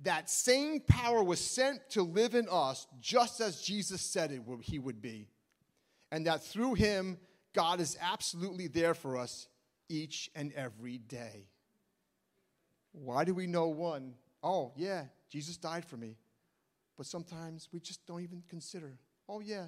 that 0.00 0.28
same 0.28 0.80
power 0.80 1.22
was 1.22 1.40
sent 1.40 1.88
to 1.90 2.02
live 2.02 2.34
in 2.34 2.48
us 2.50 2.88
just 3.00 3.40
as 3.40 3.62
Jesus 3.62 4.00
said 4.00 4.32
it 4.32 4.44
would, 4.44 4.62
he 4.62 4.78
would 4.78 5.00
be. 5.00 5.28
And 6.10 6.26
that 6.26 6.44
through 6.44 6.74
him, 6.74 7.18
God 7.54 7.80
is 7.80 7.96
absolutely 8.00 8.66
there 8.66 8.94
for 8.94 9.16
us 9.16 9.46
each 9.92 10.30
and 10.34 10.52
every 10.54 10.98
day. 10.98 11.48
Why 12.92 13.24
do 13.24 13.34
we 13.34 13.46
know 13.46 13.68
one? 13.68 14.14
Oh, 14.42 14.72
yeah, 14.76 15.04
Jesus 15.30 15.56
died 15.56 15.84
for 15.84 15.96
me. 15.96 16.16
But 16.96 17.06
sometimes 17.06 17.68
we 17.72 17.80
just 17.80 18.06
don't 18.06 18.22
even 18.22 18.42
consider, 18.48 18.98
oh, 19.28 19.40
yeah, 19.40 19.66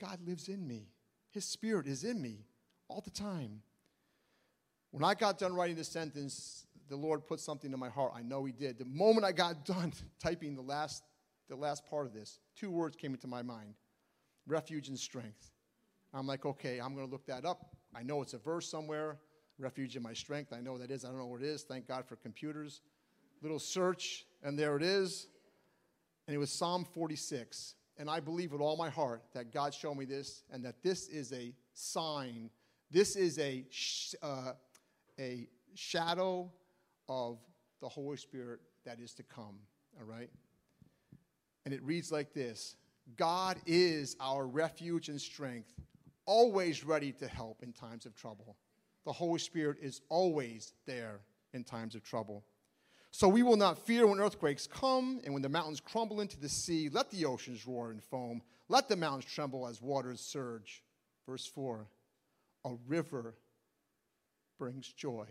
God 0.00 0.18
lives 0.24 0.48
in 0.48 0.66
me. 0.66 0.88
His 1.30 1.44
spirit 1.44 1.86
is 1.86 2.04
in 2.04 2.20
me 2.20 2.46
all 2.88 3.00
the 3.00 3.10
time. 3.10 3.62
When 4.90 5.04
I 5.04 5.14
got 5.14 5.38
done 5.38 5.54
writing 5.54 5.76
this 5.76 5.88
sentence, 5.88 6.66
the 6.88 6.96
Lord 6.96 7.26
put 7.26 7.38
something 7.38 7.72
in 7.72 7.78
my 7.78 7.88
heart. 7.88 8.12
I 8.16 8.22
know 8.22 8.44
He 8.44 8.52
did. 8.52 8.78
The 8.78 8.84
moment 8.84 9.24
I 9.24 9.32
got 9.32 9.64
done 9.64 9.92
typing 10.22 10.54
the 10.54 10.62
last, 10.62 11.04
the 11.48 11.56
last 11.56 11.84
part 11.86 12.06
of 12.06 12.12
this, 12.12 12.40
two 12.56 12.70
words 12.70 12.96
came 12.96 13.12
into 13.12 13.28
my 13.28 13.42
mind 13.42 13.74
refuge 14.46 14.88
and 14.88 14.98
strength. 14.98 15.52
I'm 16.12 16.26
like, 16.26 16.44
okay, 16.44 16.80
I'm 16.80 16.94
going 16.94 17.06
to 17.06 17.12
look 17.12 17.26
that 17.26 17.44
up. 17.44 17.76
I 17.94 18.02
know 18.02 18.22
it's 18.22 18.34
a 18.34 18.38
verse 18.38 18.68
somewhere. 18.68 19.18
Refuge 19.58 19.96
in 19.96 20.02
my 20.02 20.12
strength. 20.12 20.52
I 20.52 20.60
know 20.60 20.78
that 20.78 20.90
is. 20.90 21.04
I 21.04 21.08
don't 21.08 21.18
know 21.18 21.26
where 21.26 21.40
it 21.40 21.46
is. 21.46 21.62
Thank 21.62 21.86
God 21.86 22.06
for 22.06 22.16
computers. 22.16 22.80
Little 23.42 23.58
search, 23.58 24.24
and 24.42 24.58
there 24.58 24.76
it 24.76 24.82
is. 24.82 25.26
And 26.26 26.34
it 26.34 26.38
was 26.38 26.50
Psalm 26.50 26.84
46. 26.84 27.74
And 27.98 28.08
I 28.08 28.20
believe 28.20 28.52
with 28.52 28.60
all 28.60 28.76
my 28.76 28.88
heart 28.88 29.22
that 29.34 29.52
God 29.52 29.74
showed 29.74 29.96
me 29.96 30.04
this 30.06 30.44
and 30.50 30.64
that 30.64 30.82
this 30.82 31.08
is 31.08 31.32
a 31.32 31.52
sign. 31.74 32.48
This 32.90 33.16
is 33.16 33.38
a, 33.38 33.66
sh- 33.70 34.14
uh, 34.22 34.52
a 35.18 35.48
shadow 35.74 36.50
of 37.08 37.38
the 37.82 37.88
Holy 37.88 38.16
Spirit 38.16 38.60
that 38.86 39.00
is 39.00 39.12
to 39.14 39.22
come. 39.22 39.58
All 39.98 40.06
right? 40.06 40.30
And 41.66 41.74
it 41.74 41.82
reads 41.82 42.10
like 42.10 42.32
this 42.32 42.76
God 43.16 43.58
is 43.66 44.16
our 44.20 44.46
refuge 44.46 45.08
and 45.08 45.20
strength 45.20 45.74
always 46.26 46.84
ready 46.84 47.12
to 47.12 47.26
help 47.26 47.62
in 47.62 47.72
times 47.72 48.06
of 48.06 48.14
trouble. 48.14 48.56
The 49.04 49.12
Holy 49.12 49.38
Spirit 49.38 49.78
is 49.80 50.02
always 50.08 50.72
there 50.86 51.20
in 51.52 51.64
times 51.64 51.94
of 51.94 52.02
trouble. 52.02 52.44
So 53.12 53.28
we 53.28 53.42
will 53.42 53.56
not 53.56 53.78
fear 53.78 54.06
when 54.06 54.20
earthquakes 54.20 54.66
come 54.66 55.20
and 55.24 55.32
when 55.34 55.42
the 55.42 55.48
mountains 55.48 55.80
crumble 55.80 56.20
into 56.20 56.38
the 56.38 56.48
sea. 56.48 56.88
Let 56.88 57.10
the 57.10 57.24
oceans 57.24 57.66
roar 57.66 57.90
and 57.90 58.02
foam. 58.02 58.42
Let 58.68 58.88
the 58.88 58.96
mountains 58.96 59.24
tremble 59.24 59.66
as 59.66 59.82
waters 59.82 60.20
surge. 60.20 60.82
Verse 61.26 61.46
4 61.46 61.86
A 62.64 62.74
river 62.86 63.34
brings 64.58 64.92
joy. 64.92 65.26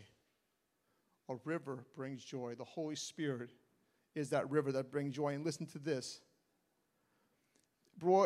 A 1.29 1.35
river 1.45 1.85
brings 1.95 2.23
joy. 2.25 2.55
The 2.57 2.65
Holy 2.65 2.95
Spirit 2.95 3.51
is 4.15 4.31
that 4.31 4.49
river 4.49 4.71
that 4.73 4.91
brings 4.91 5.15
joy. 5.15 5.33
And 5.33 5.45
listen 5.45 5.65
to 5.67 5.79
this 5.79 6.19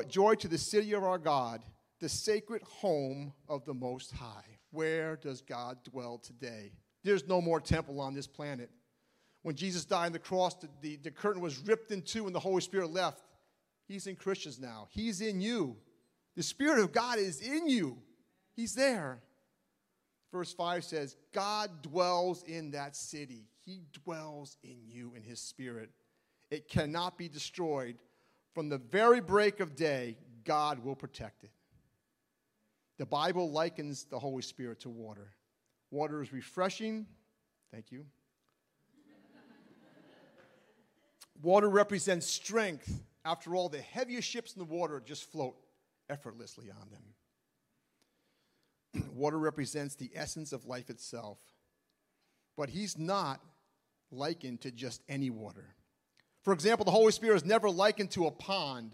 joy 0.07 0.35
to 0.35 0.47
the 0.47 0.57
city 0.57 0.93
of 0.93 1.03
our 1.03 1.17
God 1.17 1.61
the 2.03 2.09
sacred 2.09 2.61
home 2.63 3.31
of 3.47 3.63
the 3.63 3.73
Most 3.73 4.11
High. 4.11 4.59
Where 4.71 5.15
does 5.15 5.39
God 5.39 5.77
dwell 5.85 6.17
today? 6.17 6.73
There's 7.05 7.29
no 7.29 7.39
more 7.39 7.61
temple 7.61 8.01
on 8.01 8.13
this 8.13 8.27
planet. 8.27 8.69
When 9.43 9.55
Jesus 9.55 9.85
died 9.85 10.07
on 10.07 10.11
the 10.11 10.19
cross, 10.19 10.53
the, 10.55 10.67
the, 10.81 10.97
the 10.97 11.11
curtain 11.11 11.41
was 11.41 11.57
ripped 11.59 11.91
in 11.91 12.01
two 12.01 12.25
and 12.25 12.35
the 12.35 12.41
Holy 12.41 12.59
Spirit 12.59 12.91
left. 12.91 13.23
He's 13.87 14.05
in 14.05 14.17
Christians 14.17 14.59
now. 14.59 14.89
He's 14.89 15.21
in 15.21 15.39
you. 15.39 15.77
The 16.35 16.43
Spirit 16.43 16.79
of 16.79 16.91
God 16.91 17.19
is 17.19 17.39
in 17.39 17.69
you. 17.69 17.97
He's 18.53 18.75
there. 18.75 19.21
verse 20.29 20.51
5 20.51 20.83
says, 20.83 21.15
God 21.33 21.83
dwells 21.83 22.43
in 22.43 22.71
that 22.71 22.97
city. 22.97 23.47
He 23.63 23.83
dwells 24.03 24.57
in 24.61 24.75
you 24.89 25.13
in 25.15 25.23
his 25.23 25.39
spirit. 25.39 25.89
It 26.51 26.67
cannot 26.67 27.17
be 27.17 27.29
destroyed. 27.29 27.95
From 28.53 28.67
the 28.67 28.77
very 28.77 29.21
break 29.21 29.61
of 29.61 29.77
day, 29.77 30.17
God 30.43 30.83
will 30.83 30.97
protect 30.97 31.45
it. 31.45 31.51
The 32.97 33.05
Bible 33.05 33.51
likens 33.51 34.05
the 34.05 34.19
Holy 34.19 34.41
Spirit 34.41 34.81
to 34.81 34.89
water. 34.89 35.31
Water 35.91 36.21
is 36.21 36.31
refreshing. 36.31 37.07
Thank 37.71 37.91
you. 37.91 38.05
water 41.41 41.69
represents 41.69 42.27
strength. 42.27 43.01
After 43.25 43.55
all, 43.55 43.69
the 43.69 43.81
heaviest 43.81 44.27
ships 44.27 44.53
in 44.53 44.59
the 44.59 44.65
water 44.65 45.01
just 45.03 45.31
float 45.31 45.55
effortlessly 46.09 46.69
on 46.69 46.89
them. 48.93 49.11
water 49.15 49.39
represents 49.39 49.95
the 49.95 50.11
essence 50.13 50.53
of 50.53 50.65
life 50.65 50.89
itself. 50.89 51.39
But 52.55 52.69
he's 52.69 52.97
not 52.97 53.41
likened 54.11 54.61
to 54.61 54.71
just 54.71 55.01
any 55.09 55.29
water. 55.29 55.73
For 56.43 56.53
example, 56.53 56.85
the 56.85 56.91
Holy 56.91 57.11
Spirit 57.11 57.37
is 57.37 57.45
never 57.45 57.69
likened 57.69 58.11
to 58.11 58.27
a 58.27 58.31
pond, 58.31 58.91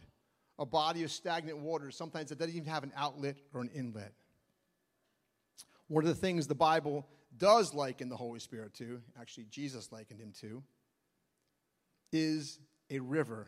a 0.60 0.66
body 0.66 1.04
of 1.04 1.12
stagnant 1.12 1.58
water. 1.58 1.90
Sometimes 1.90 2.32
it 2.32 2.38
doesn't 2.38 2.54
even 2.54 2.70
have 2.70 2.84
an 2.84 2.92
outlet 2.96 3.38
or 3.54 3.62
an 3.62 3.70
inlet. 3.74 4.14
One 5.88 6.04
of 6.04 6.10
the 6.10 6.16
things 6.16 6.46
the 6.46 6.54
Bible 6.54 7.08
does 7.38 7.74
liken 7.74 8.10
the 8.10 8.18
Holy 8.18 8.40
Spirit 8.40 8.74
to, 8.76 9.02
actually, 9.20 9.46
Jesus 9.50 9.92
likened 9.92 10.20
him 10.20 10.34
to, 10.42 10.62
is 12.12 12.60
a 12.92 13.00
river, 13.00 13.48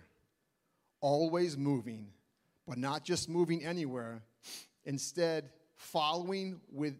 always 1.01 1.57
moving, 1.57 2.07
but 2.67 2.77
not 2.77 3.03
just 3.03 3.27
moving 3.27 3.63
anywhere, 3.63 4.23
instead, 4.85 5.49
following 5.75 6.61
with, 6.71 6.95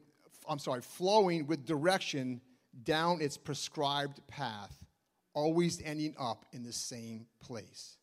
I'm 0.47 0.59
sorry, 0.59 0.81
flowing 0.81 1.47
with 1.47 1.65
direction 1.65 2.41
down 2.83 3.21
its 3.21 3.37
prescribed 3.37 4.19
path, 4.27 4.85
always 5.33 5.81
ending 5.83 6.15
up 6.19 6.45
in 6.51 6.63
the 6.63 6.73
same 6.73 7.27
place. 7.39 7.97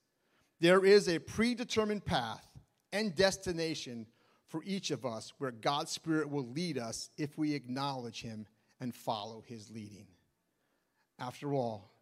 There 0.61 0.85
is 0.85 1.09
a 1.09 1.19
predetermined 1.19 2.05
path 2.05 2.47
and 2.93 3.15
destination 3.15 4.07
for 4.49 4.63
each 4.65 4.91
of 4.91 5.05
us 5.05 5.33
where 5.39 5.51
God's 5.51 5.93
Spirit 5.93 6.31
will 6.31 6.47
lead 6.47 6.79
us 6.79 7.11
if 7.17 7.37
we 7.39 7.55
acknowledge 7.55 8.23
Him 8.23 8.47
and 8.81 8.95
follow 8.95 9.45
His 9.47 9.71
leading. 9.71 10.07
After 11.19 11.55
all, 11.55 11.93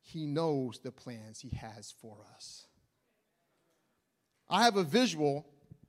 He 0.00 0.26
knows 0.26 0.80
the 0.80 0.92
plans 0.92 1.40
He 1.40 1.50
has 1.56 1.94
for 2.00 2.16
us. 2.34 2.66
I 4.48 4.64
have 4.64 4.76
a 4.76 4.84
visual 4.84 5.46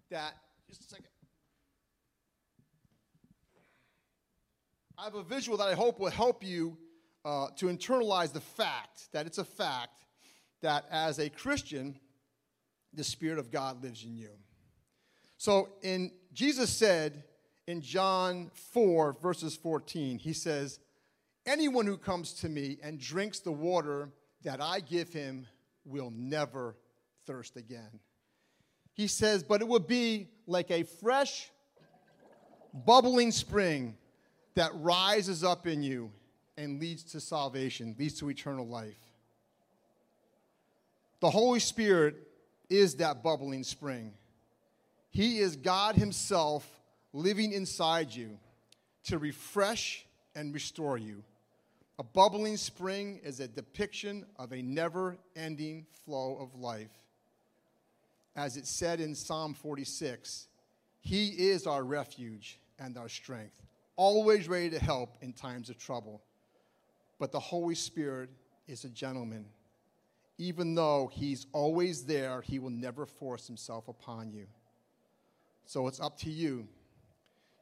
that, 0.10 0.34
just 0.68 0.82
a 0.82 0.86
second. 0.86 1.08
I 4.97 5.03
have 5.06 5.16
a 5.16 5.24
visual 5.24 5.58
that 5.58 5.68
I 5.68 5.74
hope 5.74 5.99
will 5.99 6.10
help 6.10 6.43
you 6.43 6.78
uh, 7.26 7.47
to 7.58 7.66
internalize 7.66 8.32
the 8.32 8.39
fact 8.39 9.12
that 9.12 9.26
it's 9.26 9.39
a 9.39 9.43
fact 9.43 10.05
that 10.62 10.86
as 10.91 11.20
a 11.20 11.30
Christian, 11.30 11.99
the 12.93 13.03
Spirit 13.03 13.39
of 13.39 13.51
God 13.51 13.84
lives 13.84 14.03
in 14.03 14.16
you. 14.16 14.30
So, 15.38 15.70
in 15.82 16.12
Jesus 16.34 16.70
said 16.70 17.24
in 17.68 17.82
John 17.82 18.51
4, 18.72 19.14
verses 19.22 19.56
14, 19.56 20.18
he 20.18 20.34
says, 20.34 20.80
Anyone 21.45 21.86
who 21.86 21.97
comes 21.97 22.34
to 22.36 22.49
me 22.49 22.78
and 22.82 22.99
drinks 22.99 23.39
the 23.39 23.51
water 23.51 24.10
that 24.43 24.62
I 24.62 24.80
give 24.80 25.12
him 25.14 25.45
will 25.84 26.12
never 26.16 26.76
thirst 27.26 27.58
again. 27.58 27.99
He 28.93 29.08
says, 29.08 29.43
But 29.43 29.62
it 29.62 29.68
will 29.68 29.80
be 29.80 30.30
like 30.47 30.72
a 30.72 30.84
fresh, 30.84 31.51
bubbling 32.74 33.32
spring 33.32 33.97
that 34.56 34.72
rises 34.76 35.43
up 35.43 35.68
in 35.68 35.84
you 35.84 36.12
and 36.58 36.80
leads 36.80 37.03
to 37.03 37.20
salvation, 37.20 37.95
leads 37.99 38.20
to 38.20 38.30
eternal 38.30 38.66
life. 38.66 38.97
The 41.20 41.30
Holy 41.30 41.59
Spirit 41.59 42.16
is 42.70 42.95
that 42.95 43.24
bubbling 43.24 43.63
spring. 43.63 44.13
He 45.09 45.39
is 45.39 45.55
God 45.55 45.95
Himself 45.95 46.68
living 47.13 47.51
inside 47.51 48.13
you 48.13 48.38
to 49.05 49.18
refresh 49.18 50.05
and 50.36 50.53
restore 50.53 50.97
you. 50.97 51.24
A 51.97 52.03
bubbling 52.03 52.57
spring 52.57 53.22
is 53.24 53.39
a 53.39 53.47
depiction 53.47 54.26
of 54.38 54.51
a 54.51 54.61
never 54.61 55.18
ending 55.36 55.86
flow 56.05 56.38
of 56.41 56.59
life. 56.59 56.91
As 58.36 58.57
it 58.57 58.68
said 58.68 58.99
in 58.99 59.16
Psalm 59.16 59.53
46, 59.53 60.47
He 60.99 61.30
is 61.30 61.66
our 61.66 61.84
refuge 61.84 62.59
and 62.78 62.97
our 62.97 63.07
strength 63.07 63.66
always 63.95 64.47
ready 64.47 64.70
to 64.72 64.80
help 64.80 65.16
in 65.22 65.34
times 65.34 65.70
of 65.70 65.78
trouble. 65.78 66.22
But 67.20 67.32
the 67.32 67.39
Holy 67.39 67.76
Spirit 67.76 68.30
is 68.68 68.84
a 68.84 68.89
gentleman. 68.89 69.45
Even 70.38 70.76
though 70.76 71.10
he's 71.14 71.48
always 71.54 72.06
there, 72.06 72.42
he 72.42 72.60
will 72.60 72.70
never 72.70 73.06
force 73.06 73.48
himself 73.48 73.88
upon 73.88 74.32
you. 74.32 74.48
So 75.66 75.88
it's 75.88 76.00
up 76.00 76.18
to 76.20 76.30
you. 76.30 76.68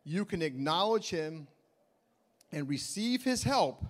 You 0.04 0.26
can 0.26 0.42
acknowledge 0.42 1.10
him 1.10 1.48
and 2.52 2.68
receive 2.68 3.24
his 3.24 3.44
help, 3.44 3.86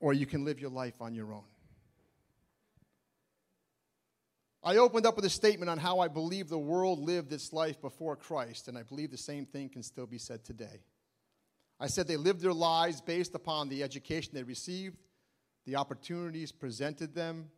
or 0.00 0.12
you 0.12 0.26
can 0.26 0.44
live 0.44 0.58
your 0.58 0.70
life 0.70 0.94
on 1.00 1.14
your 1.14 1.32
own. 1.32 1.44
I 4.64 4.76
opened 4.76 5.06
up 5.06 5.16
with 5.16 5.24
a 5.24 5.30
statement 5.30 5.68
on 5.70 5.78
how 5.78 5.98
I 5.98 6.06
believe 6.06 6.48
the 6.48 6.58
world 6.58 7.00
lived 7.00 7.32
its 7.32 7.52
life 7.52 7.80
before 7.80 8.14
Christ, 8.14 8.68
and 8.68 8.78
I 8.78 8.84
believe 8.84 9.10
the 9.10 9.16
same 9.16 9.44
thing 9.44 9.68
can 9.68 9.82
still 9.82 10.06
be 10.06 10.18
said 10.18 10.44
today. 10.44 10.82
I 11.82 11.88
said 11.88 12.06
they 12.06 12.16
lived 12.16 12.40
their 12.40 12.52
lives 12.52 13.00
based 13.00 13.34
upon 13.34 13.68
the 13.68 13.82
education 13.82 14.30
they 14.34 14.44
received, 14.44 14.96
the 15.66 15.74
opportunities 15.74 16.52
presented 16.52 17.12
them, 17.12 17.50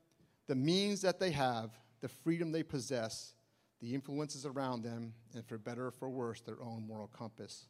the 0.47 0.55
means 0.55 1.03
that 1.03 1.21
they 1.21 1.31
have, 1.33 1.79
the 2.01 2.09
freedom 2.09 2.51
they 2.51 2.63
possess, 2.63 3.35
the 3.83 3.93
influences 3.95 4.47
around 4.47 4.83
them, 4.83 5.13
and 5.35 5.47
for 5.47 5.59
better 5.59 5.89
or 5.89 5.91
for 5.91 6.09
worse, 6.09 6.41
their 6.41 6.59
own 6.63 6.87
moral 6.87 7.09
compass. 7.09 7.67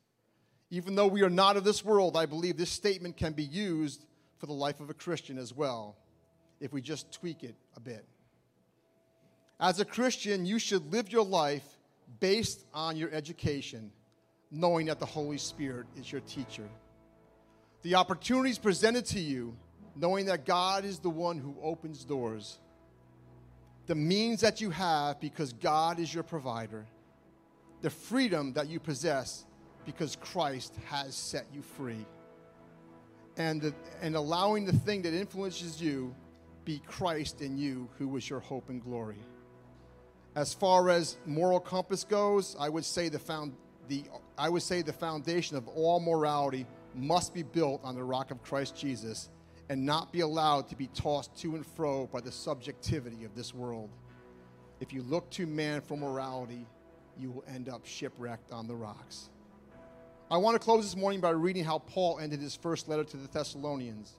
Even 0.70 0.94
though 0.94 1.08
we 1.08 1.22
are 1.22 1.30
not 1.30 1.56
of 1.56 1.64
this 1.64 1.84
world, 1.84 2.16
I 2.16 2.24
believe 2.24 2.56
this 2.56 2.70
statement 2.70 3.16
can 3.16 3.32
be 3.32 3.42
used 3.42 4.06
for 4.38 4.46
the 4.46 4.52
life 4.52 4.78
of 4.78 4.90
a 4.90 4.94
Christian 4.94 5.38
as 5.38 5.52
well, 5.52 5.96
if 6.60 6.72
we 6.72 6.80
just 6.80 7.10
tweak 7.10 7.42
it 7.42 7.56
a 7.74 7.80
bit. 7.80 8.06
As 9.58 9.80
a 9.80 9.84
Christian, 9.84 10.46
you 10.46 10.60
should 10.60 10.92
live 10.92 11.10
your 11.10 11.24
life 11.24 11.66
based 12.20 12.64
on 12.72 12.96
your 12.96 13.10
education, 13.10 13.90
knowing 14.54 14.86
that 14.86 15.00
the 15.00 15.06
Holy 15.06 15.38
Spirit 15.38 15.86
is 15.98 16.10
your 16.10 16.20
teacher. 16.22 16.68
The 17.82 17.96
opportunities 17.96 18.58
presented 18.58 19.04
to 19.06 19.20
you, 19.20 19.56
knowing 19.96 20.26
that 20.26 20.46
God 20.46 20.84
is 20.84 21.00
the 21.00 21.10
one 21.10 21.38
who 21.38 21.56
opens 21.60 22.04
doors. 22.04 22.60
The 23.86 23.96
means 23.96 24.40
that 24.40 24.60
you 24.60 24.70
have 24.70 25.20
because 25.20 25.52
God 25.52 25.98
is 25.98 26.14
your 26.14 26.22
provider. 26.22 26.86
The 27.82 27.90
freedom 27.90 28.52
that 28.54 28.68
you 28.68 28.78
possess 28.78 29.44
because 29.84 30.16
Christ 30.16 30.74
has 30.86 31.14
set 31.14 31.46
you 31.52 31.60
free. 31.60 32.06
And, 33.36 33.60
the, 33.60 33.74
and 34.00 34.14
allowing 34.14 34.64
the 34.64 34.72
thing 34.72 35.02
that 35.02 35.12
influences 35.12 35.82
you 35.82 36.14
be 36.64 36.80
Christ 36.86 37.42
in 37.42 37.58
you, 37.58 37.88
who 37.98 38.08
was 38.08 38.30
your 38.30 38.40
hope 38.40 38.70
and 38.70 38.82
glory. 38.82 39.18
As 40.36 40.54
far 40.54 40.88
as 40.90 41.18
moral 41.26 41.60
compass 41.60 42.04
goes, 42.04 42.56
I 42.58 42.68
would 42.68 42.84
say 42.84 43.08
the 43.08 43.18
found 43.18 43.52
the 43.88 44.04
I 44.36 44.48
would 44.48 44.62
say 44.62 44.82
the 44.82 44.92
foundation 44.92 45.56
of 45.56 45.68
all 45.68 46.00
morality 46.00 46.66
must 46.94 47.34
be 47.34 47.42
built 47.42 47.80
on 47.84 47.94
the 47.94 48.02
rock 48.02 48.30
of 48.30 48.42
Christ 48.42 48.76
Jesus 48.76 49.30
and 49.68 49.84
not 49.84 50.12
be 50.12 50.20
allowed 50.20 50.68
to 50.68 50.76
be 50.76 50.88
tossed 50.88 51.34
to 51.38 51.54
and 51.54 51.66
fro 51.66 52.06
by 52.06 52.20
the 52.20 52.32
subjectivity 52.32 53.24
of 53.24 53.34
this 53.34 53.54
world. 53.54 53.90
If 54.80 54.92
you 54.92 55.02
look 55.02 55.30
to 55.32 55.46
man 55.46 55.80
for 55.80 55.96
morality, 55.96 56.66
you 57.18 57.30
will 57.30 57.44
end 57.48 57.68
up 57.68 57.86
shipwrecked 57.86 58.52
on 58.52 58.66
the 58.66 58.74
rocks. 58.74 59.30
I 60.30 60.36
want 60.36 60.54
to 60.56 60.58
close 60.58 60.84
this 60.84 60.96
morning 60.96 61.20
by 61.20 61.30
reading 61.30 61.64
how 61.64 61.78
Paul 61.78 62.18
ended 62.18 62.40
his 62.40 62.56
first 62.56 62.88
letter 62.88 63.04
to 63.04 63.16
the 63.16 63.28
Thessalonians. 63.28 64.12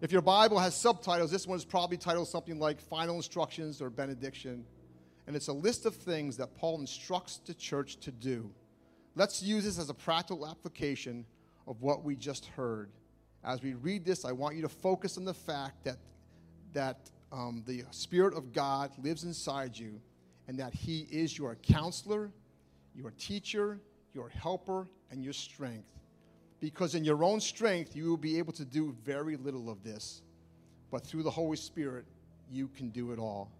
If 0.00 0.12
your 0.12 0.22
Bible 0.22 0.58
has 0.58 0.80
subtitles, 0.80 1.30
this 1.30 1.46
one 1.46 1.58
is 1.58 1.64
probably 1.64 1.96
titled 1.96 2.28
something 2.28 2.58
like 2.58 2.80
Final 2.80 3.16
Instructions 3.16 3.82
or 3.82 3.90
Benediction 3.90 4.64
and 5.28 5.36
it's 5.36 5.48
a 5.48 5.52
list 5.52 5.84
of 5.84 5.94
things 5.94 6.38
that 6.38 6.56
Paul 6.56 6.80
instructs 6.80 7.38
the 7.44 7.52
church 7.52 7.98
to 7.98 8.10
do. 8.10 8.50
Let's 9.14 9.42
use 9.42 9.64
this 9.64 9.78
as 9.78 9.90
a 9.90 9.94
practical 9.94 10.46
application 10.46 11.24
of 11.66 11.82
what 11.82 12.04
we 12.04 12.16
just 12.16 12.46
heard. 12.46 12.90
As 13.44 13.62
we 13.62 13.74
read 13.74 14.04
this, 14.04 14.24
I 14.24 14.32
want 14.32 14.56
you 14.56 14.62
to 14.62 14.68
focus 14.68 15.16
on 15.16 15.24
the 15.24 15.34
fact 15.34 15.84
that, 15.84 15.98
that 16.72 17.10
um, 17.32 17.62
the 17.66 17.84
Spirit 17.90 18.34
of 18.34 18.52
God 18.52 18.90
lives 18.98 19.24
inside 19.24 19.76
you 19.76 20.00
and 20.48 20.58
that 20.58 20.74
He 20.74 21.06
is 21.10 21.36
your 21.36 21.54
counselor, 21.56 22.30
your 22.94 23.12
teacher, 23.12 23.80
your 24.14 24.28
helper, 24.28 24.88
and 25.10 25.22
your 25.22 25.32
strength. 25.32 25.88
Because 26.60 26.94
in 26.94 27.04
your 27.04 27.22
own 27.22 27.40
strength, 27.40 27.94
you 27.94 28.08
will 28.08 28.16
be 28.16 28.38
able 28.38 28.52
to 28.54 28.64
do 28.64 28.96
very 29.04 29.36
little 29.36 29.70
of 29.70 29.84
this. 29.84 30.22
But 30.90 31.06
through 31.06 31.22
the 31.22 31.30
Holy 31.30 31.56
Spirit, 31.56 32.04
you 32.50 32.68
can 32.68 32.88
do 32.88 33.12
it 33.12 33.18
all. 33.18 33.50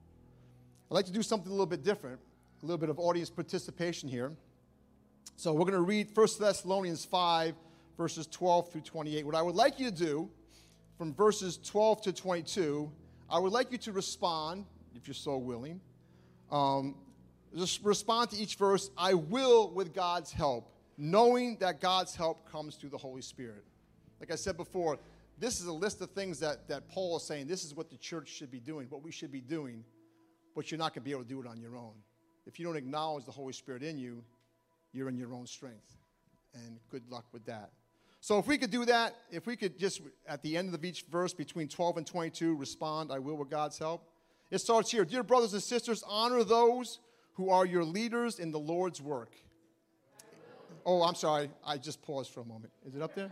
I'd 0.90 0.94
like 0.94 1.06
to 1.06 1.12
do 1.12 1.22
something 1.22 1.48
a 1.48 1.52
little 1.52 1.66
bit 1.66 1.84
different, 1.84 2.18
a 2.62 2.66
little 2.66 2.78
bit 2.78 2.88
of 2.88 2.98
audience 2.98 3.30
participation 3.30 4.08
here. 4.08 4.32
So 5.38 5.52
we're 5.52 5.66
going 5.66 5.74
to 5.74 5.82
read 5.82 6.08
1 6.16 6.26
Thessalonians 6.40 7.04
5, 7.04 7.54
verses 7.96 8.26
12 8.26 8.72
through 8.72 8.80
28. 8.80 9.24
What 9.24 9.36
I 9.36 9.42
would 9.42 9.54
like 9.54 9.78
you 9.78 9.88
to 9.88 9.96
do 9.96 10.28
from 10.96 11.14
verses 11.14 11.60
12 11.64 12.02
to 12.02 12.12
22, 12.12 12.90
I 13.30 13.38
would 13.38 13.52
like 13.52 13.70
you 13.70 13.78
to 13.78 13.92
respond, 13.92 14.64
if 14.96 15.06
you're 15.06 15.14
so 15.14 15.36
willing. 15.36 15.80
Um, 16.50 16.96
just 17.54 17.84
respond 17.84 18.30
to 18.30 18.36
each 18.36 18.56
verse, 18.56 18.90
I 18.98 19.14
will 19.14 19.70
with 19.70 19.94
God's 19.94 20.32
help, 20.32 20.72
knowing 20.96 21.56
that 21.58 21.80
God's 21.80 22.16
help 22.16 22.50
comes 22.50 22.74
through 22.74 22.90
the 22.90 22.98
Holy 22.98 23.22
Spirit. 23.22 23.62
Like 24.18 24.32
I 24.32 24.34
said 24.34 24.56
before, 24.56 24.98
this 25.38 25.60
is 25.60 25.66
a 25.66 25.72
list 25.72 26.00
of 26.00 26.10
things 26.10 26.40
that, 26.40 26.66
that 26.66 26.88
Paul 26.88 27.16
is 27.16 27.22
saying 27.22 27.46
this 27.46 27.62
is 27.62 27.76
what 27.76 27.90
the 27.90 27.96
church 27.98 28.28
should 28.28 28.50
be 28.50 28.58
doing, 28.58 28.88
what 28.88 29.04
we 29.04 29.12
should 29.12 29.30
be 29.30 29.40
doing, 29.40 29.84
but 30.56 30.72
you're 30.72 30.78
not 30.78 30.94
going 30.94 31.02
to 31.02 31.08
be 31.08 31.12
able 31.12 31.22
to 31.22 31.28
do 31.28 31.40
it 31.40 31.46
on 31.46 31.60
your 31.60 31.76
own. 31.76 31.94
If 32.44 32.58
you 32.58 32.66
don't 32.66 32.76
acknowledge 32.76 33.24
the 33.24 33.30
Holy 33.30 33.52
Spirit 33.52 33.84
in 33.84 33.98
you, 33.98 34.24
you're 34.92 35.08
in 35.08 35.16
your 35.16 35.34
own 35.34 35.46
strength. 35.46 35.96
And 36.54 36.78
good 36.90 37.02
luck 37.10 37.26
with 37.32 37.44
that. 37.46 37.70
So, 38.20 38.38
if 38.38 38.46
we 38.46 38.58
could 38.58 38.70
do 38.70 38.84
that, 38.86 39.14
if 39.30 39.46
we 39.46 39.56
could 39.56 39.78
just 39.78 40.00
at 40.26 40.42
the 40.42 40.56
end 40.56 40.74
of 40.74 40.84
each 40.84 41.04
verse 41.10 41.32
between 41.32 41.68
12 41.68 41.98
and 41.98 42.06
22 42.06 42.56
respond, 42.56 43.12
I 43.12 43.18
will 43.18 43.36
with 43.36 43.50
God's 43.50 43.78
help. 43.78 44.08
It 44.50 44.58
starts 44.58 44.90
here 44.90 45.04
Dear 45.04 45.22
brothers 45.22 45.52
and 45.52 45.62
sisters, 45.62 46.02
honor 46.06 46.42
those 46.42 47.00
who 47.34 47.50
are 47.50 47.64
your 47.64 47.84
leaders 47.84 48.40
in 48.40 48.50
the 48.50 48.58
Lord's 48.58 49.00
work. 49.00 49.32
Oh, 50.84 51.02
I'm 51.02 51.14
sorry. 51.14 51.50
I 51.64 51.76
just 51.76 52.02
paused 52.02 52.32
for 52.32 52.40
a 52.40 52.44
moment. 52.44 52.72
Is 52.86 52.94
it 52.94 53.02
up 53.02 53.14
there? 53.14 53.30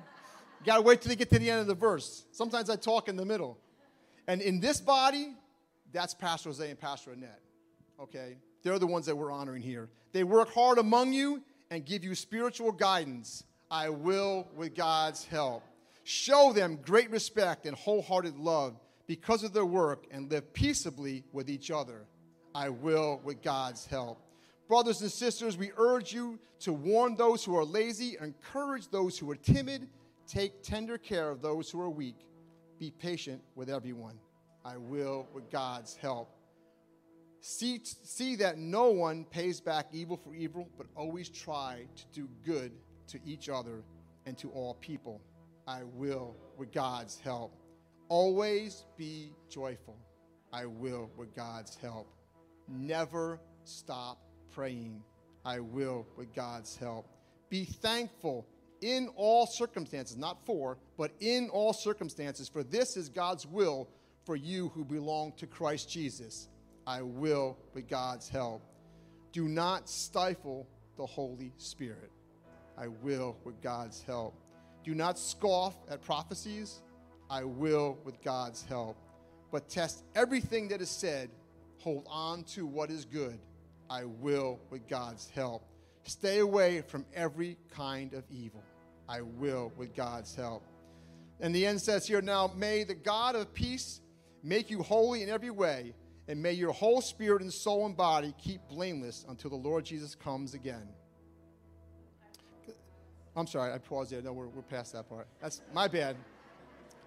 You 0.60 0.66
got 0.66 0.76
to 0.76 0.82
wait 0.82 1.00
till 1.00 1.10
you 1.10 1.16
get 1.16 1.30
to 1.30 1.38
the 1.38 1.50
end 1.50 1.60
of 1.60 1.66
the 1.66 1.74
verse. 1.74 2.24
Sometimes 2.30 2.70
I 2.70 2.76
talk 2.76 3.08
in 3.08 3.16
the 3.16 3.24
middle. 3.24 3.58
And 4.28 4.42
in 4.42 4.60
this 4.60 4.80
body, 4.80 5.34
that's 5.92 6.14
Pastor 6.14 6.50
Jose 6.50 6.68
and 6.68 6.78
Pastor 6.78 7.12
Annette. 7.12 7.40
Okay? 8.00 8.36
They're 8.62 8.78
the 8.78 8.86
ones 8.86 9.06
that 9.06 9.16
we're 9.16 9.30
honoring 9.30 9.62
here. 9.62 9.88
They 10.12 10.24
work 10.24 10.52
hard 10.52 10.78
among 10.78 11.12
you 11.12 11.42
and 11.70 11.84
give 11.84 12.04
you 12.04 12.14
spiritual 12.14 12.72
guidance. 12.72 13.44
I 13.70 13.88
will 13.90 14.48
with 14.56 14.74
God's 14.74 15.24
help. 15.24 15.62
Show 16.04 16.52
them 16.52 16.78
great 16.82 17.10
respect 17.10 17.66
and 17.66 17.76
wholehearted 17.76 18.36
love 18.36 18.78
because 19.06 19.44
of 19.44 19.52
their 19.52 19.66
work 19.66 20.06
and 20.10 20.30
live 20.30 20.52
peaceably 20.52 21.24
with 21.32 21.50
each 21.50 21.70
other. 21.70 22.06
I 22.54 22.68
will 22.68 23.20
with 23.24 23.42
God's 23.42 23.86
help. 23.86 24.20
Brothers 24.68 25.02
and 25.02 25.10
sisters, 25.10 25.56
we 25.56 25.70
urge 25.76 26.12
you 26.12 26.38
to 26.60 26.72
warn 26.72 27.16
those 27.16 27.44
who 27.44 27.56
are 27.56 27.64
lazy, 27.64 28.16
encourage 28.20 28.88
those 28.88 29.18
who 29.18 29.30
are 29.30 29.36
timid, 29.36 29.88
take 30.26 30.62
tender 30.62 30.98
care 30.98 31.30
of 31.30 31.42
those 31.42 31.70
who 31.70 31.80
are 31.80 31.90
weak, 31.90 32.16
be 32.78 32.90
patient 32.90 33.42
with 33.54 33.68
everyone. 33.68 34.18
I 34.64 34.76
will 34.76 35.28
with 35.32 35.50
God's 35.50 35.96
help. 35.96 36.35
See, 37.48 37.80
see 37.84 38.34
that 38.36 38.58
no 38.58 38.90
one 38.90 39.24
pays 39.24 39.60
back 39.60 39.86
evil 39.92 40.16
for 40.16 40.34
evil, 40.34 40.68
but 40.76 40.88
always 40.96 41.28
try 41.28 41.86
to 41.94 42.04
do 42.12 42.28
good 42.44 42.72
to 43.06 43.20
each 43.24 43.48
other 43.48 43.84
and 44.26 44.36
to 44.38 44.50
all 44.50 44.74
people. 44.74 45.22
I 45.64 45.84
will 45.84 46.34
with 46.56 46.72
God's 46.72 47.20
help. 47.20 47.56
Always 48.08 48.84
be 48.96 49.32
joyful. 49.48 49.96
I 50.52 50.66
will 50.66 51.08
with 51.16 51.36
God's 51.36 51.76
help. 51.76 52.12
Never 52.66 53.38
stop 53.62 54.18
praying. 54.50 55.04
I 55.44 55.60
will 55.60 56.04
with 56.16 56.34
God's 56.34 56.76
help. 56.76 57.06
Be 57.48 57.64
thankful 57.64 58.44
in 58.80 59.08
all 59.14 59.46
circumstances, 59.46 60.16
not 60.16 60.44
for, 60.44 60.78
but 60.98 61.12
in 61.20 61.48
all 61.50 61.72
circumstances, 61.72 62.48
for 62.48 62.64
this 62.64 62.96
is 62.96 63.08
God's 63.08 63.46
will 63.46 63.88
for 64.24 64.34
you 64.34 64.70
who 64.70 64.84
belong 64.84 65.32
to 65.36 65.46
Christ 65.46 65.88
Jesus. 65.88 66.48
I 66.86 67.02
will 67.02 67.58
with 67.74 67.88
God's 67.88 68.28
help. 68.28 68.62
Do 69.32 69.48
not 69.48 69.88
stifle 69.88 70.66
the 70.96 71.06
Holy 71.06 71.52
Spirit. 71.58 72.10
I 72.78 72.88
will 72.88 73.36
with 73.44 73.60
God's 73.60 74.02
help. 74.02 74.34
Do 74.84 74.94
not 74.94 75.18
scoff 75.18 75.74
at 75.90 76.02
prophecies 76.02 76.82
I 77.28 77.44
will 77.44 77.98
with 78.04 78.22
God's 78.22 78.64
help. 78.64 78.96
But 79.50 79.68
test 79.68 80.04
everything 80.14 80.68
that 80.68 80.80
is 80.80 80.90
said, 80.90 81.30
hold 81.78 82.06
on 82.08 82.44
to 82.44 82.66
what 82.66 82.90
is 82.90 83.04
good. 83.04 83.38
I 83.88 84.04
will 84.04 84.60
with 84.70 84.86
God's 84.88 85.28
help. 85.30 85.62
Stay 86.04 86.38
away 86.38 86.82
from 86.82 87.04
every 87.14 87.56
kind 87.70 88.12
of 88.12 88.24
evil. 88.30 88.62
I 89.08 89.22
will 89.22 89.72
with 89.76 89.94
God's 89.94 90.34
help. 90.34 90.64
And 91.40 91.54
the 91.54 91.66
end 91.66 91.80
says 91.80 92.06
here 92.06 92.22
now, 92.22 92.50
may 92.56 92.84
the 92.84 92.94
God 92.94 93.36
of 93.36 93.52
peace 93.52 94.00
make 94.42 94.70
you 94.70 94.82
holy 94.82 95.22
in 95.22 95.28
every 95.28 95.50
way, 95.50 95.94
and 96.28 96.42
may 96.42 96.52
your 96.52 96.72
whole 96.72 97.00
spirit 97.00 97.42
and 97.42 97.52
soul 97.52 97.86
and 97.86 97.96
body 97.96 98.34
keep 98.38 98.60
blameless 98.68 99.24
until 99.28 99.50
the 99.50 99.56
Lord 99.56 99.84
Jesus 99.84 100.14
comes 100.14 100.54
again. 100.54 100.88
I'm 103.36 103.46
sorry, 103.46 103.72
I 103.72 103.78
paused 103.78 104.10
there. 104.12 104.22
No, 104.22 104.32
we're, 104.32 104.48
we're 104.48 104.62
past 104.62 104.94
that 104.94 105.08
part. 105.08 105.28
That's 105.40 105.60
my 105.74 105.88
bad. 105.88 106.16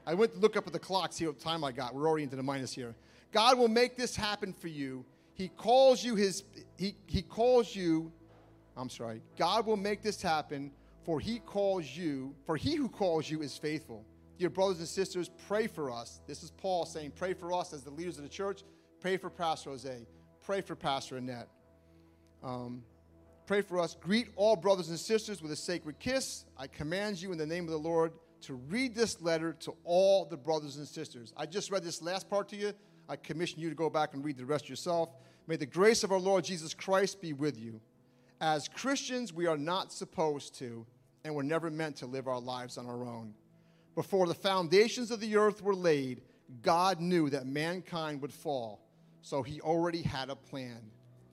I 0.05 0.13
went 0.13 0.33
to 0.33 0.39
look 0.39 0.55
up 0.55 0.67
at 0.67 0.73
the 0.73 0.79
clock, 0.79 1.11
see 1.11 1.25
what 1.25 1.39
time 1.39 1.63
I 1.63 1.71
got. 1.71 1.93
We're 1.93 2.07
already 2.07 2.23
into 2.23 2.35
the 2.35 2.43
minus 2.43 2.71
here. 2.71 2.95
God 3.31 3.57
will 3.57 3.67
make 3.67 3.97
this 3.97 4.15
happen 4.15 4.53
for 4.53 4.67
you. 4.67 5.05
He 5.33 5.49
calls 5.49 6.03
you 6.03 6.15
his 6.15 6.43
he, 6.77 6.95
he 7.07 7.21
calls 7.21 7.75
you, 7.75 8.11
I'm 8.75 8.89
sorry, 8.89 9.21
God 9.37 9.65
will 9.65 9.77
make 9.77 10.01
this 10.01 10.21
happen, 10.21 10.71
for 11.03 11.19
he 11.19 11.39
calls 11.39 11.85
you, 11.85 12.35
for 12.45 12.57
he 12.57 12.75
who 12.75 12.89
calls 12.89 13.29
you 13.29 13.41
is 13.41 13.57
faithful. 13.57 14.05
Dear 14.37 14.49
brothers 14.49 14.79
and 14.79 14.87
sisters, 14.87 15.29
pray 15.47 15.67
for 15.67 15.91
us. 15.91 16.21
This 16.27 16.43
is 16.43 16.51
Paul 16.51 16.85
saying, 16.85 17.13
pray 17.15 17.33
for 17.33 17.51
us 17.53 17.73
as 17.73 17.83
the 17.83 17.89
leaders 17.89 18.17
of 18.17 18.23
the 18.23 18.29
church. 18.29 18.63
Pray 18.99 19.15
for 19.15 19.29
Pastor 19.29 19.69
Jose. 19.69 20.05
Pray 20.43 20.59
for 20.59 20.75
Pastor 20.75 21.15
Annette. 21.15 21.47
Um, 22.43 22.83
pray 23.45 23.61
for 23.61 23.79
us. 23.79 23.95
Greet 23.99 24.27
all 24.35 24.57
brothers 24.57 24.89
and 24.89 24.99
sisters 24.99 25.41
with 25.41 25.53
a 25.53 25.55
sacred 25.55 25.99
kiss. 25.99 26.43
I 26.57 26.67
command 26.67 27.21
you 27.21 27.31
in 27.31 27.37
the 27.37 27.45
name 27.45 27.63
of 27.63 27.71
the 27.71 27.77
Lord 27.77 28.11
to 28.41 28.55
read 28.55 28.93
this 28.95 29.21
letter 29.21 29.53
to 29.61 29.73
all 29.85 30.25
the 30.25 30.35
brothers 30.35 30.75
and 30.75 30.85
sisters. 30.85 31.33
I 31.37 31.45
just 31.45 31.71
read 31.71 31.83
this 31.83 32.01
last 32.01 32.29
part 32.29 32.49
to 32.49 32.57
you. 32.57 32.73
I 33.07 33.15
commission 33.15 33.59
you 33.59 33.69
to 33.69 33.75
go 33.75 33.89
back 33.89 34.13
and 34.13 34.23
read 34.23 34.37
the 34.37 34.45
rest 34.45 34.67
yourself. 34.67 35.09
May 35.47 35.55
the 35.55 35.65
grace 35.65 36.03
of 36.03 36.11
our 36.11 36.19
Lord 36.19 36.43
Jesus 36.43 36.73
Christ 36.73 37.21
be 37.21 37.31
with 37.31 37.57
you. 37.57 37.79
As 38.41 38.67
Christians, 38.67 39.33
we 39.33 39.47
are 39.47 39.57
not 39.57 39.93
supposed 39.93 40.55
to, 40.59 40.85
and 41.23 41.33
we're 41.33 41.43
never 41.43 41.69
meant 41.69 41.95
to 41.97 42.05
live 42.05 42.27
our 42.27 42.39
lives 42.39 42.77
on 42.77 42.85
our 42.85 43.05
own. 43.05 43.33
Before 43.95 44.27
the 44.27 44.33
foundations 44.35 45.09
of 45.09 45.19
the 45.21 45.37
earth 45.37 45.61
were 45.61 45.75
laid, 45.75 46.21
God 46.61 46.99
knew 46.99 47.29
that 47.29 47.45
mankind 47.45 48.21
would 48.21 48.33
fall, 48.33 48.81
so 49.21 49.43
he 49.43 49.61
already 49.61 50.01
had 50.01 50.29
a 50.29 50.35
plan. 50.35 50.79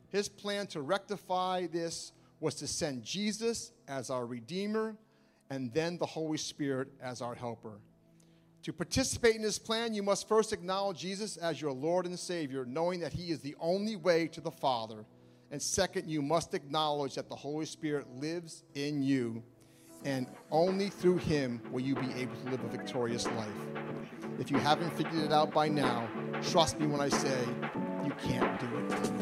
His 0.08 0.28
plan 0.28 0.66
to 0.68 0.82
rectify 0.82 1.66
this 1.66 2.12
was 2.40 2.54
to 2.56 2.66
send 2.66 3.04
Jesus 3.04 3.72
as 3.88 4.10
our 4.10 4.26
Redeemer 4.26 4.96
and 5.50 5.72
then 5.72 5.98
the 5.98 6.06
Holy 6.06 6.38
Spirit 6.38 6.88
as 7.00 7.22
our 7.22 7.34
helper. 7.34 7.78
To 8.64 8.72
participate 8.72 9.36
in 9.36 9.42
this 9.42 9.58
plan, 9.58 9.94
you 9.94 10.02
must 10.02 10.26
first 10.26 10.52
acknowledge 10.52 10.98
Jesus 10.98 11.36
as 11.36 11.60
your 11.60 11.70
Lord 11.70 12.04
and 12.04 12.18
Savior, 12.18 12.64
knowing 12.64 12.98
that 13.00 13.12
He 13.12 13.30
is 13.30 13.38
the 13.38 13.54
only 13.60 13.94
way 13.94 14.26
to 14.28 14.40
the 14.40 14.50
Father. 14.50 15.04
And 15.52 15.62
second, 15.62 16.08
you 16.08 16.20
must 16.20 16.52
acknowledge 16.52 17.14
that 17.14 17.28
the 17.28 17.36
Holy 17.36 17.66
Spirit 17.66 18.08
lives 18.16 18.64
in 18.74 19.04
you, 19.04 19.44
and 20.04 20.26
only 20.50 20.88
through 20.88 21.18
Him 21.18 21.60
will 21.70 21.80
you 21.80 21.94
be 21.94 22.12
able 22.14 22.34
to 22.34 22.50
live 22.50 22.64
a 22.64 22.68
victorious 22.68 23.26
life. 23.26 23.46
If 24.38 24.50
you 24.50 24.58
haven't 24.58 24.90
figured 24.90 25.24
it 25.24 25.32
out 25.32 25.50
by 25.52 25.68
now, 25.68 26.06
trust 26.42 26.78
me 26.78 26.86
when 26.86 27.00
I 27.00 27.08
say 27.08 27.40
you 28.04 28.12
can't 28.22 28.60
do 28.60 28.66
it. 28.76 29.16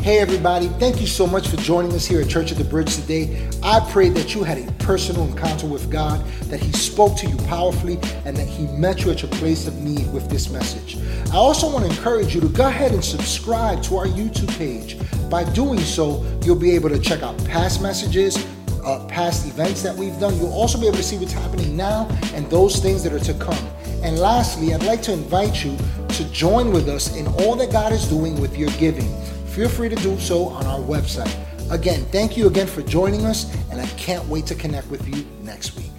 Hey, 0.00 0.20
everybody, 0.20 0.68
thank 0.78 1.02
you 1.02 1.06
so 1.06 1.26
much 1.26 1.48
for 1.48 1.58
joining 1.58 1.92
us 1.92 2.06
here 2.06 2.22
at 2.22 2.30
Church 2.30 2.50
of 2.50 2.56
the 2.56 2.64
Bridge 2.64 2.94
today. 2.96 3.46
I 3.62 3.80
pray 3.90 4.08
that 4.08 4.34
you 4.34 4.42
had 4.42 4.56
a 4.56 4.72
personal 4.82 5.26
encounter 5.26 5.66
with 5.66 5.90
God, 5.90 6.24
that 6.44 6.60
He 6.60 6.72
spoke 6.72 7.14
to 7.18 7.28
you 7.28 7.36
powerfully, 7.46 7.98
and 8.24 8.34
that 8.38 8.46
He 8.46 8.66
met 8.68 9.04
you 9.04 9.10
at 9.10 9.20
your 9.20 9.30
place 9.32 9.66
of 9.66 9.76
need 9.82 10.10
with 10.14 10.30
this 10.30 10.48
message. 10.48 10.96
I 11.30 11.36
also 11.36 11.70
want 11.70 11.84
to 11.84 11.90
encourage 11.90 12.34
you 12.34 12.40
to 12.40 12.48
go 12.48 12.68
ahead 12.68 12.92
and 12.92 13.04
subscribe 13.04 13.82
to 13.82 13.98
our 13.98 14.06
YouTube 14.06 14.56
page. 14.56 14.96
By 15.28 15.44
doing 15.52 15.80
so, 15.80 16.24
you'll 16.42 16.56
be 16.56 16.70
able 16.70 16.88
to 16.88 16.98
check 16.98 17.22
out 17.22 17.36
past 17.44 17.82
messages, 17.82 18.42
uh, 18.84 19.04
past 19.06 19.46
events 19.46 19.82
that 19.82 19.94
we've 19.94 20.18
done. 20.18 20.36
You'll 20.36 20.52
also 20.52 20.78
be 20.80 20.86
able 20.86 20.98
to 20.98 21.02
see 21.02 21.18
what's 21.18 21.32
happening 21.32 21.76
now 21.76 22.08
and 22.34 22.48
those 22.50 22.80
things 22.80 23.02
that 23.04 23.12
are 23.12 23.18
to 23.20 23.34
come. 23.34 23.66
And 24.02 24.18
lastly, 24.18 24.74
I'd 24.74 24.84
like 24.84 25.02
to 25.02 25.12
invite 25.12 25.64
you 25.64 25.76
to 26.08 26.24
join 26.32 26.72
with 26.72 26.88
us 26.88 27.16
in 27.16 27.26
all 27.26 27.56
that 27.56 27.72
God 27.72 27.92
is 27.92 28.06
doing 28.06 28.40
with 28.40 28.56
your 28.56 28.70
giving 28.78 29.12
feel 29.58 29.68
free 29.68 29.88
to 29.88 29.96
do 29.96 30.16
so 30.20 30.44
on 30.50 30.64
our 30.66 30.78
website. 30.78 31.34
Again, 31.72 32.04
thank 32.12 32.36
you 32.36 32.46
again 32.46 32.68
for 32.68 32.80
joining 32.82 33.26
us, 33.26 33.52
and 33.72 33.80
I 33.80 33.86
can't 33.96 34.24
wait 34.28 34.46
to 34.46 34.54
connect 34.54 34.86
with 34.86 35.04
you 35.08 35.26
next 35.42 35.76
week. 35.76 35.97